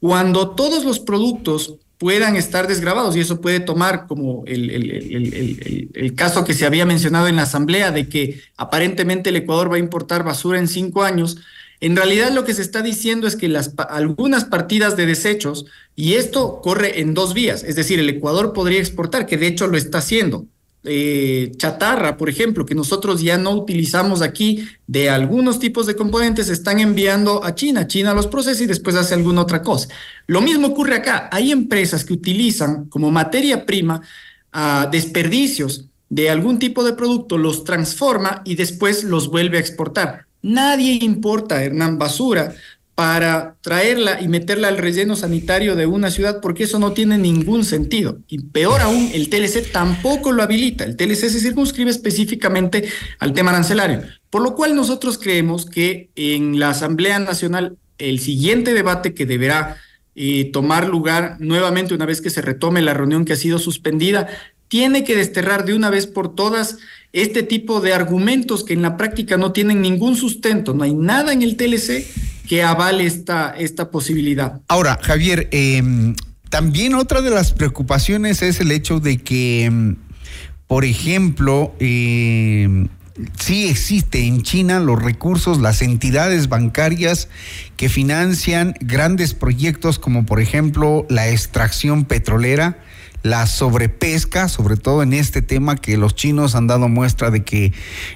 cuando 0.00 0.50
todos 0.50 0.84
los 0.84 0.98
productos 0.98 1.76
puedan 2.00 2.34
estar 2.34 2.66
desgrabados 2.66 3.14
y 3.14 3.20
eso 3.20 3.42
puede 3.42 3.60
tomar 3.60 4.06
como 4.06 4.42
el, 4.46 4.70
el, 5.94 6.14
caso 6.14 6.46
que 6.46 6.54
se 6.54 6.64
había 6.64 6.86
mencionado 6.86 7.28
en 7.28 7.36
la 7.36 7.42
asamblea 7.42 7.90
de 7.90 8.08
que 8.08 8.40
aparentemente 8.56 9.28
el 9.28 9.36
Ecuador 9.36 9.70
va 9.70 9.76
a 9.76 9.80
importar 9.80 10.24
basura 10.24 10.58
en 10.58 10.66
cinco 10.66 11.02
años. 11.02 11.36
En 11.78 11.96
realidad 11.96 12.32
lo 12.32 12.44
que 12.44 12.54
se 12.54 12.62
está 12.62 12.80
diciendo 12.80 13.26
es 13.26 13.36
que 13.36 13.48
las, 13.48 13.74
algunas 13.90 14.46
partidas 14.46 14.96
de 14.96 15.04
desechos, 15.04 15.66
y 15.94 16.14
esto 16.14 16.62
corre 16.62 17.00
en 17.00 17.12
dos 17.12 17.34
vías, 17.34 17.64
es 17.64 17.76
decir, 17.76 18.00
el 18.00 18.08
Ecuador 18.08 18.54
podría 18.54 18.78
exportar, 18.78 19.26
que 19.26 19.36
de 19.36 19.48
hecho 19.48 19.66
lo 19.66 19.76
está 19.76 19.98
haciendo, 19.98 20.46
eh, 20.84 21.52
chatarra, 21.56 22.16
por 22.16 22.30
ejemplo, 22.30 22.64
que 22.64 22.74
nosotros 22.74 23.20
ya 23.20 23.36
no 23.36 23.50
utilizamos 23.50 24.22
aquí 24.22 24.66
de 24.86 25.10
algunos 25.10 25.58
tipos 25.58 25.86
de 25.86 25.94
componentes, 25.94 26.48
están 26.48 26.80
enviando 26.80 27.44
a 27.44 27.54
China. 27.54 27.86
China 27.86 28.14
los 28.14 28.26
procesa 28.26 28.62
y 28.62 28.66
después 28.66 28.96
hace 28.96 29.14
alguna 29.14 29.42
otra 29.42 29.62
cosa. 29.62 29.88
Lo 30.26 30.40
mismo 30.40 30.68
ocurre 30.68 30.96
acá. 30.96 31.28
Hay 31.32 31.52
empresas 31.52 32.04
que 32.04 32.14
utilizan 32.14 32.86
como 32.86 33.10
materia 33.10 33.66
prima 33.66 34.00
ah, 34.52 34.88
desperdicios 34.90 35.86
de 36.08 36.30
algún 36.30 36.58
tipo 36.58 36.82
de 36.82 36.94
producto, 36.94 37.38
los 37.38 37.62
transforma 37.64 38.42
y 38.44 38.56
después 38.56 39.04
los 39.04 39.28
vuelve 39.28 39.58
a 39.58 39.60
exportar. 39.60 40.26
Nadie 40.42 40.98
importa, 41.02 41.62
Hernán, 41.62 41.98
basura 41.98 42.54
para 43.00 43.56
traerla 43.62 44.20
y 44.20 44.28
meterla 44.28 44.68
al 44.68 44.76
relleno 44.76 45.16
sanitario 45.16 45.74
de 45.74 45.86
una 45.86 46.10
ciudad, 46.10 46.40
porque 46.42 46.64
eso 46.64 46.78
no 46.78 46.92
tiene 46.92 47.16
ningún 47.16 47.64
sentido. 47.64 48.18
Y 48.28 48.40
peor 48.40 48.82
aún, 48.82 49.10
el 49.14 49.30
TLC 49.30 49.72
tampoco 49.72 50.32
lo 50.32 50.42
habilita. 50.42 50.84
El 50.84 50.96
TLC 50.96 51.30
se 51.30 51.40
circunscribe 51.40 51.90
específicamente 51.90 52.90
al 53.18 53.32
tema 53.32 53.52
arancelario. 53.52 54.02
Por 54.28 54.42
lo 54.42 54.54
cual 54.54 54.74
nosotros 54.74 55.16
creemos 55.16 55.64
que 55.64 56.10
en 56.14 56.58
la 56.58 56.68
Asamblea 56.68 57.18
Nacional 57.20 57.78
el 57.96 58.20
siguiente 58.20 58.74
debate 58.74 59.14
que 59.14 59.24
deberá 59.24 59.78
eh, 60.14 60.50
tomar 60.52 60.86
lugar 60.86 61.36
nuevamente 61.38 61.94
una 61.94 62.04
vez 62.04 62.20
que 62.20 62.28
se 62.28 62.42
retome 62.42 62.82
la 62.82 62.92
reunión 62.92 63.24
que 63.24 63.32
ha 63.32 63.36
sido 63.36 63.58
suspendida, 63.58 64.28
tiene 64.68 65.04
que 65.04 65.16
desterrar 65.16 65.64
de 65.64 65.72
una 65.72 65.88
vez 65.88 66.06
por 66.06 66.34
todas 66.34 66.76
este 67.12 67.42
tipo 67.42 67.80
de 67.80 67.92
argumentos 67.92 68.64
que 68.64 68.74
en 68.74 68.82
la 68.82 68.96
práctica 68.96 69.36
no 69.36 69.52
tienen 69.52 69.82
ningún 69.82 70.16
sustento, 70.16 70.74
no 70.74 70.84
hay 70.84 70.94
nada 70.94 71.32
en 71.32 71.42
el 71.42 71.56
TLC 71.56 72.06
que 72.48 72.62
avale 72.62 73.06
esta, 73.06 73.54
esta 73.56 73.90
posibilidad. 73.90 74.60
Ahora, 74.68 74.98
Javier, 75.02 75.48
em, 75.52 76.14
también 76.48 76.94
otra 76.94 77.20
de 77.20 77.30
las 77.30 77.52
preocupaciones 77.52 78.42
es 78.42 78.60
el 78.60 78.72
hecho 78.72 79.00
de 79.00 79.18
que, 79.18 79.64
em, 79.64 79.96
por 80.66 80.84
ejemplo, 80.84 81.74
eh, 81.80 82.86
sí 83.38 83.68
existe 83.68 84.26
en 84.26 84.42
China 84.42 84.80
los 84.80 85.02
recursos, 85.02 85.60
las 85.60 85.82
entidades 85.82 86.48
bancarias 86.48 87.28
que 87.76 87.88
financian 87.88 88.74
grandes 88.80 89.34
proyectos 89.34 89.98
como 89.98 90.26
por 90.26 90.40
ejemplo 90.40 91.06
la 91.08 91.28
extracción 91.28 92.04
petrolera 92.04 92.78
la 93.22 93.46
sobrepesca, 93.46 94.48
sobre 94.48 94.76
todo 94.76 95.02
en 95.02 95.12
este 95.12 95.42
tema 95.42 95.76
que 95.76 95.96
los 95.96 96.14
chinos 96.14 96.54
han 96.54 96.66
dado 96.66 96.88
muestra 96.88 97.30
de 97.30 97.44
que 97.44 97.72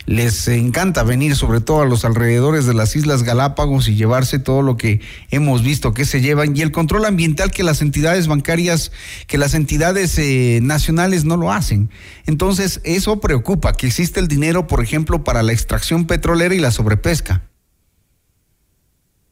les 0.07 0.49
encanta 0.49 1.03
venir 1.03 1.37
sobre 1.37 1.61
todo 1.61 1.83
a 1.83 1.87
los 1.87 2.05
alrededores 2.05 2.67
de 2.67 2.75
las 2.75 2.97
Islas 2.97 3.23
Galápagos 3.23 3.89
y 3.89 3.97
llevarse 3.97 4.39
todo 4.39 4.63
lo 4.63 4.77
que 4.77 5.01
hemos 5.31 5.63
visto 5.63 5.95
que 5.95 6.05
se 6.05 6.21
llevan 6.21 6.57
y 6.57 6.63
el 6.63 6.73
control 6.73 7.05
ambiental 7.05 7.51
que 7.51 7.63
las 7.63 7.83
entidades 7.83 8.27
bancarias, 8.27 8.93
que 9.27 9.39
las 9.39 9.55
entidades 9.55 10.19
eh, 10.19 10.61
nacionales 10.63 11.25
no 11.25 11.37
lo 11.37 11.53
hacen. 11.53 11.91
Entonces, 12.27 12.81
eso 12.85 13.21
preocupa, 13.21 13.73
que 13.75 13.87
existe 13.87 14.21
el 14.21 14.29
dinero, 14.29 14.67
por 14.67 14.83
ejemplo, 14.83 15.25
para 15.25 15.43
la 15.43 15.53
extracción 15.53 16.07
petrolera 16.07 16.55
y 16.55 16.61
la 16.61 16.71
sobrepesca 16.71 17.43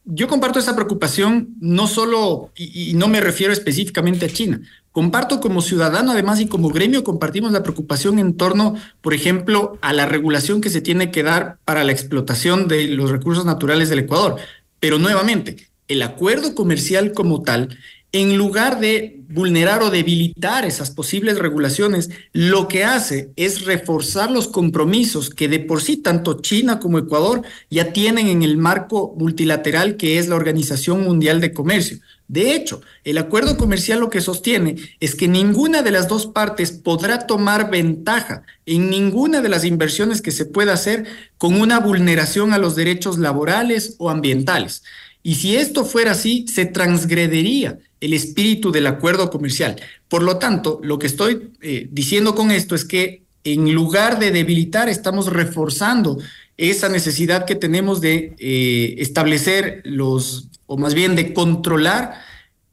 yo 0.04 0.28
comparto 0.28 0.58
esa 0.58 0.74
preocupación 0.74 1.54
no 1.60 1.86
solo, 1.86 2.50
y, 2.56 2.94
no 2.94 3.08
me 3.08 3.20
refiero 3.20 3.52
específicamente 3.52 4.26
a 4.26 4.28
China, 4.28 4.60
comparto 4.92 5.40
como 5.40 5.62
ciudadano 5.62 6.12
además 6.12 6.38
y 6.40 6.46
como 6.46 6.68
gremio 6.68 7.02
compartimos 7.02 7.52
la 7.52 7.62
preocupación 7.62 8.18
en 8.18 8.36
torno, 8.36 8.76
por 9.00 9.14
ejemplo, 9.14 9.78
a 9.80 9.92
la 9.92 10.06
regulación 10.06 10.60
que 10.60 10.70
se 10.70 10.82
tiene 10.82 11.10
que 11.10 11.22
dar 11.22 11.58
para 11.64 11.82
la 11.82 11.92
explotación 11.92 12.68
de 12.68 12.86
los 12.88 13.10
recursos 13.10 13.44
naturales 13.44 13.88
del 13.88 14.00
Ecuador. 14.00 14.36
Pero 14.78 14.98
nuevamente, 14.98 15.68
el 15.88 16.02
acuerdo 16.02 16.54
comercial 16.54 17.12
como 17.12 17.42
tal 17.42 17.76
en 18.12 18.36
lugar 18.36 18.78
de 18.78 19.22
vulnerar 19.30 19.82
o 19.82 19.90
debilitar 19.90 20.66
esas 20.66 20.90
posibles 20.90 21.38
regulaciones, 21.38 22.10
lo 22.34 22.68
que 22.68 22.84
hace 22.84 23.30
es 23.36 23.64
reforzar 23.64 24.30
los 24.30 24.48
compromisos 24.48 25.30
que 25.30 25.48
de 25.48 25.58
por 25.58 25.80
sí 25.80 25.96
tanto 25.96 26.42
China 26.42 26.78
como 26.78 26.98
Ecuador 26.98 27.42
ya 27.70 27.94
tienen 27.94 28.28
en 28.28 28.42
el 28.42 28.58
marco 28.58 29.14
multilateral 29.18 29.96
que 29.96 30.18
es 30.18 30.28
la 30.28 30.36
Organización 30.36 31.02
Mundial 31.04 31.40
de 31.40 31.54
Comercio. 31.54 31.98
De 32.28 32.54
hecho, 32.54 32.82
el 33.04 33.16
acuerdo 33.16 33.56
comercial 33.56 34.00
lo 34.00 34.10
que 34.10 34.20
sostiene 34.20 34.76
es 35.00 35.14
que 35.14 35.28
ninguna 35.28 35.82
de 35.82 35.90
las 35.90 36.08
dos 36.08 36.26
partes 36.26 36.70
podrá 36.72 37.26
tomar 37.26 37.70
ventaja 37.70 38.42
en 38.66 38.90
ninguna 38.90 39.40
de 39.40 39.48
las 39.48 39.64
inversiones 39.64 40.20
que 40.20 40.30
se 40.30 40.44
pueda 40.44 40.74
hacer 40.74 41.06
con 41.38 41.58
una 41.58 41.80
vulneración 41.80 42.52
a 42.52 42.58
los 42.58 42.76
derechos 42.76 43.18
laborales 43.18 43.96
o 43.98 44.10
ambientales. 44.10 44.82
Y 45.22 45.36
si 45.36 45.56
esto 45.56 45.84
fuera 45.84 46.12
así, 46.12 46.46
se 46.48 46.66
transgredería 46.66 47.78
el 48.02 48.12
espíritu 48.12 48.72
del 48.72 48.88
acuerdo 48.88 49.30
comercial. 49.30 49.76
Por 50.08 50.22
lo 50.22 50.36
tanto, 50.38 50.80
lo 50.82 50.98
que 50.98 51.06
estoy 51.06 51.52
eh, 51.62 51.86
diciendo 51.90 52.34
con 52.34 52.50
esto 52.50 52.74
es 52.74 52.84
que 52.84 53.22
en 53.44 53.72
lugar 53.72 54.18
de 54.18 54.32
debilitar, 54.32 54.88
estamos 54.88 55.26
reforzando 55.26 56.18
esa 56.56 56.88
necesidad 56.88 57.46
que 57.46 57.54
tenemos 57.54 58.00
de 58.00 58.34
eh, 58.38 58.96
establecer 58.98 59.82
los, 59.84 60.48
o 60.66 60.76
más 60.76 60.94
bien 60.94 61.16
de 61.16 61.32
controlar 61.32 62.20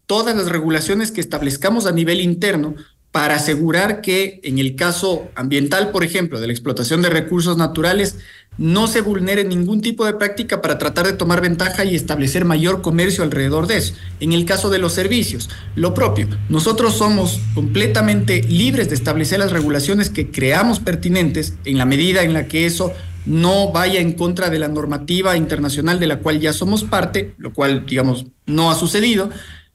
todas 0.07 0.35
las 0.35 0.47
regulaciones 0.47 1.11
que 1.11 1.21
establezcamos 1.21 1.85
a 1.85 1.91
nivel 1.91 2.21
interno 2.21 2.75
para 3.11 3.35
asegurar 3.35 4.01
que 4.01 4.39
en 4.43 4.59
el 4.59 4.75
caso 4.75 5.29
ambiental, 5.35 5.91
por 5.91 6.03
ejemplo, 6.03 6.39
de 6.39 6.47
la 6.47 6.53
explotación 6.53 7.01
de 7.01 7.09
recursos 7.09 7.57
naturales, 7.57 8.17
no 8.59 8.87
se 8.87 9.01
vulnere 9.01 9.45
ningún 9.45 9.81
tipo 9.81 10.05
de 10.05 10.13
práctica 10.13 10.61
para 10.61 10.77
tratar 10.77 11.07
de 11.07 11.13
tomar 11.13 11.41
ventaja 11.41 11.85
y 11.85 11.95
establecer 11.95 12.45
mayor 12.45 12.81
comercio 12.81 13.23
alrededor 13.23 13.67
de 13.67 13.77
eso. 13.77 13.93
En 14.19 14.33
el 14.33 14.45
caso 14.45 14.69
de 14.69 14.79
los 14.79 14.93
servicios, 14.93 15.49
lo 15.75 15.93
propio. 15.93 16.27
Nosotros 16.49 16.95
somos 16.95 17.39
completamente 17.55 18.43
libres 18.43 18.89
de 18.89 18.95
establecer 18.95 19.39
las 19.39 19.53
regulaciones 19.53 20.09
que 20.09 20.29
creamos 20.29 20.79
pertinentes 20.79 21.53
en 21.65 21.77
la 21.77 21.85
medida 21.85 22.23
en 22.23 22.33
la 22.33 22.47
que 22.47 22.65
eso 22.65 22.93
no 23.25 23.71
vaya 23.71 24.01
en 24.01 24.13
contra 24.13 24.49
de 24.49 24.59
la 24.59 24.67
normativa 24.67 25.35
internacional 25.35 25.99
de 25.99 26.07
la 26.07 26.19
cual 26.19 26.39
ya 26.39 26.53
somos 26.53 26.83
parte, 26.83 27.33
lo 27.37 27.53
cual, 27.53 27.85
digamos, 27.85 28.27
no 28.45 28.69
ha 28.69 28.75
sucedido. 28.75 29.29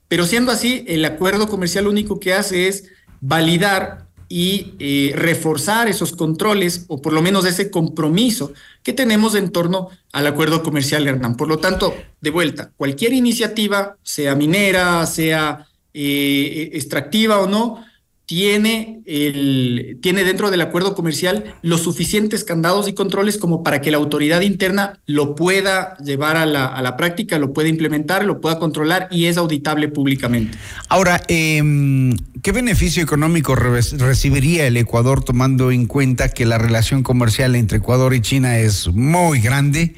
Pero 0.09 0.27
siendo 0.27 0.53
así, 0.53 0.85
el 0.87 1.05
acuerdo 1.05 1.49
comercial 1.49 1.87
único 1.87 2.20
que 2.20 2.35
hace 2.35 2.68
es 2.68 2.85
validar 3.26 4.06
y 4.28 4.74
eh, 4.78 5.12
reforzar 5.14 5.88
esos 5.88 6.12
controles 6.12 6.84
o 6.88 7.00
por 7.00 7.12
lo 7.12 7.22
menos 7.22 7.46
ese 7.46 7.70
compromiso 7.70 8.52
que 8.82 8.92
tenemos 8.92 9.34
en 9.34 9.50
torno 9.50 9.88
al 10.12 10.26
acuerdo 10.26 10.62
comercial, 10.62 11.06
Hernán. 11.06 11.37
Por 11.37 11.48
lo 11.48 11.58
tanto, 11.58 11.94
de 12.20 12.30
vuelta, 12.30 12.70
cualquier 12.76 13.12
iniciativa, 13.14 13.96
sea 14.02 14.34
minera, 14.34 15.06
sea 15.06 15.66
eh, 15.94 16.70
extractiva 16.74 17.40
o 17.40 17.46
no, 17.46 17.84
tiene, 18.26 19.02
el, 19.04 19.98
tiene 20.00 20.24
dentro 20.24 20.50
del 20.50 20.62
acuerdo 20.62 20.94
comercial 20.94 21.56
los 21.62 21.82
suficientes 21.82 22.44
candados 22.44 22.88
y 22.88 22.94
controles 22.94 23.37
como 23.37 23.62
para 23.62 23.80
que 23.80 23.90
la 23.90 23.98
autoridad 23.98 24.40
interna 24.40 24.98
lo 25.06 25.34
pueda 25.34 25.96
llevar 25.98 26.37
a 26.37 26.46
la, 26.46 26.66
a 26.66 26.80
la 26.80 26.96
práctica, 26.96 27.38
lo 27.38 27.52
pueda 27.52 27.68
implementar, 27.68 28.24
lo 28.24 28.40
pueda 28.40 28.58
controlar 28.58 29.08
y 29.10 29.26
es 29.26 29.37
auditable 29.37 29.88
públicamente. 29.88 30.56
Ahora, 30.88 31.22
em, 31.28 32.16
¿qué 32.42 32.52
beneficio 32.52 33.02
económico 33.02 33.54
recibiría 33.54 34.66
el 34.66 34.76
Ecuador 34.76 35.22
tomando 35.22 35.70
en 35.70 35.87
cuenta 35.87 36.30
que 36.30 36.46
la 36.46 36.56
relación 36.56 37.02
comercial 37.02 37.56
entre 37.56 37.78
Ecuador 37.78 38.14
y 38.14 38.20
China 38.20 38.58
es 38.58 38.88
muy 38.88 39.40
grande? 39.40 39.94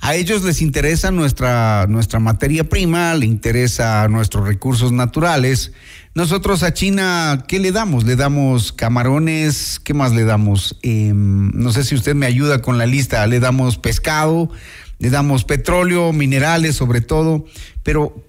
A 0.00 0.14
ellos 0.14 0.44
les 0.44 0.62
interesa 0.62 1.10
nuestra, 1.10 1.86
nuestra 1.88 2.20
materia 2.20 2.64
prima, 2.64 3.14
le 3.14 3.26
interesa 3.26 4.06
nuestros 4.08 4.46
recursos 4.46 4.92
naturales. 4.92 5.72
Nosotros 6.14 6.62
a 6.62 6.72
China, 6.74 7.44
¿qué 7.48 7.58
le 7.58 7.72
damos? 7.72 8.04
Le 8.04 8.16
damos 8.16 8.72
camarones, 8.72 9.80
¿qué 9.82 9.94
más 9.94 10.12
le 10.12 10.24
damos? 10.24 10.78
Em, 10.82 11.50
no 11.52 11.72
sé 11.72 11.84
si 11.84 11.94
usted 11.94 12.14
me 12.14 12.26
ayuda 12.26 12.62
con 12.62 12.78
la 12.78 12.86
lista, 12.86 13.26
le 13.26 13.40
damos 13.40 13.78
pescado, 13.78 14.50
le 14.98 15.10
damos 15.10 15.44
petróleo, 15.44 16.12
minerales 16.12 16.76
sobre 16.76 17.00
todo, 17.00 17.46
pero 17.82 18.24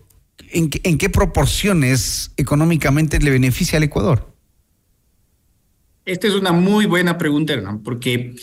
¿en, 0.51 0.69
en 0.83 0.97
qué 0.97 1.09
proporciones 1.09 2.31
económicamente 2.37 3.19
le 3.19 3.29
beneficia 3.29 3.77
al 3.77 3.83
Ecuador? 3.83 4.33
Esta 6.05 6.27
es 6.27 6.33
una 6.33 6.53
muy 6.53 6.85
buena 6.85 7.17
pregunta, 7.17 7.51
Hernán, 7.51 7.83
porque 7.83 8.35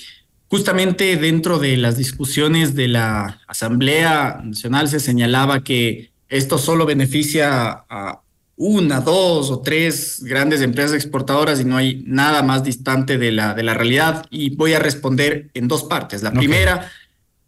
Justamente 0.49 1.17
dentro 1.17 1.59
de 1.59 1.77
las 1.77 1.97
discusiones 1.97 2.75
de 2.75 2.89
la 2.89 3.41
Asamblea 3.49 4.41
Nacional 4.45 4.89
se 4.89 5.01
señalaba 5.01 5.65
que 5.65 6.11
esto 6.29 6.59
solo 6.59 6.87
beneficia 6.87 7.85
a 7.89 8.21
una, 8.57 9.01
dos 9.01 9.51
o 9.51 9.61
tres 9.61 10.23
grandes 10.23 10.61
empresas 10.61 10.95
exportadoras 10.95 11.61
y 11.61 11.65
no 11.65 11.77
hay 11.77 12.05
nada 12.07 12.43
más 12.43 12.63
distante 12.63 13.19
de 13.19 13.33
la, 13.33 13.55
de 13.55 13.63
la 13.63 13.75
realidad. 13.75 14.27
Y 14.31 14.55
voy 14.55 14.75
a 14.75 14.79
responder 14.79 15.51
en 15.55 15.67
dos 15.67 15.85
partes. 15.85 16.23
La 16.23 16.31
primera, 16.31 16.91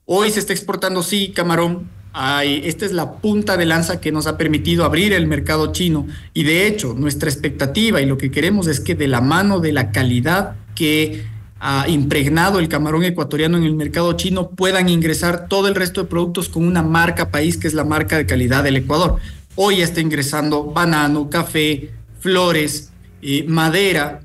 hoy 0.05 0.31
se 0.31 0.41
está 0.41 0.53
exportando, 0.53 1.03
sí, 1.03 1.33
camarón. 1.35 1.89
Hay, 2.13 2.63
esta 2.65 2.87
es 2.87 2.93
la 2.93 3.13
punta 3.13 3.59
de 3.59 3.67
lanza 3.67 4.01
que 4.01 4.11
nos 4.11 4.27
ha 4.27 4.39
permitido 4.39 4.85
abrir 4.85 5.13
el 5.13 5.27
mercado 5.27 5.71
chino. 5.73 6.07
Y 6.33 6.45
de 6.45 6.67
hecho, 6.67 6.95
nuestra 6.95 7.29
expectativa 7.29 8.01
y 8.01 8.07
lo 8.07 8.17
que 8.17 8.31
queremos 8.31 8.67
es 8.67 8.81
que 8.81 8.95
de 8.95 9.07
la 9.07 9.21
mano 9.21 9.61
de 9.61 9.73
la 9.73 9.93
calidad 9.93 10.57
que 10.75 11.27
ha 11.69 11.89
impregnado 11.89 12.61
el 12.61 12.69
camarón 12.69 13.03
ecuatoriano 13.03 13.59
en 13.59 13.65
el 13.65 13.75
mercado 13.75 14.13
chino 14.13 14.51
puedan 14.51 14.89
ingresar 14.89 15.49
todo 15.49 15.67
el 15.67 15.75
resto 15.75 16.01
de 16.01 16.09
productos 16.09 16.49
con 16.49 16.65
una 16.65 16.81
marca 16.81 17.33
país 17.33 17.57
que 17.57 17.67
es 17.67 17.75
la 17.75 17.83
marca 17.83 18.17
de 18.17 18.25
calidad 18.25 18.63
del 18.63 18.77
Ecuador. 18.77 19.17
Hoy 19.57 19.81
está 19.81 20.01
ingresando 20.01 20.63
banano, 20.63 21.29
café, 21.29 21.91
flores, 22.21 22.93
eh, 23.21 23.45
madera 23.49 24.21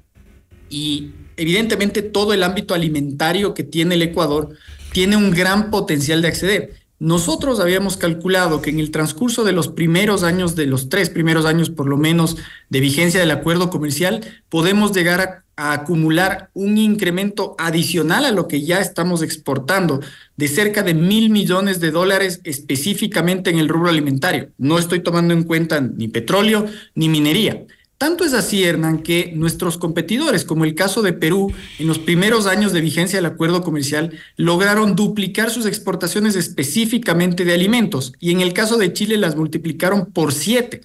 y 0.69 1.13
evidentemente 1.35 2.03
todo 2.03 2.31
el 2.31 2.43
ámbito 2.43 2.75
alimentario 2.75 3.55
que 3.55 3.63
tiene 3.63 3.95
el 3.95 4.03
Ecuador 4.03 4.49
tiene 4.91 5.17
un 5.17 5.31
gran 5.31 5.71
potencial 5.71 6.21
de 6.21 6.27
acceder. 6.27 6.75
Nosotros 6.99 7.59
habíamos 7.59 7.97
calculado 7.97 8.61
que 8.61 8.69
en 8.69 8.79
el 8.79 8.91
transcurso 8.91 9.43
de 9.43 9.53
los 9.53 9.67
primeros 9.67 10.21
años, 10.21 10.55
de 10.55 10.67
los 10.67 10.89
tres 10.89 11.09
primeros 11.09 11.47
años 11.47 11.71
por 11.71 11.87
lo 11.87 11.97
menos 11.97 12.37
de 12.69 12.79
vigencia 12.81 13.19
del 13.19 13.31
acuerdo 13.31 13.71
comercial, 13.71 14.21
podemos 14.49 14.93
llegar 14.93 15.21
a, 15.21 15.40
acumular 15.55 16.49
un 16.53 16.77
incremento 16.77 17.55
adicional 17.57 18.25
a 18.25 18.31
lo 18.31 18.47
que 18.47 18.61
ya 18.61 18.79
estamos 18.79 19.21
exportando 19.21 19.99
de 20.37 20.47
cerca 20.47 20.83
de 20.83 20.93
mil 20.93 21.29
millones 21.29 21.79
de 21.79 21.91
dólares 21.91 22.41
específicamente 22.43 23.49
en 23.49 23.59
el 23.59 23.69
rubro 23.69 23.89
alimentario. 23.89 24.49
No 24.57 24.79
estoy 24.79 25.01
tomando 25.01 25.33
en 25.33 25.43
cuenta 25.43 25.81
ni 25.81 26.07
petróleo 26.07 26.65
ni 26.95 27.09
minería. 27.09 27.65
Tanto 28.01 28.25
es 28.25 28.33
así, 28.33 28.63
Hernán, 28.63 29.03
que 29.03 29.31
nuestros 29.35 29.77
competidores, 29.77 30.43
como 30.43 30.65
el 30.65 30.73
caso 30.73 31.03
de 31.03 31.13
Perú, 31.13 31.53
en 31.77 31.85
los 31.85 31.99
primeros 31.99 32.47
años 32.47 32.73
de 32.73 32.81
vigencia 32.81 33.19
del 33.19 33.27
acuerdo 33.27 33.61
comercial, 33.61 34.17
lograron 34.37 34.95
duplicar 34.95 35.51
sus 35.51 35.67
exportaciones 35.67 36.35
específicamente 36.35 37.45
de 37.45 37.53
alimentos 37.53 38.13
y 38.19 38.31
en 38.31 38.41
el 38.41 38.53
caso 38.53 38.77
de 38.77 38.91
Chile 38.91 39.17
las 39.17 39.35
multiplicaron 39.35 40.07
por 40.07 40.33
siete. 40.33 40.81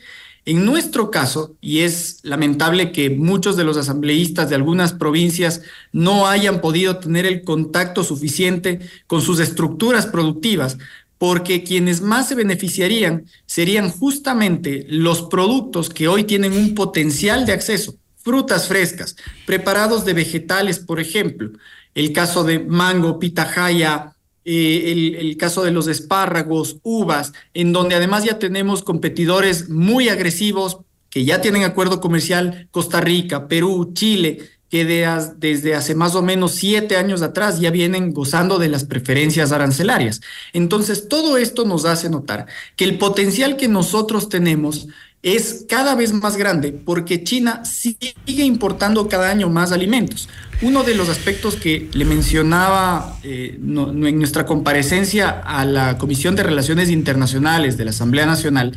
En 0.46 0.64
nuestro 0.64 1.10
caso, 1.10 1.56
y 1.60 1.80
es 1.80 2.20
lamentable 2.22 2.92
que 2.92 3.10
muchos 3.10 3.56
de 3.56 3.64
los 3.64 3.76
asambleístas 3.76 4.48
de 4.48 4.54
algunas 4.54 4.92
provincias 4.92 5.62
no 5.90 6.28
hayan 6.28 6.60
podido 6.60 6.98
tener 6.98 7.26
el 7.26 7.42
contacto 7.42 8.04
suficiente 8.04 8.78
con 9.08 9.22
sus 9.22 9.40
estructuras 9.40 10.06
productivas, 10.06 10.78
porque 11.18 11.64
quienes 11.64 12.00
más 12.00 12.28
se 12.28 12.36
beneficiarían 12.36 13.24
serían 13.46 13.90
justamente 13.90 14.86
los 14.88 15.22
productos 15.22 15.90
que 15.90 16.06
hoy 16.06 16.22
tienen 16.22 16.52
un 16.52 16.76
potencial 16.76 17.44
de 17.44 17.52
acceso, 17.52 17.96
frutas 18.16 18.68
frescas, 18.68 19.16
preparados 19.46 20.04
de 20.04 20.14
vegetales, 20.14 20.78
por 20.78 21.00
ejemplo, 21.00 21.50
el 21.96 22.12
caso 22.12 22.44
de 22.44 22.60
mango, 22.60 23.18
pitahaya, 23.18 24.15
eh, 24.46 24.92
el, 24.92 25.14
el, 25.16 25.36
caso 25.36 25.64
de 25.64 25.72
los 25.72 25.88
espárragos, 25.88 26.78
uvas, 26.82 27.32
en 27.52 27.72
donde 27.72 27.96
además 27.96 28.24
ya 28.24 28.38
tenemos 28.38 28.82
competidores 28.82 29.68
muy 29.68 30.08
agresivos 30.08 30.78
que 31.10 31.24
ya 31.24 31.40
tienen 31.40 31.64
acuerdo 31.64 32.00
comercial, 32.00 32.68
Costa 32.70 33.00
Rica, 33.00 33.48
Perú, 33.48 33.90
Chile, 33.92 34.50
que 34.70 34.84
desde 34.84 35.74
hace 35.74 35.94
más 35.94 36.14
o 36.14 36.22
menos 36.22 36.52
siete 36.52 36.96
años 36.96 37.22
atrás 37.22 37.60
ya 37.60 37.70
vienen 37.70 38.12
gozando 38.12 38.58
de 38.58 38.68
las 38.68 38.84
preferencias 38.84 39.52
arancelarias. 39.52 40.20
Entonces, 40.52 41.08
todo 41.08 41.36
esto 41.38 41.64
nos 41.64 41.84
hace 41.84 42.10
notar 42.10 42.46
que 42.74 42.84
el 42.84 42.98
potencial 42.98 43.56
que 43.56 43.68
nosotros 43.68 44.28
tenemos 44.28 44.88
es 45.22 45.64
cada 45.68 45.94
vez 45.94 46.12
más 46.12 46.36
grande 46.36 46.72
porque 46.72 47.24
China 47.24 47.64
sigue 47.64 48.14
importando 48.44 49.08
cada 49.08 49.30
año 49.30 49.48
más 49.48 49.72
alimentos. 49.72 50.28
Uno 50.62 50.84
de 50.84 50.94
los 50.94 51.08
aspectos 51.08 51.56
que 51.56 51.90
le 51.92 52.04
mencionaba 52.04 53.18
eh, 53.22 53.58
en 53.58 54.18
nuestra 54.18 54.46
comparecencia 54.46 55.28
a 55.28 55.64
la 55.64 55.98
Comisión 55.98 56.36
de 56.36 56.44
Relaciones 56.44 56.90
Internacionales 56.90 57.76
de 57.76 57.84
la 57.84 57.90
Asamblea 57.90 58.24
Nacional 58.24 58.76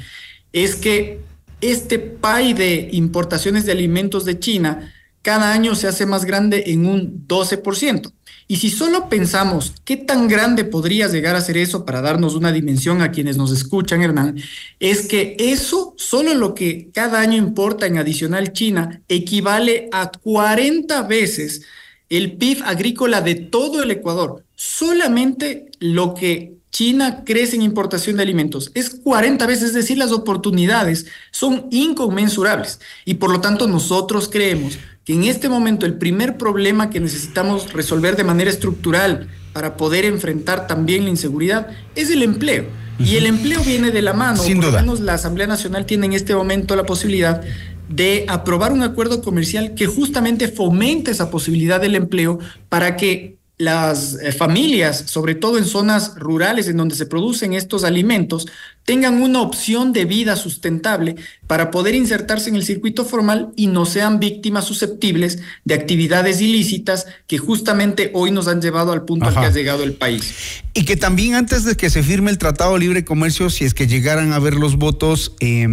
es 0.52 0.76
que 0.76 1.22
este 1.62 2.00
PAI 2.00 2.54
de 2.54 2.90
importaciones 2.92 3.66
de 3.66 3.72
alimentos 3.72 4.26
de 4.26 4.40
China 4.40 4.92
cada 5.22 5.54
año 5.54 5.76
se 5.76 5.88
hace 5.88 6.06
más 6.06 6.26
grande 6.26 6.64
en 6.68 6.86
un 6.86 7.28
12%. 7.28 8.12
Y 8.52 8.56
si 8.56 8.72
solo 8.72 9.10
pensamos 9.10 9.76
qué 9.86 9.95
tan 9.95 10.28
grande 10.28 10.66
podría 10.66 11.08
llegar 11.08 11.36
a 11.36 11.41
ser 11.41 11.56
eso 11.56 11.86
para 11.86 12.02
darnos 12.02 12.34
una 12.34 12.52
dimensión 12.52 13.04
a 13.04 13.12
quienes 13.12 13.38
nos 13.38 13.52
escuchan, 13.52 14.02
Hernán, 14.02 14.41
es 14.80 15.08
que 15.08 15.38
eso, 15.38 15.93
solo 15.97 16.34
lo 16.34 16.56
que 16.56 16.89
cada 16.91 17.20
año 17.20 17.38
importa 17.38 17.86
en 17.86 18.00
adicional 18.00 18.52
China, 18.52 19.04
equivale 19.08 19.88
a 19.91 20.10
40 20.10 21.04
veces 21.04 21.62
el 22.10 22.38
PIB 22.38 22.64
agrícola 22.64 23.22
de 23.22 23.36
todo 23.36 23.84
el 23.84 23.91
Ecuador. 23.91 24.43
Solamente 24.56 25.70
lo 25.80 26.16
que 26.16 26.56
China 26.72 27.24
crece 27.26 27.56
en 27.56 27.62
importación 27.62 28.16
de 28.18 28.24
alimentos. 28.24 28.72
Es 28.74 28.89
40 28.89 29.45
veces, 29.45 29.66
es 29.70 29.74
decir, 29.74 30.00
las 30.00 30.12
oportunidades 30.12 31.06
son 31.32 31.68
inconmensurables. 31.70 32.80
Y 33.06 33.16
por 33.16 33.32
lo 33.32 33.41
tanto 33.41 33.68
nosotros 33.68 34.28
creemos 34.28 34.80
que 35.06 35.14
en 35.14 35.24
este 35.24 35.50
momento 35.50 35.86
el 35.86 35.95
primer 35.95 36.38
problema 36.38 36.89
que 36.89 37.00
necesitamos 37.00 37.74
resolver 37.74 38.16
de 38.16 38.24
manera 38.24 38.50
estructural 38.50 39.28
para 39.54 39.78
poder 39.78 40.06
enfrentar 40.06 40.68
también 40.68 41.04
la 41.06 41.10
inseguridad 41.10 41.68
es 41.95 42.10
el 42.12 42.24
empleo. 42.24 42.66
Y 43.00 43.16
el 43.16 43.26
empleo 43.26 43.62
viene 43.64 43.91
de 43.91 44.02
la 44.02 44.14
mano. 44.14 44.38
Sin 44.38 44.58
Por 44.58 44.66
duda. 44.66 44.82
lo 44.82 44.88
menos 44.88 45.00
la 45.00 45.14
Asamblea 45.14 45.47
Nacional 45.47 45.86
tiene 45.86 46.06
en 46.08 46.14
este 46.14 46.36
momento 46.36 46.76
la 46.76 46.86
posibilidad 46.86 47.41
de 47.88 48.26
aprobar 48.28 48.72
un 48.72 48.84
acuerdo 48.84 49.22
comercial 49.22 49.74
que 49.74 49.88
justamente 49.88 50.47
fomente 50.47 51.12
esa 51.12 51.32
posibilidad 51.32 51.82
del 51.82 51.95
empleo 51.95 52.39
para 52.68 52.97
que 52.97 53.39
las 53.60 54.18
eh, 54.22 54.32
familias, 54.32 55.03
sobre 55.07 55.36
todo 55.36 55.57
en 55.57 55.66
zonas 55.66 56.14
rurales 56.16 56.70
en 56.70 56.78
donde 56.78 56.95
se 56.95 57.05
producen 57.05 57.53
estos 57.53 57.84
alimentos, 57.84 58.47
tengan 58.86 59.22
una 59.22 59.41
opción 59.41 59.91
de 59.91 60.05
vida 60.05 60.38
sustentable 60.38 61.18
para 61.45 61.70
poder 61.70 61.93
insertarse 61.93 62.49
en 62.49 62.55
el 62.55 62.64
circuito 62.64 63.03
formal 63.03 63.49
y 63.57 63.68
no 63.68 63.86
sean 63.86 64.18
víctimas 64.22 64.64
susceptibles 64.64 65.39
de 65.66 65.74
actividades 65.74 66.39
ilícitas 66.39 67.05
que 67.28 67.38
justamente 67.38 68.12
hoy 68.14 68.32
nos 68.32 68.47
han 68.47 68.62
llevado 68.62 68.93
al 68.93 69.03
punto 69.03 69.26
Ajá. 69.26 69.41
al 69.41 69.45
que 69.45 69.51
ha 69.51 69.53
llegado 69.53 69.84
el 69.84 69.93
país. 69.93 70.34
Y 70.74 70.86
que 70.86 70.95
también 70.95 71.36
antes 71.36 71.66
de 71.66 71.76
que 71.76 71.89
se 71.89 72.01
firme 72.01 72.32
el 72.32 72.38
Tratado 72.38 72.76
de 72.76 72.80
Libre 72.80 73.03
Comercio, 73.03 73.49
si 73.49 73.66
es 73.66 73.74
que 73.74 73.88
llegaran 73.88 74.32
a 74.32 74.39
ver 74.39 74.53
los 74.53 74.78
votos, 74.78 75.34
eh, 75.41 75.68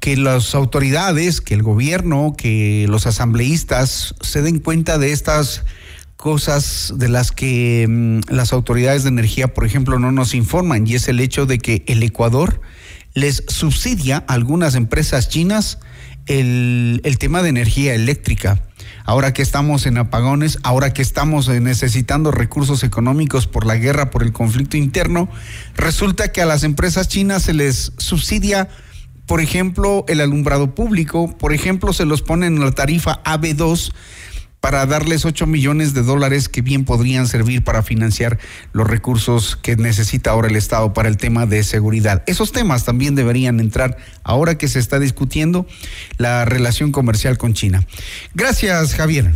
que 0.00 0.18
las 0.18 0.54
autoridades, 0.54 1.40
que 1.40 1.54
el 1.54 1.62
gobierno, 1.62 2.34
que 2.36 2.84
los 2.90 3.06
asambleístas 3.06 4.14
se 4.20 4.42
den 4.42 4.58
cuenta 4.58 4.98
de 4.98 5.12
estas 5.12 5.64
cosas 6.16 6.94
de 6.96 7.08
las 7.08 7.32
que 7.32 7.86
mm, 7.88 8.32
las 8.32 8.52
autoridades 8.52 9.02
de 9.02 9.10
energía, 9.10 9.54
por 9.54 9.64
ejemplo, 9.66 9.98
no 9.98 10.12
nos 10.12 10.34
informan, 10.34 10.86
y 10.86 10.94
es 10.94 11.08
el 11.08 11.20
hecho 11.20 11.46
de 11.46 11.58
que 11.58 11.84
el 11.86 12.02
Ecuador 12.02 12.60
les 13.14 13.44
subsidia 13.48 14.24
a 14.26 14.34
algunas 14.34 14.74
empresas 14.74 15.28
chinas 15.28 15.78
el, 16.26 17.00
el 17.04 17.18
tema 17.18 17.42
de 17.42 17.48
energía 17.48 17.94
eléctrica. 17.94 18.60
Ahora 19.04 19.32
que 19.32 19.42
estamos 19.42 19.86
en 19.86 19.98
apagones, 19.98 20.58
ahora 20.64 20.92
que 20.92 21.00
estamos 21.00 21.48
necesitando 21.48 22.32
recursos 22.32 22.82
económicos 22.82 23.46
por 23.46 23.64
la 23.64 23.76
guerra, 23.76 24.10
por 24.10 24.24
el 24.24 24.32
conflicto 24.32 24.76
interno, 24.76 25.28
resulta 25.76 26.32
que 26.32 26.42
a 26.42 26.46
las 26.46 26.64
empresas 26.64 27.06
chinas 27.06 27.44
se 27.44 27.54
les 27.54 27.92
subsidia, 27.98 28.68
por 29.26 29.40
ejemplo, 29.40 30.04
el 30.08 30.20
alumbrado 30.20 30.74
público, 30.74 31.36
por 31.38 31.52
ejemplo, 31.52 31.92
se 31.92 32.04
los 32.04 32.22
ponen 32.22 32.56
en 32.56 32.64
la 32.64 32.72
tarifa 32.72 33.22
AB2 33.22 33.92
para 34.60 34.84
darles 34.86 35.24
8 35.24 35.46
millones 35.46 35.94
de 35.94 36.02
dólares 36.02 36.48
que 36.48 36.62
bien 36.62 36.84
podrían 36.84 37.26
servir 37.26 37.62
para 37.62 37.82
financiar 37.82 38.38
los 38.72 38.86
recursos 38.86 39.56
que 39.56 39.76
necesita 39.76 40.30
ahora 40.30 40.48
el 40.48 40.56
Estado 40.56 40.92
para 40.92 41.08
el 41.08 41.16
tema 41.16 41.46
de 41.46 41.62
seguridad. 41.62 42.22
Esos 42.26 42.52
temas 42.52 42.84
también 42.84 43.14
deberían 43.14 43.60
entrar 43.60 43.96
ahora 44.24 44.58
que 44.58 44.68
se 44.68 44.78
está 44.78 44.98
discutiendo 44.98 45.66
la 46.18 46.44
relación 46.44 46.92
comercial 46.92 47.38
con 47.38 47.54
China. 47.54 47.86
Gracias, 48.34 48.94
Javier. 48.94 49.32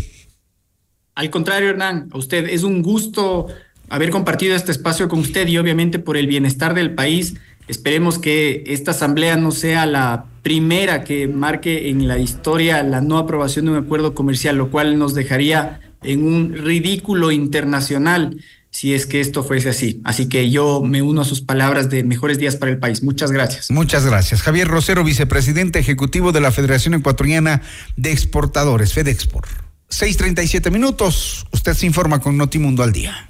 Al 1.15 1.31
contrario, 1.31 1.71
Hernán, 1.71 2.09
a 2.13 2.19
usted 2.19 2.49
es 2.49 2.63
un 2.63 2.83
gusto 2.83 3.49
haber 3.89 4.11
compartido 4.11 4.57
este 4.57 4.73
espacio 4.73 5.09
con 5.09 5.19
usted 5.19 5.47
y 5.49 5.59
obviamente 5.59 5.99
por 5.99 6.17
el 6.17 6.27
bienestar 6.27 6.75
del 6.75 6.95
país. 6.95 7.35
Esperemos 7.69 8.19
que 8.19 8.65
esta 8.67 8.93
asamblea 8.93 9.37
no 9.37 9.51
sea 9.51 9.85
la 9.85 10.25
primera 10.43 11.05
que 11.05 11.29
marque 11.29 11.91
en 11.91 12.09
la 12.09 12.19
historia 12.19 12.83
la 12.83 13.01
no 13.01 13.19
aprobación 13.19 13.67
de 13.67 13.73
un 13.73 13.79
acuerdo 13.79 14.15
comercial, 14.15 14.57
lo 14.57 14.71
cual 14.71 14.99
nos 14.99 15.15
dejaría 15.15 15.81
en 16.03 16.25
un 16.25 16.55
ridículo 16.55 17.31
internacional 17.31 18.37
si 18.71 18.95
es 18.95 19.07
que 19.07 19.21
esto 19.21 19.43
fuese 19.43 19.71
así. 19.71 20.01
Así 20.05 20.29
que 20.29 20.51
yo 20.51 20.81
me 20.83 21.03
uno 21.03 21.23
a 21.23 21.25
sus 21.25 21.41
palabras 21.41 21.91
de 21.91 22.05
mejores 22.05 22.39
días 22.39 22.57
para 22.57 22.71
el 22.71 22.79
país. 22.79 23.03
Muchas 23.03 23.33
gracias. 23.33 23.71
Muchas 23.71 24.07
gracias. 24.07 24.43
Javier 24.43 24.69
Rosero, 24.69 25.03
vicepresidente 25.03 25.79
ejecutivo 25.79 26.33
de 26.33 26.41
la 26.41 26.53
Federación 26.53 26.95
Ecuatoriana 26.95 27.63
de 27.97 28.13
Exportadores, 28.13 28.93
FedExport. 28.95 29.49
6:37 29.89 30.71
minutos. 30.71 31.47
Usted 31.53 31.75
se 31.75 31.87
informa 31.87 32.21
con 32.21 32.37
Notimundo 32.37 32.85
al 32.85 32.93
día. 32.93 33.30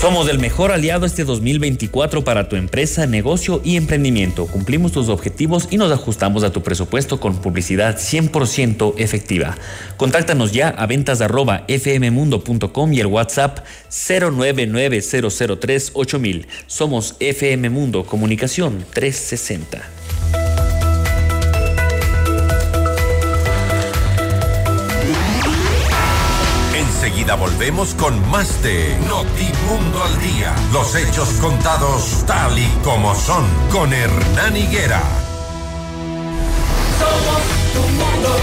Somos 0.00 0.28
el 0.30 0.38
mejor 0.38 0.72
aliado 0.72 1.04
este 1.04 1.24
2024 1.24 2.24
para 2.24 2.48
tu 2.48 2.56
empresa, 2.56 3.04
negocio 3.04 3.60
y 3.62 3.76
emprendimiento. 3.76 4.46
Cumplimos 4.46 4.92
tus 4.92 5.10
objetivos 5.10 5.68
y 5.70 5.76
nos 5.76 5.92
ajustamos 5.92 6.42
a 6.42 6.50
tu 6.50 6.62
presupuesto 6.62 7.20
con 7.20 7.42
publicidad 7.42 7.98
100% 7.98 8.94
efectiva. 8.96 9.58
Contáctanos 9.98 10.52
ya 10.52 10.70
a 10.70 10.86
ventas 10.86 11.20
arroba 11.20 11.66
fmmundo.com 11.68 12.94
y 12.94 13.00
el 13.00 13.08
WhatsApp 13.08 13.58
0990038000. 13.90 16.46
Somos 16.66 17.16
FM 17.20 17.68
Mundo 17.68 18.06
Comunicación 18.06 18.86
360. 18.94 19.99
Enseguida 27.10 27.34
volvemos 27.34 27.96
con 27.96 28.30
más 28.30 28.62
de 28.62 28.96
Notimundo 29.08 30.04
al 30.04 30.20
Día. 30.20 30.54
Los 30.72 30.94
hechos 30.94 31.28
contados 31.40 32.24
tal 32.24 32.56
y 32.56 32.68
como 32.84 33.16
son 33.16 33.44
con 33.68 33.92
Hernán 33.92 34.56
Higuera. 34.56 35.02
Somos 37.00 37.42
tu 37.74 37.80
mundo. 37.80 38.36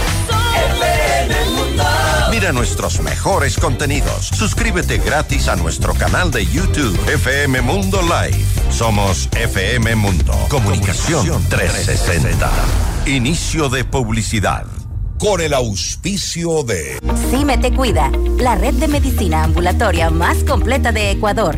FM 0.74 1.46
Mundo. 1.56 1.84
Mira 2.30 2.52
nuestros 2.52 3.00
mejores 3.00 3.56
contenidos. 3.56 4.28
Suscríbete 4.28 4.98
gratis 4.98 5.48
a 5.48 5.56
nuestro 5.56 5.94
canal 5.94 6.30
de 6.30 6.46
YouTube 6.46 7.00
FM 7.08 7.62
Mundo 7.62 8.02
Live. 8.02 8.46
Somos 8.70 9.30
FM 9.32 9.96
Mundo. 9.96 10.34
Comunicación 10.50 11.42
360. 11.48 12.52
Inicio 13.06 13.70
de 13.70 13.86
publicidad. 13.86 14.66
Con 15.18 15.42
el 15.42 15.54
auspicio 15.54 16.64
de 16.64 17.00
Cime 17.30 17.58
Te 17.58 17.74
Cuida, 17.74 18.12
la 18.38 18.56
red 18.56 18.76
de 18.76 18.88
medicina 18.88 19.44
ambulatoria 19.44 20.10
más 20.10 20.44
completa 20.44 20.92
de 20.92 21.12
Ecuador. 21.12 21.58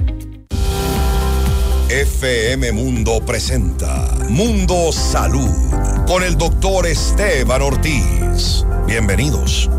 FM 1.89 2.71
Mundo 2.71 3.19
presenta 3.25 4.15
Mundo 4.29 4.91
Salud 4.91 5.49
con 6.07 6.23
el 6.23 6.37
doctor 6.37 6.87
Esteban 6.87 7.61
Ortiz. 7.61 8.65
Bienvenidos. 8.87 9.69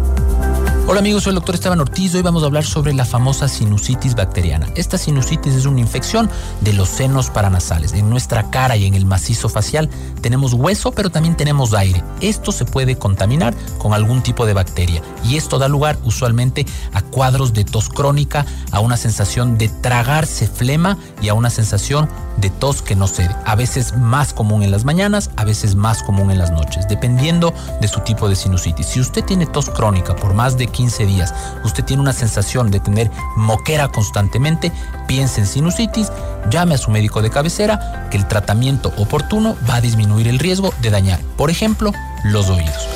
Hola 0.90 0.98
amigos, 0.98 1.22
soy 1.22 1.30
el 1.30 1.36
doctor 1.36 1.54
Esteban 1.54 1.78
Ortiz. 1.78 2.16
Hoy 2.16 2.22
vamos 2.22 2.42
a 2.42 2.46
hablar 2.46 2.64
sobre 2.64 2.92
la 2.92 3.04
famosa 3.04 3.46
sinusitis 3.46 4.16
bacteriana. 4.16 4.66
Esta 4.74 4.98
sinusitis 4.98 5.54
es 5.54 5.64
una 5.64 5.78
infección 5.78 6.28
de 6.62 6.72
los 6.72 6.88
senos 6.88 7.30
paranasales. 7.30 7.92
En 7.92 8.10
nuestra 8.10 8.50
cara 8.50 8.76
y 8.76 8.86
en 8.86 8.94
el 8.94 9.06
macizo 9.06 9.48
facial 9.48 9.88
tenemos 10.20 10.52
hueso, 10.52 10.90
pero 10.90 11.08
también 11.08 11.36
tenemos 11.36 11.74
aire. 11.74 12.02
Esto 12.20 12.50
se 12.50 12.64
puede 12.64 12.96
contaminar 12.96 13.54
con 13.78 13.94
algún 13.94 14.20
tipo 14.20 14.46
de 14.46 14.52
bacteria 14.52 15.00
y 15.22 15.36
esto 15.36 15.60
da 15.60 15.68
lugar 15.68 15.96
usualmente 16.02 16.66
a 16.92 17.02
cuadros 17.02 17.52
de 17.52 17.64
tos 17.64 17.88
crónica, 17.88 18.44
a 18.72 18.80
una 18.80 18.96
sensación 18.96 19.58
de 19.58 19.68
tragarse 19.68 20.48
flema 20.48 20.98
y 21.22 21.28
a 21.28 21.34
una 21.34 21.50
sensación 21.50 22.08
de 22.40 22.50
tos 22.50 22.82
que 22.82 22.96
no 22.96 23.06
cede. 23.06 23.34
A 23.44 23.54
veces 23.54 23.96
más 23.96 24.32
común 24.32 24.62
en 24.62 24.70
las 24.70 24.84
mañanas, 24.84 25.30
a 25.36 25.44
veces 25.44 25.74
más 25.74 26.02
común 26.02 26.30
en 26.30 26.38
las 26.38 26.50
noches, 26.50 26.86
dependiendo 26.88 27.52
de 27.80 27.88
su 27.88 28.00
tipo 28.00 28.28
de 28.28 28.36
sinusitis. 28.36 28.86
Si 28.86 29.00
usted 29.00 29.24
tiene 29.24 29.46
tos 29.46 29.70
crónica 29.70 30.16
por 30.16 30.34
más 30.34 30.56
de 30.56 30.66
15 30.66 31.06
días, 31.06 31.34
usted 31.64 31.84
tiene 31.84 32.02
una 32.02 32.12
sensación 32.12 32.70
de 32.70 32.80
tener 32.80 33.10
moquera 33.36 33.88
constantemente, 33.88 34.72
piense 35.06 35.40
en 35.40 35.46
sinusitis, 35.46 36.10
llame 36.50 36.74
a 36.74 36.78
su 36.78 36.90
médico 36.90 37.22
de 37.22 37.30
cabecera, 37.30 38.08
que 38.10 38.16
el 38.16 38.26
tratamiento 38.26 38.92
oportuno 38.96 39.56
va 39.68 39.76
a 39.76 39.80
disminuir 39.80 40.28
el 40.28 40.38
riesgo 40.38 40.72
de 40.80 40.90
dañar, 40.90 41.20
por 41.36 41.50
ejemplo, 41.50 41.92
los 42.24 42.48
oídos. 42.48 42.88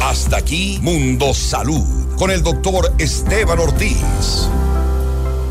Hasta 0.00 0.36
aquí 0.36 0.78
Mundo 0.82 1.32
Salud 1.32 2.16
con 2.16 2.30
el 2.30 2.42
doctor 2.42 2.92
Esteban 2.98 3.58
Ortiz 3.58 3.96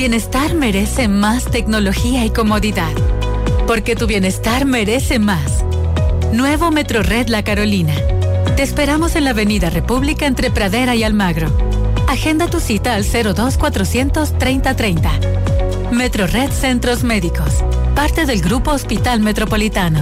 Bienestar 0.00 0.54
merece 0.54 1.08
más 1.08 1.44
tecnología 1.44 2.24
y 2.24 2.30
comodidad. 2.30 2.90
Porque 3.66 3.94
tu 3.94 4.06
bienestar 4.06 4.64
merece 4.64 5.18
más. 5.18 5.62
Nuevo 6.32 6.70
Metrored 6.70 7.28
La 7.28 7.44
Carolina. 7.44 7.92
Te 8.56 8.62
esperamos 8.62 9.14
en 9.14 9.24
la 9.24 9.30
Avenida 9.32 9.68
República 9.68 10.24
entre 10.24 10.50
Pradera 10.50 10.94
y 10.94 11.02
Almagro. 11.04 11.54
Agenda 12.08 12.48
tu 12.48 12.60
cita 12.60 12.94
al 12.94 13.04
02 13.04 13.58
400 13.58 14.38
3030. 14.38 15.10
Metrored 15.92 16.50
Centros 16.50 17.04
Médicos. 17.04 17.62
Parte 17.94 18.24
del 18.24 18.40
Grupo 18.40 18.70
Hospital 18.70 19.20
Metropolitano. 19.20 20.00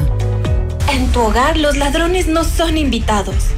En 0.92 1.10
tu 1.10 1.22
hogar 1.22 1.56
los 1.56 1.76
ladrones 1.76 2.28
no 2.28 2.44
son 2.44 2.78
invitados. 2.78 3.48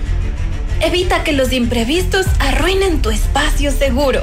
Evita 0.81 1.23
que 1.23 1.35
los 1.35 1.53
imprevistos 1.53 2.25
arruinen 2.39 3.03
tu 3.03 3.11
espacio 3.11 3.71
seguro. 3.73 4.23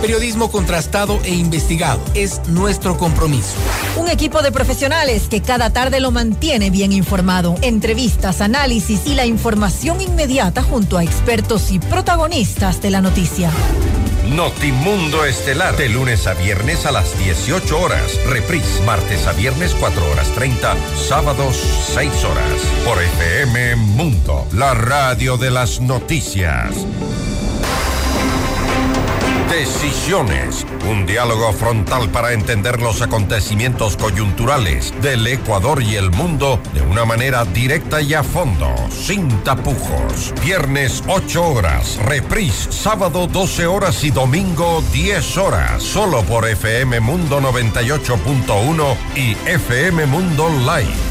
Periodismo 0.00 0.50
contrastado 0.50 1.20
e 1.24 1.34
investigado 1.34 2.00
es 2.14 2.40
nuestro 2.48 2.96
compromiso. 2.96 3.54
Un 3.96 4.08
equipo 4.08 4.40
de 4.40 4.50
profesionales 4.50 5.28
que 5.28 5.42
cada 5.42 5.74
tarde 5.74 6.00
lo 6.00 6.10
mantiene 6.10 6.70
bien 6.70 6.90
informado. 6.92 7.54
Entrevistas, 7.60 8.40
análisis 8.40 9.06
y 9.06 9.14
la 9.14 9.26
información 9.26 10.00
inmediata 10.00 10.62
junto 10.62 10.96
a 10.96 11.04
expertos 11.04 11.70
y 11.70 11.78
protagonistas 11.78 12.80
de 12.80 12.90
la 12.90 13.02
noticia. 13.02 13.50
Notimundo 14.34 15.26
Estelar, 15.26 15.76
de 15.76 15.90
lunes 15.90 16.26
a 16.26 16.32
viernes 16.32 16.86
a 16.86 16.92
las 16.92 17.18
18 17.18 17.78
horas. 17.78 18.18
Reprise, 18.26 18.80
martes 18.86 19.26
a 19.26 19.32
viernes 19.32 19.76
4 19.78 20.10
horas 20.10 20.28
30, 20.34 20.76
sábados 20.96 21.56
6 21.94 22.24
horas. 22.24 22.52
Por 22.86 23.02
FM 23.02 23.76
Mundo, 23.76 24.46
la 24.52 24.72
radio 24.72 25.36
de 25.36 25.50
las 25.50 25.80
noticias. 25.80 26.86
Decisiones, 29.50 30.64
un 30.88 31.06
diálogo 31.06 31.52
frontal 31.52 32.08
para 32.10 32.32
entender 32.34 32.80
los 32.80 33.02
acontecimientos 33.02 33.96
coyunturales 33.96 34.94
del 35.02 35.26
Ecuador 35.26 35.82
y 35.82 35.96
el 35.96 36.12
mundo 36.12 36.60
de 36.72 36.82
una 36.82 37.04
manera 37.04 37.44
directa 37.44 38.00
y 38.00 38.14
a 38.14 38.22
fondo, 38.22 38.72
sin 38.90 39.28
tapujos. 39.42 40.32
Viernes 40.40 41.02
8 41.08 41.48
horas, 41.48 41.98
reprise 42.04 42.70
sábado 42.70 43.26
12 43.26 43.66
horas 43.66 44.04
y 44.04 44.12
domingo 44.12 44.84
10 44.92 45.36
horas, 45.38 45.82
solo 45.82 46.22
por 46.22 46.48
FM 46.48 47.00
Mundo 47.00 47.40
98.1 47.40 48.96
y 49.16 49.32
FM 49.48 50.06
Mundo 50.06 50.48
Live. 50.48 51.10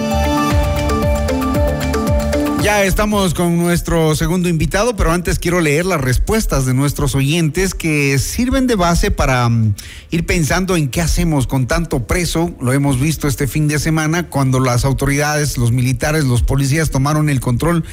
Ya 2.61 2.83
estamos 2.83 3.33
con 3.33 3.57
nuestro 3.57 4.15
segundo 4.15 4.47
invitado, 4.47 4.95
pero 4.95 5.11
antes 5.11 5.39
quiero 5.39 5.61
leer 5.61 5.83
las 5.83 5.99
respuestas 5.99 6.63
de 6.67 6.75
nuestros 6.75 7.15
oyentes 7.15 7.73
que 7.73 8.19
sirven 8.19 8.67
de 8.67 8.75
base 8.75 9.09
para 9.09 9.47
um, 9.47 9.73
ir 10.11 10.27
pensando 10.27 10.75
en 10.75 10.89
qué 10.89 11.01
hacemos 11.01 11.47
con 11.47 11.65
tanto 11.65 12.05
preso. 12.05 12.53
Lo 12.61 12.71
hemos 12.71 12.99
visto 12.99 13.27
este 13.27 13.47
fin 13.47 13.67
de 13.67 13.79
semana 13.79 14.29
cuando 14.29 14.59
las 14.59 14.85
autoridades, 14.85 15.57
los 15.57 15.71
militares, 15.71 16.25
los 16.25 16.43
policías 16.43 16.91
tomaron 16.91 17.29
el 17.29 17.39
control 17.39 17.83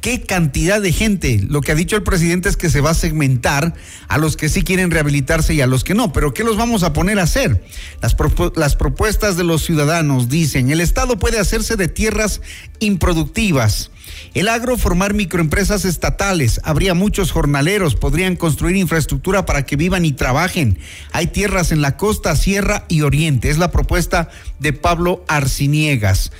qué 0.00 0.22
cantidad 0.22 0.80
de 0.80 0.92
gente. 0.92 1.40
Lo 1.48 1.60
que 1.60 1.72
ha 1.72 1.74
dicho 1.74 1.96
el 1.96 2.02
presidente 2.02 2.48
es 2.48 2.56
que 2.56 2.70
se 2.70 2.80
va 2.80 2.90
a 2.90 2.94
segmentar 2.94 3.74
a 4.08 4.18
los 4.18 4.36
que 4.36 4.48
sí 4.48 4.62
quieren 4.62 4.90
rehabilitarse 4.90 5.54
y 5.54 5.60
a 5.60 5.66
los 5.66 5.84
que 5.84 5.94
no. 5.94 6.12
Pero 6.12 6.34
¿qué 6.34 6.44
los 6.44 6.56
vamos 6.56 6.82
a 6.82 6.92
poner 6.92 7.18
a 7.18 7.24
hacer? 7.24 7.64
Las, 8.02 8.16
las 8.56 8.76
propuestas 8.76 9.36
de 9.36 9.44
los 9.44 9.64
ciudadanos 9.64 10.28
dicen, 10.28 10.70
el 10.70 10.80
Estado 10.80 11.18
puede 11.18 11.38
hacerse 11.38 11.76
de 11.76 11.88
tierras 11.88 12.40
improductivas. 12.80 13.90
El 14.34 14.48
agro 14.48 14.76
formar 14.76 15.14
microempresas 15.14 15.84
estatales, 15.84 16.60
habría 16.64 16.94
muchos 16.94 17.32
jornaleros, 17.32 17.96
podrían 17.96 18.36
construir 18.36 18.76
infraestructura 18.76 19.46
para 19.46 19.64
que 19.64 19.76
vivan 19.76 20.04
y 20.04 20.12
trabajen. 20.12 20.78
Hay 21.12 21.28
tierras 21.28 21.72
en 21.72 21.82
la 21.82 21.96
costa, 21.96 22.36
sierra 22.36 22.84
y 22.88 23.02
oriente. 23.02 23.50
Es 23.50 23.58
la 23.58 23.70
propuesta 23.70 24.30
de 24.58 24.72
Pablo 24.72 25.24
Arciniegas. 25.28 26.32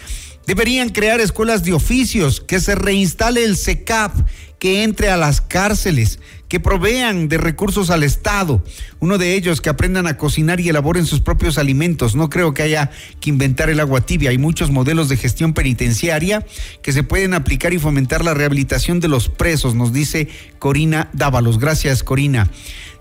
Deberían 0.46 0.88
crear 0.88 1.20
escuelas 1.20 1.62
de 1.64 1.72
oficios, 1.72 2.40
que 2.40 2.60
se 2.60 2.74
reinstale 2.74 3.44
el 3.44 3.56
SECAP, 3.56 4.14
que 4.58 4.82
entre 4.82 5.08
a 5.10 5.16
las 5.16 5.40
cárceles, 5.40 6.18
que 6.51 6.59
provean 6.59 7.28
de 7.28 7.38
recursos 7.38 7.90
al 7.90 8.03
Estado. 8.03 8.62
Uno 8.98 9.18
de 9.18 9.36
ellos, 9.36 9.61
que 9.61 9.70
aprendan 9.70 10.09
a 10.09 10.16
cocinar 10.16 10.59
y 10.59 10.68
elaboren 10.68 11.07
sus 11.07 11.20
propios 11.20 11.59
alimentos. 11.59 12.16
No 12.16 12.28
creo 12.28 12.53
que 12.53 12.64
haya 12.64 12.90
que 13.20 13.30
inventar 13.30 13.70
el 13.70 13.78
agua 13.78 14.01
tibia. 14.01 14.30
Hay 14.30 14.38
muchos 14.38 14.72
modelos 14.72 15.09
de 15.09 15.16
gestión 15.16 15.55
penitenciaria 15.55 16.44
que 16.82 16.92
se 16.92 17.05
pueden 17.05 17.34
aplicar 17.34 17.72
y 17.72 17.78
fomentar 17.78 18.24
la 18.24 18.34
rehabilitación 18.34 18.98
de 18.98 19.07
los 19.07 19.28
presos, 19.28 19.76
nos 19.76 19.92
dice 19.92 20.28
Corina 20.59 21.09
Dávalos. 21.12 21.61
Gracias, 21.61 22.03
Corina. 22.03 22.51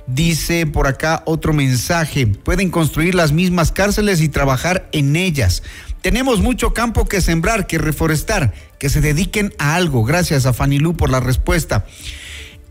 Dice 0.06 0.68
por 0.68 0.86
acá 0.86 1.24
otro 1.26 1.52
mensaje, 1.52 2.28
pueden 2.28 2.70
construir 2.70 3.16
las 3.16 3.32
mismas 3.32 3.72
cárceles 3.72 4.22
y 4.22 4.30
trabajar 4.30 4.88
en 4.92 5.16
ellas. 5.16 5.64
Tenemos 6.04 6.40
mucho 6.42 6.76
campo 6.76 7.06
que 7.06 7.20
sembrar, 7.20 7.66
que 7.66 7.80
reforestar, 7.80 8.54
que 8.78 8.90
se 8.90 9.02
dediquen 9.02 9.54
a 9.58 9.74
algo. 9.74 10.04
Gracias 10.04 10.46
a 10.46 10.54
Fanilú 10.54 10.96
por 10.96 11.10
la 11.10 11.20
respuesta. 11.20 11.86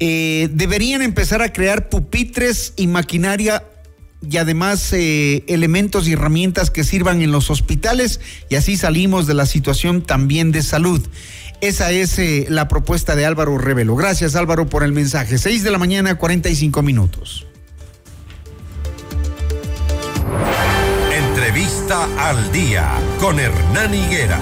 Eh, 0.01 0.49
deberían 0.53 1.03
empezar 1.03 1.42
a 1.42 1.53
crear 1.53 1.88
pupitres 1.88 2.72
y 2.76 2.86
maquinaria 2.86 3.64
y 4.28 4.36
además 4.36 4.92
eh, 4.92 5.44
elementos 5.49 6.09
y 6.09 6.12
herramientas 6.12 6.70
que 6.70 6.84
sirvan 6.84 7.22
en 7.22 7.32
los 7.32 7.51
hospitales 7.51 8.20
y 8.49 8.57
así 8.57 8.76
salimos 8.76 9.26
de 9.26 9.34
la 9.34 9.46
situación 9.46 10.03
también 10.03 10.53
de 10.53 10.62
salud. 10.62 11.07
Esa 11.61 11.90
es 11.90 12.18
eh, 12.18 12.46
la 12.49 12.68
propuesta 12.68 13.16
de 13.16 13.26
Álvaro 13.26 13.59
Revelo. 13.59 13.96
Gracias 13.96 14.36
Álvaro 14.36 14.68
por 14.68 14.84
el 14.84 14.92
mensaje. 14.92 15.38
6 15.38 15.64
de 15.64 15.70
la 15.70 15.78
mañana, 15.78 16.16
45 16.16 16.82
minutos. 16.82 17.49
Vista 21.59 22.07
al 22.18 22.53
Día 22.53 22.88
con 23.18 23.40
Hernán 23.40 23.94
Higuera. 23.94 24.38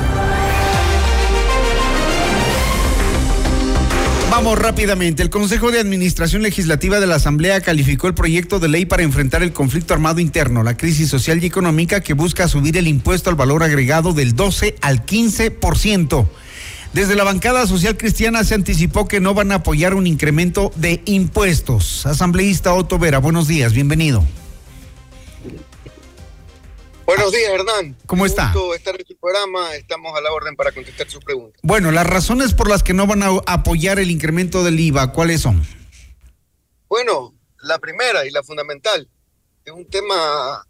Vamos 4.37 4.59
rápidamente. 4.59 5.23
El 5.23 5.31
Consejo 5.31 5.71
de 5.71 5.81
Administración 5.81 6.43
Legislativa 6.43 7.01
de 7.01 7.07
la 7.07 7.15
Asamblea 7.15 7.63
calificó 7.63 8.07
el 8.07 8.13
proyecto 8.13 8.59
de 8.59 8.69
ley 8.69 8.85
para 8.85 9.03
enfrentar 9.03 9.43
el 9.43 9.55
conflicto 9.55 9.95
armado 9.95 10.21
interno, 10.21 10.63
la 10.63 10.77
crisis 10.77 11.09
social 11.09 11.43
y 11.43 11.47
económica 11.47 12.03
que 12.03 12.13
busca 12.13 12.47
subir 12.47 12.77
el 12.77 12.87
impuesto 12.87 13.31
al 13.31 13.37
valor 13.37 13.63
agregado 13.63 14.13
del 14.13 14.37
12 14.37 14.77
al 14.83 15.07
15%. 15.07 16.27
Desde 16.93 17.17
la 17.17 17.25
bancada 17.25 17.67
social 17.67 17.97
cristiana 17.97 18.45
se 18.45 18.55
anticipó 18.55 19.09
que 19.09 19.21
no 19.21 19.33
van 19.33 19.53
a 19.53 19.57
apoyar 19.57 19.95
un 19.95 20.07
incremento 20.07 20.71
de 20.77 21.01
impuestos. 21.07 22.05
Asambleísta 22.05 22.75
Otto 22.75 22.99
Vera, 22.99 23.17
buenos 23.21 23.49
días, 23.49 23.73
bienvenido. 23.73 24.23
Buenos 27.07 27.31
días, 27.31 27.53
Hernán. 27.53 27.97
¿Cómo 28.07 28.27
está? 28.27 28.47
Gusto 28.53 28.75
estar 28.75 29.01
en 29.01 29.07
su 29.07 29.17
programa. 29.17 29.77
Estamos 29.77 30.13
a 30.19 30.21
la 30.21 30.33
orden 30.33 30.57
para 30.57 30.73
contestar 30.73 31.09
sus 31.09 31.23
preguntas. 31.23 31.61
Bueno, 31.63 31.93
las 31.93 32.05
razones 32.05 32.53
por 32.53 32.69
las 32.69 32.83
que 32.83 32.95
no 32.95 33.07
van 33.07 33.23
a 33.23 33.29
apoyar 33.47 34.01
el 34.01 34.11
incremento 34.11 34.65
del 34.65 34.81
IVA, 34.81 35.13
¿cuáles 35.13 35.41
son? 35.41 35.65
Bueno, 36.89 37.33
la 37.63 37.79
primera 37.79 38.27
y 38.27 38.31
la 38.31 38.43
fundamental 38.43 39.09
es 39.65 39.73
un 39.73 39.87
tema 39.89 40.67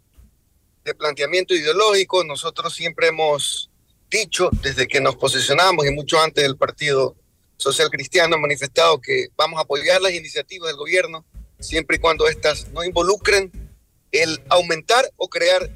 de 0.85 0.93
planteamiento 0.93 1.55
ideológico. 1.55 2.23
Nosotros 2.23 2.71
siempre 2.71 3.07
hemos 3.07 3.71
dicho, 4.11 4.51
desde 4.61 4.87
que 4.87 5.01
nos 5.01 5.15
posicionamos 5.15 5.87
y 5.87 5.91
mucho 5.91 6.21
antes 6.21 6.43
del 6.43 6.55
Partido 6.55 7.15
Social 7.57 7.89
Cristiano, 7.89 8.37
manifestado 8.37 9.01
que 9.01 9.29
vamos 9.35 9.57
a 9.57 9.63
apoyar 9.63 10.01
las 10.03 10.13
iniciativas 10.13 10.67
del 10.67 10.77
gobierno 10.77 11.25
siempre 11.59 11.97
y 11.97 11.99
cuando 11.99 12.27
éstas 12.27 12.67
no 12.73 12.83
involucren 12.83 13.51
el 14.11 14.39
aumentar 14.49 15.11
o 15.17 15.27
crear 15.29 15.67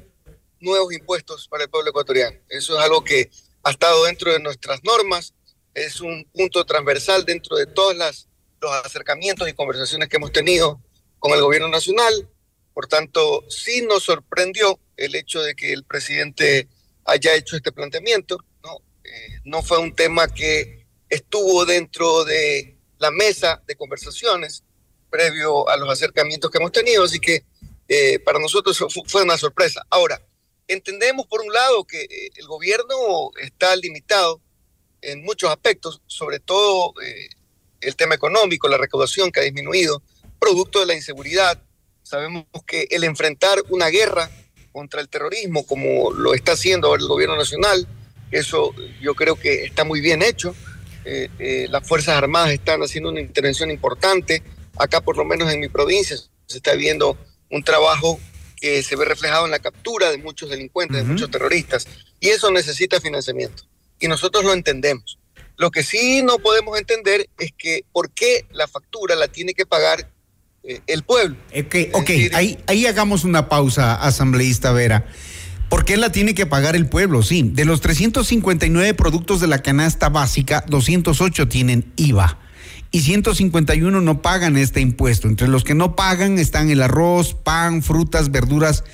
nuevos 0.62 0.92
impuestos 0.92 1.48
para 1.48 1.64
el 1.64 1.70
pueblo 1.70 1.90
ecuatoriano. 1.90 2.38
Eso 2.48 2.78
es 2.78 2.84
algo 2.84 3.04
que 3.04 3.30
ha 3.62 3.70
estado 3.70 4.04
dentro 4.04 4.32
de 4.32 4.40
nuestras 4.40 4.82
normas, 4.82 5.34
es 5.74 6.00
un 6.00 6.24
punto 6.32 6.64
transversal 6.64 7.24
dentro 7.24 7.56
de 7.56 7.66
todos 7.66 7.96
las, 7.96 8.28
los 8.60 8.72
acercamientos 8.72 9.48
y 9.48 9.54
conversaciones 9.54 10.08
que 10.08 10.16
hemos 10.16 10.32
tenido 10.32 10.80
con 11.18 11.32
el 11.32 11.40
gobierno 11.40 11.68
nacional. 11.68 12.28
Por 12.74 12.86
tanto, 12.86 13.44
sí 13.48 13.82
nos 13.82 14.04
sorprendió 14.04 14.78
el 14.96 15.14
hecho 15.14 15.42
de 15.42 15.54
que 15.54 15.72
el 15.72 15.84
presidente 15.84 16.68
haya 17.04 17.34
hecho 17.34 17.56
este 17.56 17.72
planteamiento. 17.72 18.38
No, 18.62 18.78
eh, 19.04 19.40
no 19.44 19.62
fue 19.62 19.78
un 19.78 19.94
tema 19.94 20.28
que 20.28 20.86
estuvo 21.08 21.64
dentro 21.64 22.24
de 22.24 22.76
la 22.98 23.10
mesa 23.10 23.62
de 23.66 23.76
conversaciones 23.76 24.64
previo 25.10 25.68
a 25.68 25.76
los 25.76 25.90
acercamientos 25.90 26.50
que 26.50 26.58
hemos 26.58 26.72
tenido, 26.72 27.04
así 27.04 27.20
que 27.20 27.44
eh, 27.86 28.18
para 28.20 28.38
nosotros 28.38 28.82
fue 29.06 29.22
una 29.22 29.36
sorpresa. 29.36 29.84
Ahora, 29.90 30.22
Entendemos, 30.68 31.26
por 31.26 31.42
un 31.42 31.52
lado, 31.52 31.84
que 31.84 32.02
eh, 32.02 32.30
el 32.36 32.46
gobierno 32.46 33.30
está 33.40 33.74
limitado 33.76 34.40
en 35.00 35.22
muchos 35.22 35.50
aspectos, 35.50 36.00
sobre 36.06 36.38
todo 36.38 36.94
eh, 37.02 37.28
el 37.80 37.96
tema 37.96 38.14
económico, 38.14 38.68
la 38.68 38.78
recaudación 38.78 39.30
que 39.30 39.40
ha 39.40 39.42
disminuido, 39.42 40.02
producto 40.38 40.80
de 40.80 40.86
la 40.86 40.94
inseguridad. 40.94 41.60
Sabemos 42.02 42.44
que 42.66 42.86
el 42.90 43.04
enfrentar 43.04 43.62
una 43.70 43.88
guerra 43.88 44.30
contra 44.72 45.00
el 45.00 45.08
terrorismo, 45.08 45.66
como 45.66 46.12
lo 46.12 46.34
está 46.34 46.52
haciendo 46.52 46.94
el 46.94 47.06
gobierno 47.06 47.36
nacional, 47.36 47.86
eso 48.30 48.72
yo 49.00 49.14
creo 49.14 49.36
que 49.36 49.64
está 49.64 49.84
muy 49.84 50.00
bien 50.00 50.22
hecho. 50.22 50.54
Eh, 51.04 51.66
las 51.68 51.86
Fuerzas 51.86 52.16
Armadas 52.16 52.52
están 52.52 52.80
haciendo 52.80 53.10
una 53.10 53.20
intervención 53.20 53.70
importante. 53.70 54.42
Acá, 54.78 55.00
por 55.00 55.16
lo 55.16 55.24
menos 55.24 55.52
en 55.52 55.60
mi 55.60 55.68
provincia, 55.68 56.16
se 56.46 56.56
está 56.56 56.74
viendo 56.74 57.18
un 57.50 57.62
trabajo 57.62 58.18
que 58.62 58.80
se 58.84 58.94
ve 58.94 59.04
reflejado 59.04 59.44
en 59.44 59.50
la 59.50 59.58
captura 59.58 60.08
de 60.12 60.18
muchos 60.18 60.48
delincuentes, 60.48 60.98
de 60.98 61.02
muchos 61.02 61.28
terroristas, 61.32 61.84
y 62.20 62.28
eso 62.28 62.48
necesita 62.52 63.00
financiamiento. 63.00 63.64
Y 63.98 64.06
nosotros 64.06 64.44
lo 64.44 64.52
entendemos. 64.52 65.18
Lo 65.56 65.72
que 65.72 65.82
sí 65.82 66.22
no 66.22 66.38
podemos 66.38 66.78
entender 66.78 67.28
es 67.40 67.50
que 67.58 67.84
por 67.90 68.12
qué 68.12 68.46
la 68.52 68.68
factura 68.68 69.16
la 69.16 69.26
tiene 69.26 69.52
que 69.52 69.66
pagar 69.66 70.08
eh, 70.62 70.80
el 70.86 71.02
pueblo. 71.02 71.36
Ok, 71.50 71.74
okay. 71.92 72.30
ahí, 72.34 72.56
ahí 72.68 72.86
hagamos 72.86 73.24
una 73.24 73.48
pausa, 73.48 73.96
asambleísta 73.96 74.70
Vera. 74.70 75.06
¿Por 75.68 75.84
qué 75.84 75.96
la 75.96 76.12
tiene 76.12 76.32
que 76.32 76.46
pagar 76.46 76.76
el 76.76 76.88
pueblo? 76.88 77.24
Sí, 77.24 77.42
de 77.42 77.64
los 77.64 77.80
359 77.80 78.94
productos 78.94 79.40
de 79.40 79.48
la 79.48 79.60
canasta 79.60 80.08
básica, 80.08 80.64
208 80.68 81.48
tienen 81.48 81.92
IVA 81.96 82.38
y 82.92 83.00
151 83.00 84.00
no 84.02 84.22
pagan 84.22 84.58
este 84.58 84.80
impuesto. 84.80 85.26
Entre 85.26 85.48
los 85.48 85.64
que 85.64 85.74
no 85.74 85.96
pagan 85.96 86.38
están 86.38 86.70
el 86.70 86.82
arroz, 86.82 87.34
pan, 87.34 87.82
frutas, 87.82 88.30
verduras, 88.30 88.84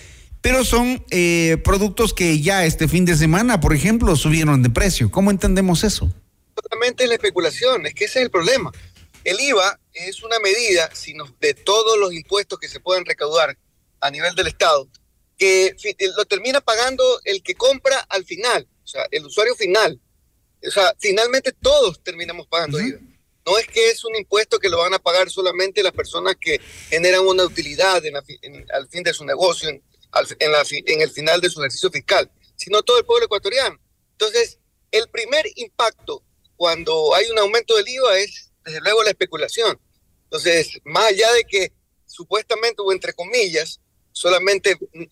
pero 0.41 0.65
son 0.65 1.05
eh, 1.11 1.59
productos 1.65 2.15
que 2.15 2.41
ya 2.41 2.65
este 2.65 2.87
fin 2.87 3.05
de 3.05 3.17
semana, 3.17 3.61
por 3.61 3.75
ejemplo, 3.75 4.15
subieron 4.15 4.63
de 4.63 4.71
precio. 4.71 5.11
¿Cómo 5.11 5.33
entendemos 5.33 5.83
eso? 5.83 6.13
Totalmente 6.55 7.09
la 7.09 7.15
especulación, 7.15 7.87
es 7.87 7.95
que 7.95 8.05
ese 8.05 8.21
es 8.21 8.25
el 8.27 8.31
problema. 8.31 8.71
El 9.25 9.41
IVA 9.41 9.81
es 9.93 10.23
una 10.23 10.39
medida 10.39 10.89
sino 10.95 11.25
de 11.41 11.55
todos 11.55 11.99
los 11.99 12.13
impuestos 12.13 12.59
que 12.61 12.69
se 12.69 12.79
puedan 12.79 13.05
recaudar 13.05 13.59
a 14.01 14.11
nivel 14.13 14.35
del 14.37 14.47
Estado, 14.47 14.89
que 15.37 15.75
lo 16.17 16.25
termina 16.25 16.61
pagando 16.61 17.05
el 17.25 17.43
que 17.43 17.57
compra 17.57 17.99
al 18.09 18.25
final, 18.25 18.69
o 18.85 18.87
sea, 18.87 19.07
el 19.11 19.27
usuario 19.27 19.57
final. 19.57 20.01
O 20.67 20.71
sea, 20.71 20.95
finalmente 20.99 21.53
todos 21.53 22.03
terminamos 22.03 22.47
pagando 22.47 22.81
IVA. 22.81 22.99
No 23.49 23.57
es 23.57 23.67
que 23.67 23.89
es 23.89 24.05
un 24.05 24.15
impuesto 24.15 24.59
que 24.59 24.69
lo 24.69 24.77
van 24.77 24.93
a 24.93 24.99
pagar 24.99 25.31
solamente 25.31 25.83
las 25.83 25.93
personas 25.93 26.37
que 26.39 26.61
generan 26.91 27.27
una 27.27 27.45
utilidad 27.45 28.03
al 28.75 28.89
fin 28.89 29.03
de 29.03 29.15
su 29.15 29.25
negocio, 29.25 29.71
en, 29.71 29.83
en 30.39 31.01
el 31.01 31.11
final 31.11 31.41
de 31.41 31.49
su 31.49 31.61
ejercicio 31.61 31.91
fiscal, 31.91 32.31
sino 32.57 32.83
todo 32.83 32.99
el 32.99 33.07
pueblo 33.07 33.25
ecuatoriano. 33.25 33.79
Entonces, 34.13 34.59
el 34.91 35.09
primer 35.09 35.47
impacto 35.57 36.23
cuando 36.57 37.15
hay 37.15 37.31
un 37.31 37.39
aumento 37.39 37.75
del 37.77 37.89
IVA 37.89 38.19
es, 38.19 38.51
desde 38.67 38.81
luego, 38.81 39.03
la 39.03 39.11
especulación. 39.11 39.81
Entonces, 40.25 40.79
más 40.85 41.05
allá 41.05 41.33
de 41.33 41.45
que 41.45 41.73
supuestamente 42.05 42.83
o 42.83 42.93
entre 42.93 43.15
comillas, 43.15 43.81
solamente 44.13 44.77
mm, 44.93 45.05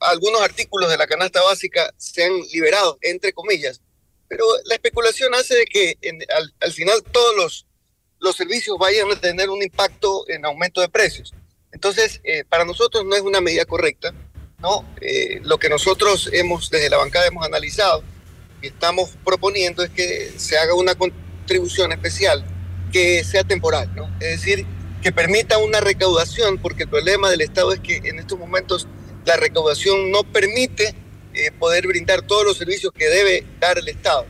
algunos 0.00 0.40
artículos 0.40 0.90
de 0.90 0.96
la 0.96 1.06
canasta 1.06 1.42
básica 1.42 1.94
se 1.96 2.24
han 2.24 2.40
liberado, 2.52 2.98
entre 3.02 3.32
comillas, 3.32 3.80
pero 4.28 4.46
la 4.64 4.74
especulación 4.74 5.32
hace 5.34 5.54
de 5.54 5.64
que 5.66 5.96
al, 6.34 6.54
al, 6.60 6.72
final 6.72 7.02
todos 7.12 7.36
los, 7.36 7.66
los 8.24 8.36
servicios 8.36 8.76
vayan 8.78 9.10
a 9.12 9.20
tener 9.20 9.50
un 9.50 9.62
impacto 9.62 10.24
en 10.28 10.44
aumento 10.46 10.80
de 10.80 10.88
precios. 10.88 11.34
Entonces, 11.70 12.20
eh, 12.24 12.42
para 12.48 12.64
nosotros 12.64 13.04
no 13.04 13.14
es 13.14 13.20
una 13.20 13.40
medida 13.40 13.66
correcta, 13.66 14.14
¿no? 14.58 14.84
Eh, 15.00 15.40
lo 15.42 15.58
que 15.58 15.68
nosotros 15.68 16.30
hemos, 16.32 16.70
desde 16.70 16.88
la 16.88 16.96
bancada 16.96 17.26
hemos 17.26 17.44
analizado 17.44 18.02
y 18.62 18.68
estamos 18.68 19.10
proponiendo 19.24 19.82
es 19.82 19.90
que 19.90 20.32
se 20.38 20.56
haga 20.56 20.74
una 20.74 20.94
contribución 20.94 21.92
especial 21.92 22.44
que 22.90 23.22
sea 23.24 23.44
temporal, 23.44 23.94
¿no? 23.94 24.06
Es 24.20 24.40
decir, 24.40 24.64
que 25.02 25.12
permita 25.12 25.58
una 25.58 25.80
recaudación, 25.80 26.56
porque 26.58 26.84
el 26.84 26.88
problema 26.88 27.28
del 27.28 27.42
Estado 27.42 27.74
es 27.74 27.80
que 27.80 27.96
en 28.04 28.18
estos 28.18 28.38
momentos 28.38 28.88
la 29.26 29.36
recaudación 29.36 30.10
no 30.10 30.24
permite 30.24 30.94
eh, 31.34 31.50
poder 31.52 31.86
brindar 31.86 32.22
todos 32.22 32.46
los 32.46 32.56
servicios 32.56 32.90
que 32.96 33.06
debe 33.06 33.44
dar 33.60 33.76
el 33.76 33.88
Estado. 33.88 34.26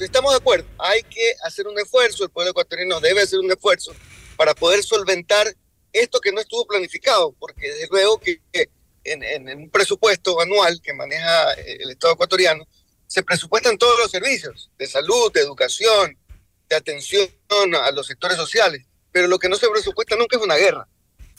Estamos 0.00 0.32
de 0.32 0.36
acuerdo, 0.36 0.66
hay 0.78 1.02
que 1.04 1.34
hacer 1.42 1.66
un 1.66 1.78
esfuerzo, 1.78 2.24
el 2.24 2.30
pueblo 2.30 2.50
ecuatoriano 2.50 3.00
debe 3.00 3.22
hacer 3.22 3.38
un 3.38 3.50
esfuerzo 3.50 3.94
para 4.36 4.54
poder 4.54 4.82
solventar 4.82 5.54
esto 5.92 6.20
que 6.20 6.32
no 6.32 6.40
estuvo 6.40 6.66
planificado, 6.66 7.34
porque 7.38 7.72
desde 7.72 7.88
luego 7.90 8.20
que 8.20 8.42
en, 9.04 9.22
en, 9.22 9.58
un 9.58 9.70
presupuesto 9.70 10.38
anual 10.40 10.80
que 10.82 10.92
maneja 10.92 11.54
eh, 11.54 11.78
el 11.80 11.90
Estado 11.90 12.12
ecuatoriano, 12.12 12.66
se 13.06 13.22
presupuestan 13.22 13.78
todos 13.78 13.98
los 13.98 14.10
servicios 14.10 14.70
de 14.78 14.86
salud, 14.86 15.32
de 15.32 15.40
educación, 15.40 16.18
de 16.68 16.76
atención 16.76 17.30
a 17.80 17.90
los 17.92 18.06
sectores 18.06 18.36
sociales, 18.36 18.84
pero 19.12 19.28
lo 19.28 19.38
que 19.38 19.48
no 19.48 19.56
se 19.56 19.68
presupuesta 19.68 20.16
nunca 20.16 20.36
es 20.36 20.42
una 20.42 20.56
guerra. 20.56 20.86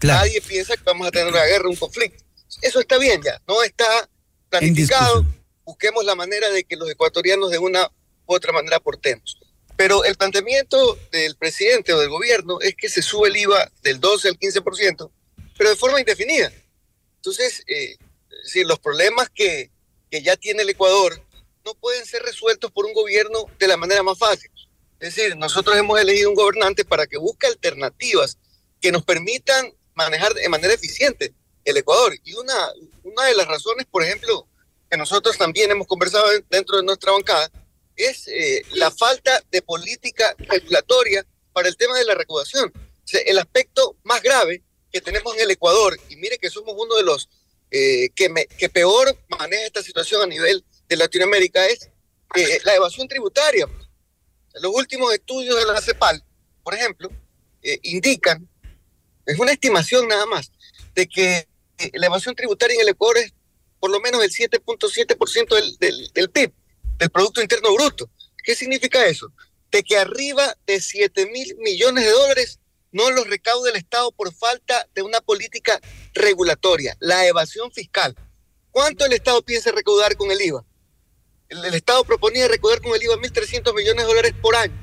Nadie 0.02 0.42
piensa 0.42 0.76
que 0.76 0.84
vamos 0.84 1.08
a 1.08 1.12
tener 1.12 1.28
una 1.28 1.44
guerra, 1.44 1.70
un 1.70 1.76
conflicto. 1.76 2.24
Eso 2.62 2.80
está 2.80 2.98
bien 2.98 3.22
ya, 3.22 3.40
no 3.48 3.62
está 3.62 4.10
planificado. 4.50 5.26
Busquemos 5.64 6.06
la 6.06 6.16
manera 6.16 6.50
de 6.50 6.64
que 6.64 6.78
los 6.78 6.90
ecuatorianos 6.90 7.52
de 7.52 7.58
una 7.58 7.92
u 8.28 8.36
otra 8.36 8.52
manera 8.52 8.78
aportemos. 8.78 9.40
Pero 9.76 10.04
el 10.04 10.16
planteamiento 10.16 10.98
del 11.12 11.36
presidente 11.36 11.94
o 11.94 12.00
del 12.00 12.10
gobierno 12.10 12.60
es 12.62 12.76
que 12.76 12.90
se 12.90 13.02
sube 13.02 13.30
el 13.30 13.38
IVA 13.38 13.72
del 13.82 14.00
12 14.00 14.30
al 14.30 14.40
15%, 14.40 15.12
pero 15.58 15.70
de 15.70 15.76
forma 15.76 16.00
indefinida. 16.00 16.52
Entonces, 17.18 17.64
eh, 17.68 17.98
los 18.66 18.80
problemas 18.80 19.30
que, 19.30 19.72
que 20.10 20.22
ya 20.22 20.36
tiene 20.36 20.64
el 20.64 20.70
Ecuador 20.70 21.22
no 21.64 21.76
pueden 21.76 22.06
ser 22.06 22.24
resueltos 22.24 22.72
por 22.72 22.86
un 22.86 22.94
gobierno 22.94 23.46
de 23.60 23.68
la 23.68 23.78
manera 23.78 24.02
más 24.02 24.18
fácil. 24.18 24.50
Es 25.00 25.16
decir, 25.16 25.36
nosotros 25.38 25.78
hemos 25.78 26.00
elegido 26.00 26.30
un 26.30 26.36
gobernante 26.36 26.84
para 26.84 27.06
que 27.06 27.18
busque 27.18 27.46
alternativas 27.46 28.38
que 28.82 28.92
nos 28.92 29.04
permitan 29.04 29.72
manejar 29.94 30.34
de 30.34 30.50
manera 30.50 30.74
eficiente 30.74 31.34
el 31.66 31.78
Ecuador. 31.78 32.16
Y 32.24 32.34
una, 32.34 32.56
una 33.04 33.26
de 33.26 33.36
las 33.36 33.48
razones, 33.48 33.86
por 33.86 34.04
ejemplo, 34.04 34.48
que 34.90 34.98
nosotros 34.98 35.38
también 35.38 35.70
hemos 35.70 35.88
conversado 35.88 36.26
dentro 36.50 36.78
de 36.78 36.84
nuestra 36.84 37.12
bancada, 37.12 37.52
es 37.98 38.28
eh, 38.28 38.62
la 38.74 38.92
falta 38.92 39.44
de 39.52 39.62
política 39.64 40.36
regulatoria 40.38 41.26
para 41.52 41.68
el 41.68 41.76
tema 41.76 41.98
de 41.98 42.06
la 42.06 42.14
recaudación. 42.14 42.72
el 43.26 43.40
aspecto 43.40 43.98
más 44.04 44.22
grave 44.22 44.64
que 44.92 45.02
tenemos 45.02 45.36
en 45.36 45.42
el 45.42 45.52
Ecuador, 45.52 46.00
y 46.10 46.16
mire 46.16 46.38
que 46.38 46.50
somos 46.50 46.76
uno 46.78 46.96
de 46.96 47.04
los 47.04 47.28
eh, 47.72 48.10
que, 48.16 48.70
peor 48.70 49.18
maneja 49.28 49.66
esta 49.66 49.84
situación 49.84 50.22
a 50.22 50.28
nivel 50.28 50.64
de 50.88 50.96
Latinoamérica, 50.96 51.66
es 51.68 51.90
eh, 52.36 52.60
la 52.64 52.76
evasión 52.76 53.08
tributaria. 53.08 53.68
Los 54.62 54.74
últimos 54.74 55.14
estudios 55.14 55.58
de 55.58 55.66
la 55.66 55.82
CEPAL, 55.82 56.24
por 56.64 56.74
ejemplo, 56.74 57.10
indican, 57.84 58.48
es 59.26 59.38
una 59.40 59.52
estimación 59.52 60.08
nada 60.08 60.26
más, 60.26 60.52
de 60.96 61.08
que 61.08 61.48
la 61.94 62.06
evasión 62.06 62.34
tributaria 62.34 62.76
en 62.76 62.82
el 62.82 62.90
Ecuador 62.90 63.18
es 63.18 63.34
por 63.80 63.92
lo 63.92 64.00
menos 64.00 64.24
el 64.24 64.32
7.7% 64.32 65.56
del, 65.56 65.78
del, 65.78 66.12
del 66.14 66.30
PIB 66.30 66.54
del 66.98 67.10
Producto 67.10 67.42
Interno 67.42 67.74
Bruto. 67.74 68.10
¿Qué 68.44 68.56
significa 68.56 69.06
eso? 69.06 69.32
De 69.72 69.84
que 69.84 69.98
arriba 69.98 70.56
de 70.66 70.80
7 70.80 71.28
mil 71.28 71.56
millones 71.58 72.06
de 72.06 72.12
dólares 72.12 72.60
no 72.92 73.12
los 73.12 73.28
recauda 73.28 73.70
el 73.70 73.76
Estado 73.76 74.12
por 74.12 74.34
falta 74.34 74.88
de 74.96 75.02
una 75.02 75.22
política 75.22 75.80
regulatoria, 76.14 76.96
la 77.00 77.26
evasión 77.28 77.72
fiscal. 77.72 78.16
¿Cuánto 78.72 79.06
el 79.06 79.14
Estado 79.14 79.42
piensa 79.44 79.72
recaudar 79.72 80.16
con 80.16 80.32
el 80.32 80.42
IVA? 80.42 80.66
El, 81.50 81.74
Estado 81.74 82.04
proponía 82.04 82.48
recaudar 82.48 82.82
con 82.82 82.94
el 82.96 83.04
IVA 83.04 83.16
1.300 83.16 83.74
millones 83.76 84.04
de 84.04 84.08
dólares 84.08 84.34
por 84.42 84.56
año. 84.56 84.74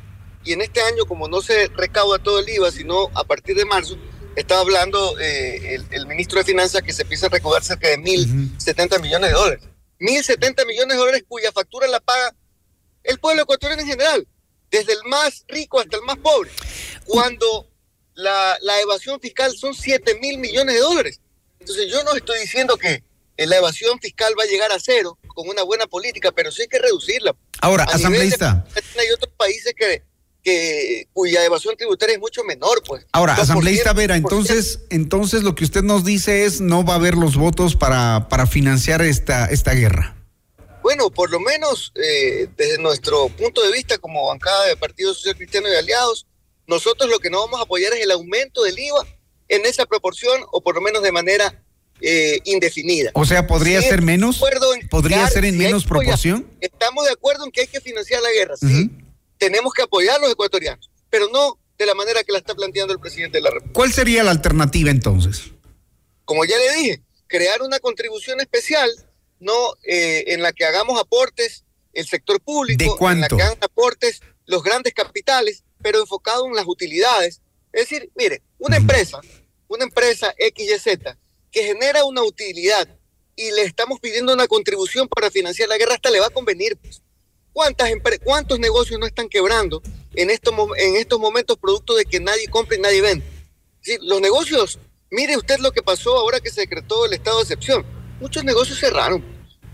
Y 0.44 0.52
en 0.52 0.60
este 0.60 0.80
año, 0.82 1.06
como 1.06 1.28
no 1.28 1.40
se 1.40 1.68
recauda 1.68 2.18
todo 2.18 2.40
el 2.40 2.48
IVA, 2.48 2.70
sino 2.70 3.10
a 3.14 3.24
partir 3.24 3.56
de 3.56 3.64
marzo, 3.64 3.96
estaba 4.36 4.60
hablando 4.60 5.18
eh, 5.20 5.78
el, 5.90 6.06
ministro 6.06 6.38
de 6.38 6.44
Finanzas 6.44 6.82
que 6.82 6.92
se 6.92 7.02
empieza 7.02 7.26
a 7.26 7.30
recaudar 7.30 7.62
cerca 7.62 7.88
de 7.88 7.98
1.070 7.98 9.00
millones 9.00 9.30
de 9.30 9.36
dólares. 9.36 9.64
1.070 10.04 10.66
millones 10.66 10.96
de 10.96 10.96
dólares 10.96 11.24
cuya 11.26 11.52
factura 11.52 11.86
la 11.86 12.00
paga 12.00 12.34
el 13.02 13.18
pueblo 13.18 13.42
ecuatoriano 13.42 13.82
en 13.82 13.88
general, 13.88 14.26
desde 14.70 14.92
el 14.92 15.04
más 15.04 15.44
rico 15.48 15.78
hasta 15.78 15.96
el 15.96 16.02
más 16.02 16.16
pobre, 16.18 16.50
cuando 17.04 17.68
la, 18.14 18.56
la 18.60 18.80
evasión 18.80 19.20
fiscal 19.20 19.54
son 19.56 19.74
7 19.74 20.18
mil 20.20 20.38
millones 20.38 20.74
de 20.74 20.80
dólares. 20.80 21.20
Entonces 21.60 21.90
yo 21.90 22.02
no 22.04 22.14
estoy 22.14 22.40
diciendo 22.40 22.76
que 22.76 23.02
la 23.36 23.56
evasión 23.56 23.98
fiscal 24.00 24.34
va 24.38 24.44
a 24.44 24.46
llegar 24.46 24.70
a 24.72 24.78
cero 24.78 25.18
con 25.28 25.48
una 25.48 25.62
buena 25.62 25.86
política, 25.86 26.30
pero 26.32 26.52
sí 26.52 26.62
hay 26.62 26.68
que 26.68 26.78
reducirla. 26.78 27.34
Ahora, 27.60 27.84
asambleísta. 27.84 28.64
Hay 28.98 29.10
otros 29.10 29.32
países 29.36 29.74
que 29.76 30.02
que 30.44 31.08
cuya 31.14 31.44
evasión 31.44 31.74
tributaria 31.76 32.14
es 32.14 32.20
mucho 32.20 32.44
menor, 32.44 32.82
pues. 32.86 33.06
Ahora, 33.12 33.34
asambleísta 33.34 33.94
Vera, 33.94 34.14
entonces, 34.14 34.80
entonces 34.90 35.42
lo 35.42 35.54
que 35.54 35.64
usted 35.64 35.82
nos 35.82 36.04
dice 36.04 36.44
es 36.44 36.60
no 36.60 36.84
va 36.84 36.92
a 36.92 36.96
haber 36.96 37.14
los 37.14 37.36
votos 37.36 37.74
para, 37.74 38.28
para 38.28 38.46
financiar 38.46 39.00
esta, 39.00 39.46
esta 39.46 39.72
guerra. 39.72 40.14
Bueno, 40.82 41.10
por 41.10 41.30
lo 41.30 41.40
menos 41.40 41.92
eh, 41.94 42.46
desde 42.58 42.76
nuestro 42.76 43.30
punto 43.30 43.62
de 43.62 43.72
vista 43.72 43.96
como 43.96 44.26
bancada 44.26 44.66
de 44.66 44.76
Partido 44.76 45.14
Social 45.14 45.34
Cristiano 45.34 45.66
y 45.72 45.74
Aliados, 45.74 46.26
nosotros 46.66 47.10
lo 47.10 47.18
que 47.20 47.30
no 47.30 47.40
vamos 47.40 47.58
a 47.58 47.62
apoyar 47.62 47.94
es 47.94 48.02
el 48.02 48.10
aumento 48.10 48.62
del 48.64 48.78
IVA 48.78 49.06
en 49.48 49.64
esa 49.64 49.86
proporción 49.86 50.42
o 50.52 50.60
por 50.60 50.74
lo 50.74 50.82
menos 50.82 51.02
de 51.02 51.10
manera 51.10 51.62
eh, 52.02 52.38
indefinida. 52.44 53.12
O 53.14 53.24
sea, 53.24 53.46
¿podría 53.46 53.80
ser 53.80 54.02
menos? 54.02 54.42
¿Podría 54.90 55.26
ser 55.28 55.46
en 55.46 55.56
menos 55.56 55.84
proporción? 55.84 56.46
Estamos 56.60 57.06
de 57.06 57.12
acuerdo 57.12 57.46
en 57.46 57.50
que 57.50 57.62
hay 57.62 57.66
que 57.66 57.80
financiar 57.80 58.20
la 58.20 58.30
guerra, 58.30 58.56
sí 58.58 58.90
tenemos 59.44 59.74
que 59.74 59.82
apoyar 59.82 60.16
a 60.16 60.18
los 60.20 60.30
ecuatorianos, 60.32 60.90
pero 61.10 61.28
no 61.28 61.58
de 61.76 61.84
la 61.84 61.94
manera 61.94 62.24
que 62.24 62.32
la 62.32 62.38
está 62.38 62.54
planteando 62.54 62.94
el 62.94 62.98
presidente 62.98 63.38
de 63.38 63.42
la 63.42 63.50
República. 63.50 63.74
¿Cuál 63.74 63.92
sería 63.92 64.24
la 64.24 64.30
alternativa 64.30 64.90
entonces? 64.90 65.50
Como 66.24 66.46
ya 66.46 66.56
le 66.56 66.72
dije, 66.76 67.02
crear 67.26 67.60
una 67.60 67.78
contribución 67.78 68.40
especial, 68.40 68.90
no 69.40 69.74
eh, 69.86 70.24
en 70.28 70.40
la 70.40 70.52
que 70.52 70.64
hagamos 70.64 70.98
aportes 70.98 71.64
el 71.92 72.06
sector 72.06 72.40
público, 72.40 73.10
en 73.10 73.20
la 73.20 73.28
que 73.28 73.42
hagan 73.42 73.58
aportes 73.60 74.22
los 74.46 74.62
grandes 74.62 74.94
capitales, 74.94 75.62
pero 75.82 76.00
enfocado 76.00 76.46
en 76.46 76.54
las 76.54 76.66
utilidades. 76.66 77.42
Es 77.70 77.90
decir, 77.90 78.10
mire, 78.14 78.42
una 78.58 78.78
empresa, 78.78 79.20
una 79.68 79.84
empresa 79.84 80.34
XYZ 80.38 81.16
que 81.50 81.64
genera 81.64 82.06
una 82.06 82.22
utilidad 82.22 82.88
y 83.36 83.50
le 83.50 83.62
estamos 83.62 84.00
pidiendo 84.00 84.32
una 84.32 84.46
contribución 84.46 85.06
para 85.06 85.30
financiar 85.30 85.68
la 85.68 85.76
guerra, 85.76 85.96
hasta 85.96 86.10
le 86.10 86.20
va 86.20 86.28
a 86.28 86.30
convenir. 86.30 86.78
Pues. 86.78 87.03
¿Cuántas 87.54 87.88
¿Cuántos 88.24 88.58
negocios 88.58 88.98
no 88.98 89.06
están 89.06 89.28
quebrando 89.28 89.80
en 90.16 90.28
estos, 90.28 90.52
en 90.76 90.96
estos 90.96 91.20
momentos 91.20 91.56
producto 91.56 91.94
de 91.94 92.04
que 92.04 92.18
nadie 92.18 92.48
compra 92.48 92.76
y 92.76 92.80
nadie 92.80 93.00
vende? 93.00 93.24
los 94.00 94.20
negocios, 94.20 94.78
mire 95.10 95.36
usted 95.36 95.58
lo 95.58 95.70
que 95.70 95.82
pasó 95.82 96.16
ahora 96.16 96.40
que 96.40 96.50
se 96.50 96.62
decretó 96.62 97.06
el 97.06 97.12
estado 97.12 97.36
de 97.36 97.42
excepción. 97.42 97.86
Muchos 98.18 98.42
negocios 98.42 98.80
cerraron. 98.80 99.24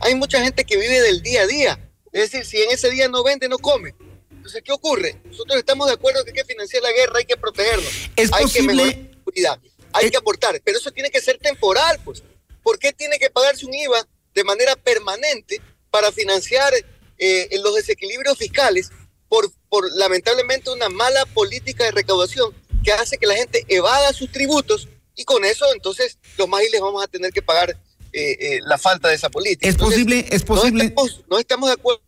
Hay 0.00 0.14
mucha 0.14 0.42
gente 0.42 0.64
que 0.64 0.76
vive 0.76 1.00
del 1.00 1.22
día 1.22 1.42
a 1.42 1.46
día. 1.46 1.90
Es 2.12 2.30
decir, 2.30 2.44
si 2.44 2.60
en 2.60 2.70
ese 2.70 2.90
día 2.90 3.08
no 3.08 3.22
vende, 3.22 3.48
no 3.48 3.56
come. 3.58 3.94
Entonces, 4.30 4.62
¿qué 4.62 4.72
ocurre? 4.72 5.18
Nosotros 5.24 5.56
estamos 5.58 5.86
de 5.86 5.94
acuerdo 5.94 6.22
que 6.24 6.30
hay 6.30 6.36
que 6.36 6.44
financiar 6.44 6.82
la 6.82 6.92
guerra, 6.92 7.18
hay 7.18 7.24
que 7.24 7.36
protegernos. 7.36 8.10
¿Es 8.16 8.30
hay 8.32 8.42
posible... 8.42 8.74
que 8.74 8.74
mejorar 8.74 8.98
la 8.98 9.14
seguridad, 9.14 9.60
hay 9.92 10.10
que 10.10 10.16
aportar, 10.16 10.60
pero 10.64 10.78
eso 10.78 10.90
tiene 10.90 11.10
que 11.10 11.20
ser 11.20 11.38
temporal, 11.38 11.98
pues. 12.04 12.22
¿Por 12.62 12.78
qué 12.78 12.92
tiene 12.92 13.18
que 13.18 13.30
pagarse 13.30 13.64
un 13.64 13.72
IVA 13.72 14.06
de 14.34 14.44
manera 14.44 14.76
permanente 14.76 15.62
para 15.90 16.12
financiar 16.12 16.74
eh, 17.20 17.48
en 17.52 17.62
los 17.62 17.74
desequilibrios 17.76 18.36
fiscales 18.36 18.90
por, 19.28 19.52
por 19.68 19.88
lamentablemente 19.96 20.70
una 20.70 20.88
mala 20.88 21.24
política 21.26 21.84
de 21.84 21.92
recaudación 21.92 22.52
que 22.82 22.92
hace 22.92 23.18
que 23.18 23.26
la 23.26 23.36
gente 23.36 23.64
evada 23.68 24.12
sus 24.12 24.32
tributos 24.32 24.88
y 25.14 25.24
con 25.24 25.44
eso 25.44 25.66
entonces 25.74 26.18
los 26.38 26.48
más 26.48 26.62
les 26.72 26.80
vamos 26.80 27.04
a 27.04 27.06
tener 27.06 27.30
que 27.30 27.42
pagar 27.42 27.76
eh, 28.12 28.36
eh, 28.40 28.60
la 28.64 28.76
falta 28.76 29.08
de 29.08 29.14
esa 29.14 29.28
política. 29.28 29.68
Es 29.68 29.76
posible, 29.76 30.26
es 30.30 30.42
posible. 30.42 30.92
No 31.28 31.38
estamos, 31.38 31.68
de 31.68 31.74
acuerdo. 31.74 32.02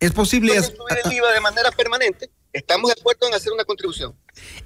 Es 0.00 0.12
posible. 0.12 0.60
subir 0.60 0.98
el 1.04 1.12
IVA 1.12 1.32
de 1.32 1.40
manera 1.40 1.70
permanente, 1.70 2.30
estamos 2.52 2.92
de 2.92 3.00
acuerdo 3.00 3.28
en 3.28 3.34
hacer 3.34 3.52
una 3.52 3.64
contribución. 3.64 4.14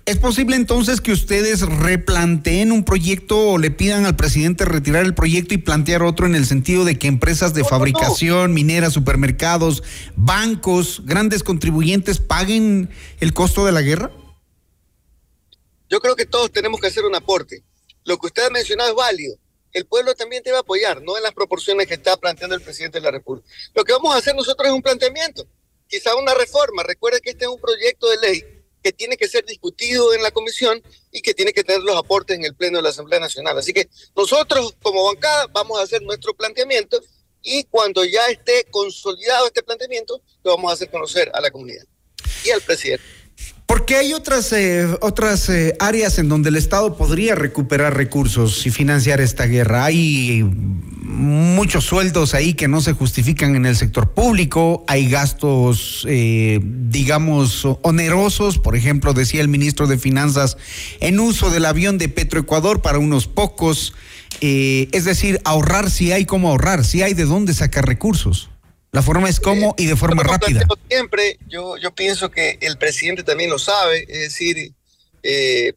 ¿Es 0.06 0.18
posible 0.18 0.56
entonces 0.56 1.00
que 1.00 1.12
ustedes 1.12 1.62
replanteen 1.62 2.72
un 2.72 2.84
proyecto 2.84 3.50
o 3.50 3.58
le 3.58 3.70
pidan 3.70 4.06
al 4.06 4.16
presidente 4.16 4.64
retirar 4.64 5.04
el 5.04 5.14
proyecto 5.14 5.54
y 5.54 5.58
plantear 5.58 6.02
otro 6.02 6.26
en 6.26 6.34
el 6.34 6.46
sentido 6.46 6.84
de 6.84 6.98
que 6.98 7.08
empresas 7.08 7.54
de 7.54 7.64
fabricación, 7.64 8.54
mineras, 8.54 8.92
supermercados, 8.92 9.82
bancos, 10.16 11.02
grandes 11.04 11.42
contribuyentes 11.42 12.18
paguen 12.18 12.90
el 13.20 13.34
costo 13.34 13.66
de 13.66 13.72
la 13.72 13.82
guerra? 13.82 14.10
Yo 15.88 16.00
creo 16.00 16.16
que 16.16 16.26
todos 16.26 16.50
tenemos 16.50 16.80
que 16.80 16.88
hacer 16.88 17.04
un 17.04 17.14
aporte. 17.14 17.62
Lo 18.04 18.18
que 18.18 18.26
usted 18.26 18.46
ha 18.46 18.50
mencionado 18.50 18.90
es 18.90 18.96
válido. 18.96 19.36
El 19.72 19.86
pueblo 19.86 20.14
también 20.14 20.42
debe 20.44 20.58
apoyar, 20.58 21.02
no 21.02 21.16
en 21.16 21.22
las 21.24 21.34
proporciones 21.34 21.88
que 21.88 21.94
está 21.94 22.16
planteando 22.16 22.54
el 22.54 22.62
presidente 22.62 22.98
de 22.98 23.04
la 23.04 23.10
República. 23.10 23.48
Lo 23.74 23.84
que 23.84 23.92
vamos 23.92 24.14
a 24.14 24.18
hacer 24.18 24.34
nosotros 24.34 24.68
es 24.68 24.74
un 24.74 24.82
planteamiento, 24.82 25.46
quizá 25.88 26.14
una 26.16 26.34
reforma. 26.34 26.82
Recuerde 26.82 27.20
que 27.20 27.30
este 27.30 27.44
es 27.44 27.50
un 27.50 27.60
proyecto 27.60 28.08
de 28.08 28.16
ley 28.18 28.44
que 28.82 28.92
tiene 28.92 29.16
que 29.16 29.26
ser 29.26 29.46
discutido 29.46 30.12
en 30.12 30.22
la 30.22 30.30
comisión 30.30 30.82
y 31.10 31.22
que 31.22 31.32
tiene 31.32 31.52
que 31.54 31.64
tener 31.64 31.82
los 31.82 31.96
aportes 31.96 32.36
en 32.36 32.44
el 32.44 32.54
Pleno 32.54 32.78
de 32.78 32.82
la 32.82 32.90
Asamblea 32.90 33.18
Nacional. 33.18 33.56
Así 33.56 33.72
que 33.72 33.88
nosotros 34.14 34.76
como 34.82 35.04
bancada 35.04 35.46
vamos 35.52 35.80
a 35.80 35.84
hacer 35.84 36.02
nuestro 36.02 36.34
planteamiento 36.34 37.00
y 37.42 37.64
cuando 37.64 38.04
ya 38.04 38.26
esté 38.26 38.66
consolidado 38.70 39.46
este 39.46 39.62
planteamiento, 39.62 40.20
lo 40.44 40.56
vamos 40.56 40.70
a 40.70 40.74
hacer 40.74 40.90
conocer 40.90 41.30
a 41.34 41.40
la 41.40 41.50
comunidad 41.50 41.84
y 42.44 42.50
al 42.50 42.60
presidente. 42.60 43.04
Porque 43.66 43.96
hay 43.96 44.12
otras, 44.12 44.52
eh, 44.52 44.86
otras 45.00 45.48
eh, 45.48 45.74
áreas 45.80 46.18
en 46.18 46.28
donde 46.28 46.50
el 46.50 46.56
Estado 46.56 46.96
podría 46.96 47.34
recuperar 47.34 47.96
recursos 47.96 48.66
y 48.66 48.70
financiar 48.70 49.20
esta 49.20 49.46
guerra. 49.46 49.86
Hay 49.86 50.44
muchos 51.04 51.84
sueldos 51.84 52.34
ahí 52.34 52.54
que 52.54 52.66
no 52.66 52.80
se 52.80 52.92
justifican 52.92 53.54
en 53.54 53.66
el 53.66 53.76
sector 53.76 54.12
público, 54.12 54.84
hay 54.88 55.08
gastos, 55.08 56.06
eh, 56.08 56.60
digamos, 56.62 57.64
onerosos, 57.82 58.58
por 58.58 58.74
ejemplo, 58.74 59.12
decía 59.12 59.40
el 59.40 59.48
ministro 59.48 59.86
de 59.86 59.98
Finanzas, 59.98 60.56
en 61.00 61.20
uso 61.20 61.50
del 61.50 61.66
avión 61.66 61.98
de 61.98 62.08
Petroecuador 62.08 62.82
para 62.82 62.98
unos 62.98 63.26
pocos, 63.26 63.94
es 64.40 65.04
decir, 65.04 65.40
ahorrar 65.44 65.90
si 65.90 66.12
hay 66.12 66.26
cómo 66.26 66.50
ahorrar, 66.50 66.84
si 66.84 67.02
hay 67.02 67.14
de 67.14 67.24
dónde 67.24 67.54
sacar 67.54 67.86
recursos. 67.86 68.50
La 68.94 69.02
forma 69.02 69.28
es 69.28 69.40
cómo 69.40 69.74
y 69.76 69.86
de 69.86 69.96
forma 69.96 70.22
rápida. 70.22 70.66
Siempre, 70.88 71.36
yo, 71.48 71.76
yo 71.78 71.92
pienso 71.94 72.30
que 72.30 72.58
el 72.60 72.78
presidente 72.78 73.24
también 73.24 73.50
lo 73.50 73.58
sabe, 73.58 74.04
es 74.08 74.20
decir, 74.20 74.72
eh, 75.24 75.72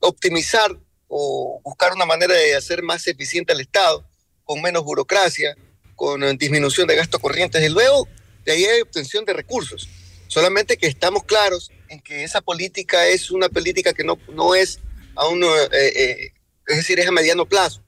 optimizar 0.00 0.76
o 1.08 1.60
buscar 1.64 1.94
una 1.94 2.04
manera 2.04 2.34
de 2.34 2.54
hacer 2.54 2.82
más 2.82 3.06
eficiente 3.06 3.54
al 3.54 3.60
Estado, 3.60 4.04
con 4.44 4.60
menos 4.62 4.84
burocracia, 4.84 5.56
con 5.94 6.36
disminución 6.36 6.86
de 6.86 6.96
gastos 6.96 7.20
corrientes, 7.20 7.62
y 7.62 7.68
luego 7.68 8.08
de 8.44 8.52
ahí 8.52 8.64
hay 8.64 8.80
obtención 8.80 9.24
de 9.24 9.32
recursos. 9.32 9.88
Solamente 10.28 10.76
que 10.76 10.86
estamos 10.86 11.24
claros 11.24 11.70
en 11.88 12.00
que 12.00 12.24
esa 12.24 12.40
política 12.40 13.06
es 13.06 13.30
una 13.30 13.48
política 13.48 13.92
que 13.92 14.02
no, 14.02 14.18
no 14.32 14.54
es 14.54 14.80
a 15.14 15.26
uno, 15.28 15.46
eh, 15.56 15.68
eh, 15.72 16.32
es 16.66 16.76
decir, 16.76 16.98
es 16.98 17.06
a 17.06 17.12
mediano 17.12 17.46
plazo. 17.46 17.82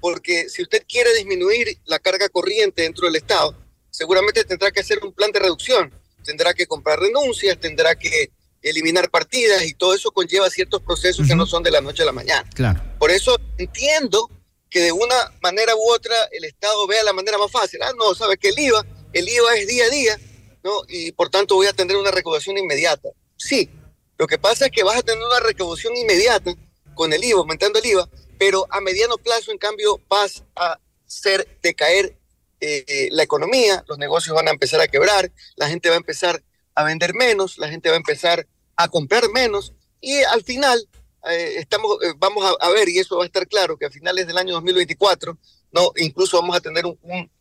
Porque 0.00 0.48
si 0.48 0.62
usted 0.62 0.84
quiere 0.88 1.14
disminuir 1.14 1.78
la 1.86 1.98
carga 1.98 2.28
corriente 2.28 2.82
dentro 2.82 3.06
del 3.06 3.16
Estado, 3.16 3.56
seguramente 3.90 4.44
tendrá 4.44 4.70
que 4.70 4.80
hacer 4.80 4.98
un 5.02 5.12
plan 5.12 5.30
de 5.30 5.38
reducción, 5.38 5.94
tendrá 6.24 6.52
que 6.52 6.66
comprar 6.66 6.98
renuncias, 6.98 7.58
tendrá 7.58 7.94
que 7.94 8.30
eliminar 8.60 9.10
partidas 9.10 9.64
y 9.64 9.74
todo 9.74 9.94
eso 9.94 10.10
conlleva 10.10 10.50
ciertos 10.50 10.82
procesos 10.82 11.26
que 11.28 11.36
no 11.36 11.46
son 11.46 11.62
de 11.62 11.70
la 11.70 11.80
noche 11.80 12.02
a 12.02 12.06
la 12.06 12.12
mañana. 12.12 12.48
Claro. 12.54 12.82
Por 12.98 13.10
eso 13.10 13.38
entiendo 13.58 14.28
que 14.74 14.80
de 14.80 14.90
una 14.90 15.32
manera 15.40 15.76
u 15.76 15.88
otra 15.88 16.16
el 16.32 16.42
Estado 16.42 16.84
vea 16.88 17.04
la 17.04 17.12
manera 17.12 17.38
más 17.38 17.52
fácil. 17.52 17.80
Ah, 17.80 17.92
no, 17.96 18.12
sabe 18.12 18.36
que 18.36 18.48
el 18.48 18.58
IVA, 18.58 18.84
el 19.12 19.28
IVA 19.28 19.54
es 19.54 19.68
día 19.68 19.84
a 19.84 19.88
día, 19.88 20.20
¿no? 20.64 20.82
Y 20.88 21.12
por 21.12 21.30
tanto 21.30 21.54
voy 21.54 21.68
a 21.68 21.72
tener 21.72 21.96
una 21.96 22.10
recaudación 22.10 22.58
inmediata. 22.58 23.10
Sí, 23.36 23.70
lo 24.18 24.26
que 24.26 24.36
pasa 24.36 24.64
es 24.64 24.72
que 24.72 24.82
vas 24.82 24.96
a 24.96 25.02
tener 25.02 25.24
una 25.24 25.38
recaudación 25.38 25.96
inmediata 25.96 26.52
con 26.96 27.12
el 27.12 27.22
IVA, 27.22 27.38
aumentando 27.38 27.78
el 27.78 27.86
IVA, 27.86 28.08
pero 28.36 28.66
a 28.68 28.80
mediano 28.80 29.16
plazo, 29.16 29.52
en 29.52 29.58
cambio, 29.58 30.00
vas 30.08 30.42
a 30.56 30.80
ser 31.06 31.46
decaer 31.62 32.16
eh, 32.60 33.10
la 33.12 33.22
economía, 33.22 33.84
los 33.86 33.98
negocios 33.98 34.34
van 34.34 34.48
a 34.48 34.50
empezar 34.50 34.80
a 34.80 34.88
quebrar, 34.88 35.30
la 35.54 35.68
gente 35.68 35.88
va 35.88 35.94
a 35.94 35.98
empezar 35.98 36.42
a 36.74 36.82
vender 36.82 37.14
menos, 37.14 37.58
la 37.58 37.68
gente 37.68 37.90
va 37.90 37.94
a 37.94 37.98
empezar 37.98 38.48
a 38.74 38.88
comprar 38.88 39.28
menos 39.30 39.72
y 40.00 40.20
al 40.24 40.42
final 40.42 40.88
eh, 41.30 41.54
estamos, 41.58 41.96
eh, 42.02 42.12
vamos 42.18 42.44
a, 42.60 42.70
ver, 42.70 42.88
y 42.88 42.98
eso 42.98 43.16
va 43.16 43.24
a 43.24 43.26
estar 43.26 43.46
claro, 43.46 43.76
que 43.76 43.86
a 43.86 43.90
finales 43.90 44.26
del 44.26 44.38
año 44.38 44.54
2024, 44.54 45.38
no, 45.72 45.92
incluso 45.96 46.40
vamos 46.40 46.56
a 46.56 46.60
tener 46.60 46.84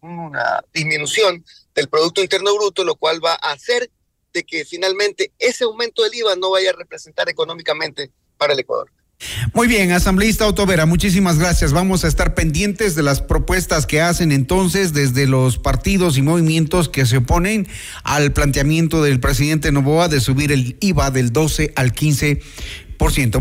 una 0.01 0.63
disminución 0.73 1.43
del 1.75 1.87
Producto 1.87 2.21
Interno 2.21 2.55
Bruto, 2.55 2.83
lo 2.83 2.95
cual 2.95 3.23
va 3.23 3.33
a 3.33 3.51
hacer 3.51 3.91
de 4.33 4.43
que 4.43 4.65
finalmente 4.65 5.31
ese 5.37 5.63
aumento 5.63 6.03
del 6.03 6.15
IVA 6.15 6.35
no 6.35 6.51
vaya 6.51 6.71
a 6.71 6.73
representar 6.73 7.29
económicamente 7.29 8.11
para 8.37 8.53
el 8.53 8.59
Ecuador. 8.59 8.89
Muy 9.53 9.67
bien, 9.67 9.91
asambleísta 9.91 10.47
Otovera, 10.47 10.85
muchísimas 10.85 11.37
gracias. 11.37 11.71
Vamos 11.71 12.03
a 12.03 12.07
estar 12.07 12.33
pendientes 12.33 12.95
de 12.95 13.03
las 13.03 13.21
propuestas 13.21 13.85
que 13.85 14.01
hacen 14.01 14.31
entonces 14.31 14.93
desde 14.93 15.27
los 15.27 15.57
partidos 15.57 16.17
y 16.17 16.21
movimientos 16.21 16.89
que 16.89 17.05
se 17.05 17.17
oponen 17.17 17.67
al 18.03 18.33
planteamiento 18.33 19.01
del 19.03 19.19
presidente 19.19 19.71
Novoa 19.71 20.09
de 20.09 20.19
subir 20.19 20.51
el 20.51 20.77
IVA 20.81 21.11
del 21.11 21.31
12 21.31 21.73
al 21.75 21.93
15%. 21.93 22.41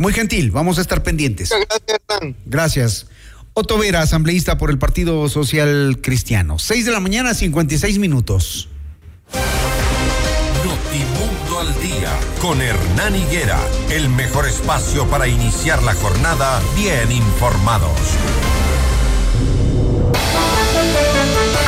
Muy 0.01 0.13
gentil, 0.13 0.51
vamos 0.51 0.79
a 0.79 0.81
estar 0.81 1.03
pendientes. 1.03 1.51
Gracias, 1.51 2.35
Gracias. 2.47 3.07
Otto 3.55 3.79
Vera, 3.79 4.01
asambleísta 4.01 4.59
por 4.59 4.71
el 4.71 4.79
Partido 4.79 5.29
Social 5.29 5.99
Cristiano. 6.03 6.59
6 6.59 6.87
de 6.87 6.91
la 6.93 7.01
mañana, 7.01 7.33
56 7.33 7.99
minutos. 7.99 8.69
Notimundo 10.65 11.61
al 11.61 11.81
día 11.81 12.19
con 12.41 12.61
Hernán 12.61 13.15
Higuera, 13.15 13.61
el 13.91 14.09
mejor 14.09 14.47
espacio 14.47 15.07
para 15.09 15.29
iniciar 15.29 15.83
la 15.83 15.95
jornada 15.95 16.61
bien 16.77 17.13
informados. 17.13 17.91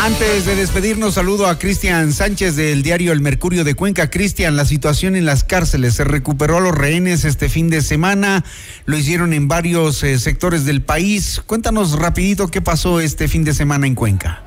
Antes 0.05 0.45
de 0.45 0.55
despedirnos, 0.55 1.15
saludo 1.15 1.47
a 1.47 1.59
Cristian 1.59 2.13
Sánchez 2.13 2.57
del 2.57 2.83
diario 2.83 3.11
El 3.11 3.23
Mercurio 3.23 3.65
de 3.65 3.75
Cuenca. 3.75 4.11
Cristian, 4.11 4.55
la 4.55 4.67
situación 4.67 5.17
en 5.17 5.25
las 5.25 5.45
cárceles 5.45 5.95
se 5.95 6.05
recuperó 6.05 6.59
a 6.59 6.61
los 6.61 6.75
rehenes 6.77 7.25
este 7.25 7.49
fin 7.49 7.71
de 7.71 7.81
semana. 7.81 8.45
Lo 8.85 8.99
hicieron 8.99 9.33
en 9.33 9.49
varios 9.49 10.05
eh, 10.05 10.19
sectores 10.19 10.67
del 10.67 10.83
país. 10.83 11.43
Cuéntanos 11.47 11.99
rapidito 11.99 12.49
qué 12.49 12.61
pasó 12.61 13.01
este 13.01 13.29
fin 13.29 13.45
de 13.45 13.55
semana 13.55 13.87
en 13.87 13.95
Cuenca. 13.95 14.43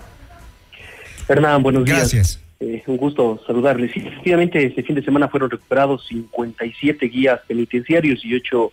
Hernán, 1.28 1.64
buenos 1.64 1.86
días. 1.86 2.02
Gracias. 2.02 2.40
Eh, 2.60 2.84
un 2.86 2.98
gusto 2.98 3.42
saludarles. 3.48 3.92
Sí, 3.94 4.04
efectivamente, 4.06 4.64
este 4.64 4.84
fin 4.84 4.96
de 4.96 5.02
semana 5.02 5.28
fueron 5.28 5.50
recuperados 5.50 6.06
57 6.06 7.04
guías 7.08 7.40
penitenciarios 7.48 8.24
y 8.24 8.36
8 8.36 8.72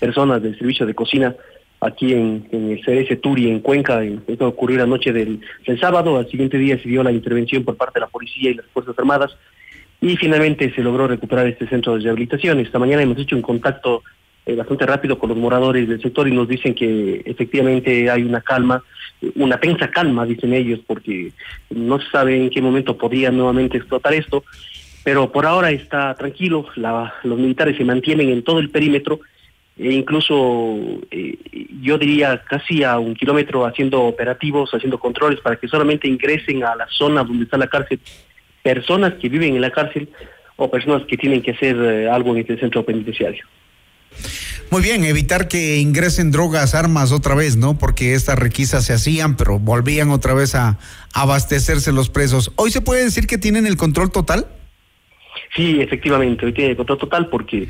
personas 0.00 0.42
del 0.42 0.58
servicio 0.58 0.86
de 0.86 0.94
cocina 0.94 1.36
aquí 1.82 2.12
en, 2.12 2.46
el 2.52 2.80
CRS 2.80 3.20
Turi, 3.20 3.50
en 3.50 3.60
Cuenca. 3.60 4.02
Esto 4.04 4.46
ocurrió 4.46 4.78
la 4.78 4.86
noche 4.86 5.12
del, 5.12 5.40
sábado. 5.80 6.16
Al 6.16 6.30
siguiente 6.30 6.56
día 6.56 6.80
se 6.80 6.88
dio 6.88 7.02
la 7.02 7.12
intervención 7.12 7.64
por 7.64 7.76
parte 7.76 7.98
de 7.98 8.06
la 8.06 8.06
policía 8.06 8.50
y 8.50 8.54
las 8.54 8.66
Fuerzas 8.66 8.98
Armadas 8.98 9.36
y 10.00 10.16
finalmente 10.16 10.72
se 10.74 10.82
logró 10.82 11.06
recuperar 11.06 11.46
este 11.46 11.68
centro 11.68 11.94
de 11.96 12.04
rehabilitación. 12.04 12.60
Esta 12.60 12.78
mañana 12.78 13.02
hemos 13.02 13.18
hecho 13.18 13.36
un 13.36 13.42
contacto 13.42 14.02
eh, 14.46 14.54
bastante 14.54 14.86
rápido 14.86 15.18
con 15.18 15.28
los 15.28 15.38
moradores 15.38 15.88
del 15.88 16.00
sector 16.00 16.26
y 16.26 16.32
nos 16.32 16.48
dicen 16.48 16.74
que 16.74 17.22
efectivamente 17.24 18.10
hay 18.10 18.22
una 18.22 18.40
calma, 18.40 18.82
una 19.36 19.58
tensa 19.58 19.90
calma, 19.90 20.24
dicen 20.24 20.52
ellos, 20.52 20.80
porque 20.86 21.32
no 21.70 22.00
se 22.00 22.10
sabe 22.10 22.36
en 22.36 22.50
qué 22.50 22.60
momento 22.60 22.96
podría 22.96 23.30
nuevamente 23.30 23.76
explotar 23.76 24.14
esto, 24.14 24.44
pero 25.04 25.30
por 25.30 25.46
ahora 25.46 25.70
está 25.70 26.14
tranquilo, 26.14 26.66
los 27.22 27.38
militares 27.38 27.76
se 27.76 27.84
mantienen 27.84 28.30
en 28.30 28.42
todo 28.42 28.58
el 28.58 28.70
perímetro 28.70 29.20
incluso 29.78 30.78
eh, 31.10 31.38
yo 31.80 31.98
diría 31.98 32.42
casi 32.48 32.84
a 32.84 32.98
un 32.98 33.14
kilómetro 33.14 33.66
haciendo 33.66 34.02
operativos, 34.02 34.70
haciendo 34.72 34.98
controles 34.98 35.40
para 35.40 35.56
que 35.56 35.68
solamente 35.68 36.08
ingresen 36.08 36.64
a 36.64 36.76
la 36.76 36.86
zona 36.88 37.24
donde 37.24 37.44
está 37.44 37.56
la 37.56 37.66
cárcel 37.66 38.00
personas 38.62 39.14
que 39.14 39.28
viven 39.28 39.54
en 39.54 39.60
la 39.60 39.70
cárcel 39.70 40.08
o 40.56 40.70
personas 40.70 41.02
que 41.06 41.16
tienen 41.16 41.42
que 41.42 41.52
hacer 41.52 41.76
eh, 41.76 42.08
algo 42.08 42.32
en 42.32 42.38
este 42.38 42.58
centro 42.58 42.84
penitenciario. 42.84 43.44
Muy 44.70 44.82
bien, 44.82 45.04
evitar 45.04 45.48
que 45.48 45.78
ingresen 45.78 46.30
drogas, 46.30 46.74
armas 46.74 47.12
otra 47.12 47.34
vez, 47.34 47.56
¿no? 47.56 47.76
Porque 47.76 48.14
estas 48.14 48.38
requisas 48.38 48.84
se 48.86 48.94
hacían, 48.94 49.36
pero 49.36 49.58
volvían 49.58 50.10
otra 50.10 50.32
vez 50.32 50.54
a 50.54 50.78
abastecerse 51.12 51.92
los 51.92 52.08
presos. 52.08 52.52
¿Hoy 52.56 52.70
se 52.70 52.80
puede 52.80 53.04
decir 53.04 53.26
que 53.26 53.36
tienen 53.36 53.66
el 53.66 53.76
control 53.76 54.10
total? 54.10 54.46
Sí, 55.54 55.80
efectivamente, 55.80 56.46
hoy 56.46 56.52
tienen 56.52 56.70
el 56.70 56.76
control 56.76 56.98
total 56.98 57.28
porque 57.28 57.68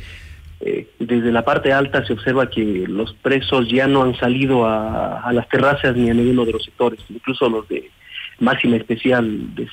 eh, 0.64 0.86
desde 1.00 1.32
la 1.32 1.44
parte 1.44 1.72
alta 1.72 2.06
se 2.06 2.12
observa 2.12 2.48
que 2.48 2.84
los 2.86 3.12
presos 3.14 3.68
ya 3.68 3.88
no 3.88 4.04
han 4.04 4.14
salido 4.14 4.64
a, 4.64 5.28
las 5.32 5.48
terrazas 5.48 5.96
ni 5.96 6.08
a 6.08 6.14
ninguno 6.14 6.44
de 6.44 6.52
los 6.52 6.64
sectores, 6.64 7.00
incluso 7.08 7.48
los 7.48 7.68
de 7.68 7.90
máxima 8.38 8.76
especial 8.76 9.56
de, 9.56 9.68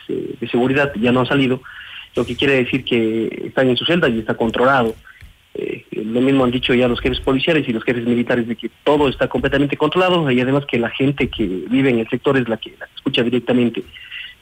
seguridad 0.49 0.91
ya 0.99 1.11
no 1.11 1.19
han 1.19 1.27
salido, 1.27 1.61
lo 2.15 2.25
que 2.25 2.35
quiere 2.35 2.55
decir 2.55 2.83
que 2.83 3.43
están 3.45 3.69
en 3.69 3.77
su 3.77 3.85
celda 3.85 4.09
y 4.09 4.17
está 4.17 4.33
controlado. 4.33 4.95
Eh, 5.53 5.85
lo 5.91 6.21
mismo 6.21 6.43
han 6.43 6.51
dicho 6.51 6.73
ya 6.73 6.87
los 6.87 7.01
jefes 7.01 7.19
policiales 7.19 7.67
y 7.67 7.73
los 7.73 7.83
jefes 7.83 8.05
militares 8.05 8.47
de 8.47 8.55
que 8.55 8.71
todo 8.83 9.09
está 9.09 9.27
completamente 9.27 9.77
controlado 9.77 10.31
y 10.31 10.41
además 10.41 10.65
que 10.65 10.79
la 10.79 10.89
gente 10.89 11.27
que 11.29 11.45
vive 11.69 11.91
en 11.91 11.99
el 11.99 12.09
sector 12.09 12.35
es 12.35 12.49
la 12.49 12.57
que, 12.57 12.73
la 12.79 12.87
escucha 12.95 13.21
directamente 13.21 13.83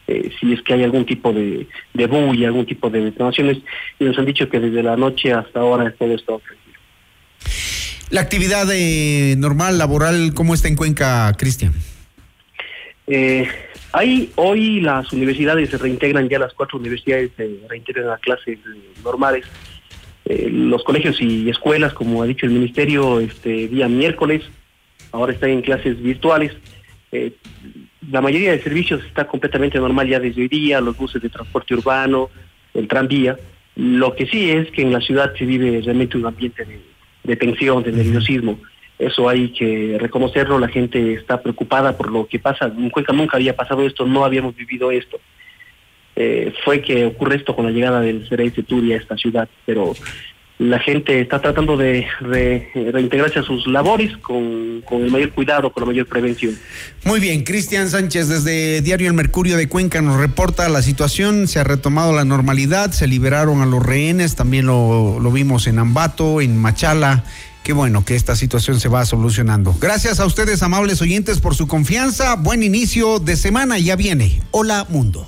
eh, 0.08 0.32
si 0.40 0.54
es 0.54 0.62
que 0.62 0.74
hay 0.74 0.84
algún 0.84 1.06
tipo 1.06 1.34
de, 1.34 1.68
de 1.94 2.34
y 2.36 2.46
algún 2.46 2.66
tipo 2.66 2.90
de 2.90 3.02
detonaciones 3.02 3.58
y 4.00 4.06
nos 4.06 4.18
han 4.18 4.26
dicho 4.26 4.50
que 4.50 4.60
desde 4.60 4.84
la 4.84 4.96
noche 4.96 5.34
hasta 5.34 5.60
ahora 5.60 5.94
todo 5.98 6.14
está 6.14 6.38
tranquilo. 6.38 6.80
La 8.10 8.22
actividad 8.22 8.68
eh, 8.72 9.36
normal 9.38 9.78
laboral, 9.78 10.34
¿cómo 10.34 10.54
está 10.54 10.68
en 10.68 10.76
Cuenca, 10.76 11.34
Cristian? 11.38 11.74
Eh, 13.08 13.48
Ahí 13.94 14.32
hoy 14.36 14.82
las 14.82 15.12
universidades 15.14 15.70
se 15.70 15.78
reintegran, 15.78 16.28
ya 16.30 16.40
las 16.40 16.54
cuatro 16.54 16.78
universidades 16.78 17.32
se 17.38 17.50
reintegran 17.70 18.10
a 18.10 18.18
clases 18.18 18.60
normales 19.04 19.46
Eh, 20.30 20.50
los 20.52 20.84
colegios 20.84 21.22
y 21.22 21.50
escuelas, 21.50 21.94
como 21.94 22.22
ha 22.22 22.26
dicho 22.28 22.46
el 22.46 22.52
ministerio, 22.52 23.22
este 23.22 23.70
día 23.70 23.88
miércoles, 23.88 24.44
ahora 25.14 25.32
están 25.32 25.52
en 25.52 25.62
clases 25.62 26.02
virtuales. 26.02 26.52
Eh, 27.14 27.32
la 28.12 28.22
mayoría 28.22 28.52
de 28.52 28.62
servicios 28.62 29.04
está 29.06 29.28
completamente 29.28 29.80
normal 29.80 30.08
ya 30.08 30.20
desde 30.20 30.42
hoy 30.42 30.48
día, 30.48 30.82
los 30.82 30.98
buses 30.98 31.22
de 31.22 31.30
transporte 31.30 31.74
urbano, 31.74 32.30
el 32.74 32.88
tranvía. 32.88 33.38
Lo 33.76 34.16
que 34.16 34.28
sí 34.28 34.50
es 34.50 34.72
que 34.72 34.82
en 34.82 34.94
la 34.94 35.02
ciudad 35.02 35.34
se 35.38 35.46
vive 35.46 35.82
realmente 35.84 36.18
un 36.18 36.26
ambiente 36.26 36.66
de, 36.66 36.80
de 37.24 37.36
tensión, 37.36 37.84
de 37.84 37.92
nerviosismo. 37.92 38.60
Eso 38.98 39.30
hay 39.30 39.50
que 39.50 39.98
reconocerlo, 40.00 40.58
la 40.58 40.70
gente 40.70 41.14
está 41.14 41.42
preocupada 41.42 41.96
por 41.96 42.12
lo 42.12 42.26
que 42.28 42.40
pasa. 42.40 42.66
En 42.66 42.90
Cuenca 42.90 43.14
nunca 43.14 43.38
había 43.38 43.56
pasado 43.56 43.86
esto, 43.86 44.06
no 44.06 44.26
habíamos 44.26 44.56
vivido 44.56 44.90
esto. 44.92 45.20
Eh, 46.16 46.52
fue 46.66 46.82
que 46.82 47.06
ocurre 47.06 47.36
esto 47.36 47.56
con 47.56 47.66
la 47.66 47.72
llegada 47.72 48.02
del 48.02 48.28
CRS 48.28 48.66
Turi 48.66 48.94
a 48.94 48.98
esta 48.98 49.16
ciudad, 49.18 49.48
pero 49.68 49.94
la 50.60 50.80
gente 50.80 51.22
está 51.22 51.40
tratando 51.40 51.78
de 51.78 52.08
re- 52.20 52.70
reintegrarse 52.74 53.40
a 53.40 53.44
sus 53.44 53.68
labores 53.68 54.18
con, 54.18 54.82
con 54.82 55.04
el 55.04 55.12
mayor 55.12 55.32
cuidado, 55.32 55.72
con 55.72 55.82
la 55.82 55.88
mayor 55.88 56.08
prevención. 56.08 56.58
Muy 57.04 57.20
bien, 57.20 57.44
Cristian 57.44 57.90
Sánchez 57.90 58.28
desde 58.28 58.82
Diario 58.82 59.08
El 59.08 59.14
Mercurio 59.14 59.56
de 59.56 59.68
Cuenca 59.70 60.02
nos 60.02 60.20
reporta 60.20 60.68
la 60.70 60.82
situación, 60.82 61.48
se 61.48 61.60
ha 61.60 61.64
retomado 61.64 62.12
la 62.14 62.26
normalidad, 62.26 62.92
se 62.92 63.06
liberaron 63.06 63.62
a 63.62 63.68
los 63.68 63.86
rehenes, 63.86 64.36
también 64.36 64.66
lo, 64.66 65.20
lo 65.20 65.32
vimos 65.32 65.68
en 65.68 65.78
Ambato, 65.78 66.42
en 66.42 66.58
Machala. 66.58 67.24
Qué 67.64 67.74
bueno 67.74 68.06
que 68.06 68.16
esta 68.16 68.36
situación 68.36 68.80
se 68.80 68.88
va 68.88 69.06
solucionando. 69.06 69.76
Gracias 69.80 70.20
a 70.22 70.26
ustedes, 70.26 70.64
amables 70.64 71.02
oyentes, 71.02 71.42
por 71.42 71.54
su 71.54 71.68
confianza. 71.68 72.36
Buen 72.36 72.64
inicio 72.64 73.20
de 73.20 73.36
semana, 73.36 73.78
ya 73.78 73.96
viene. 73.98 74.42
Hola, 74.52 74.86
mundo. 74.90 75.28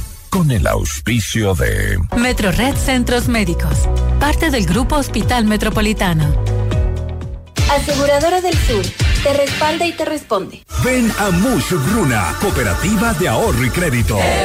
Con 0.31 0.49
el 0.49 0.65
auspicio 0.65 1.53
de 1.55 1.99
Metrored 2.15 2.75
Centros 2.77 3.27
Médicos, 3.27 3.89
parte 4.17 4.49
del 4.49 4.65
Grupo 4.65 4.95
Hospital 4.95 5.43
Metropolitano. 5.43 6.23
Aseguradora 7.69 8.39
del 8.39 8.57
Sur, 8.57 8.85
te 9.23 9.33
respalda 9.33 9.85
y 9.85 9.91
te 9.91 10.05
responde. 10.05 10.63
Ven 10.85 11.11
a 11.19 11.31
Mush 11.31 11.73
Bruna, 11.91 12.33
Cooperativa 12.39 13.13
de 13.15 13.27
Ahorro 13.27 13.65
y 13.65 13.69
Crédito. 13.71 14.17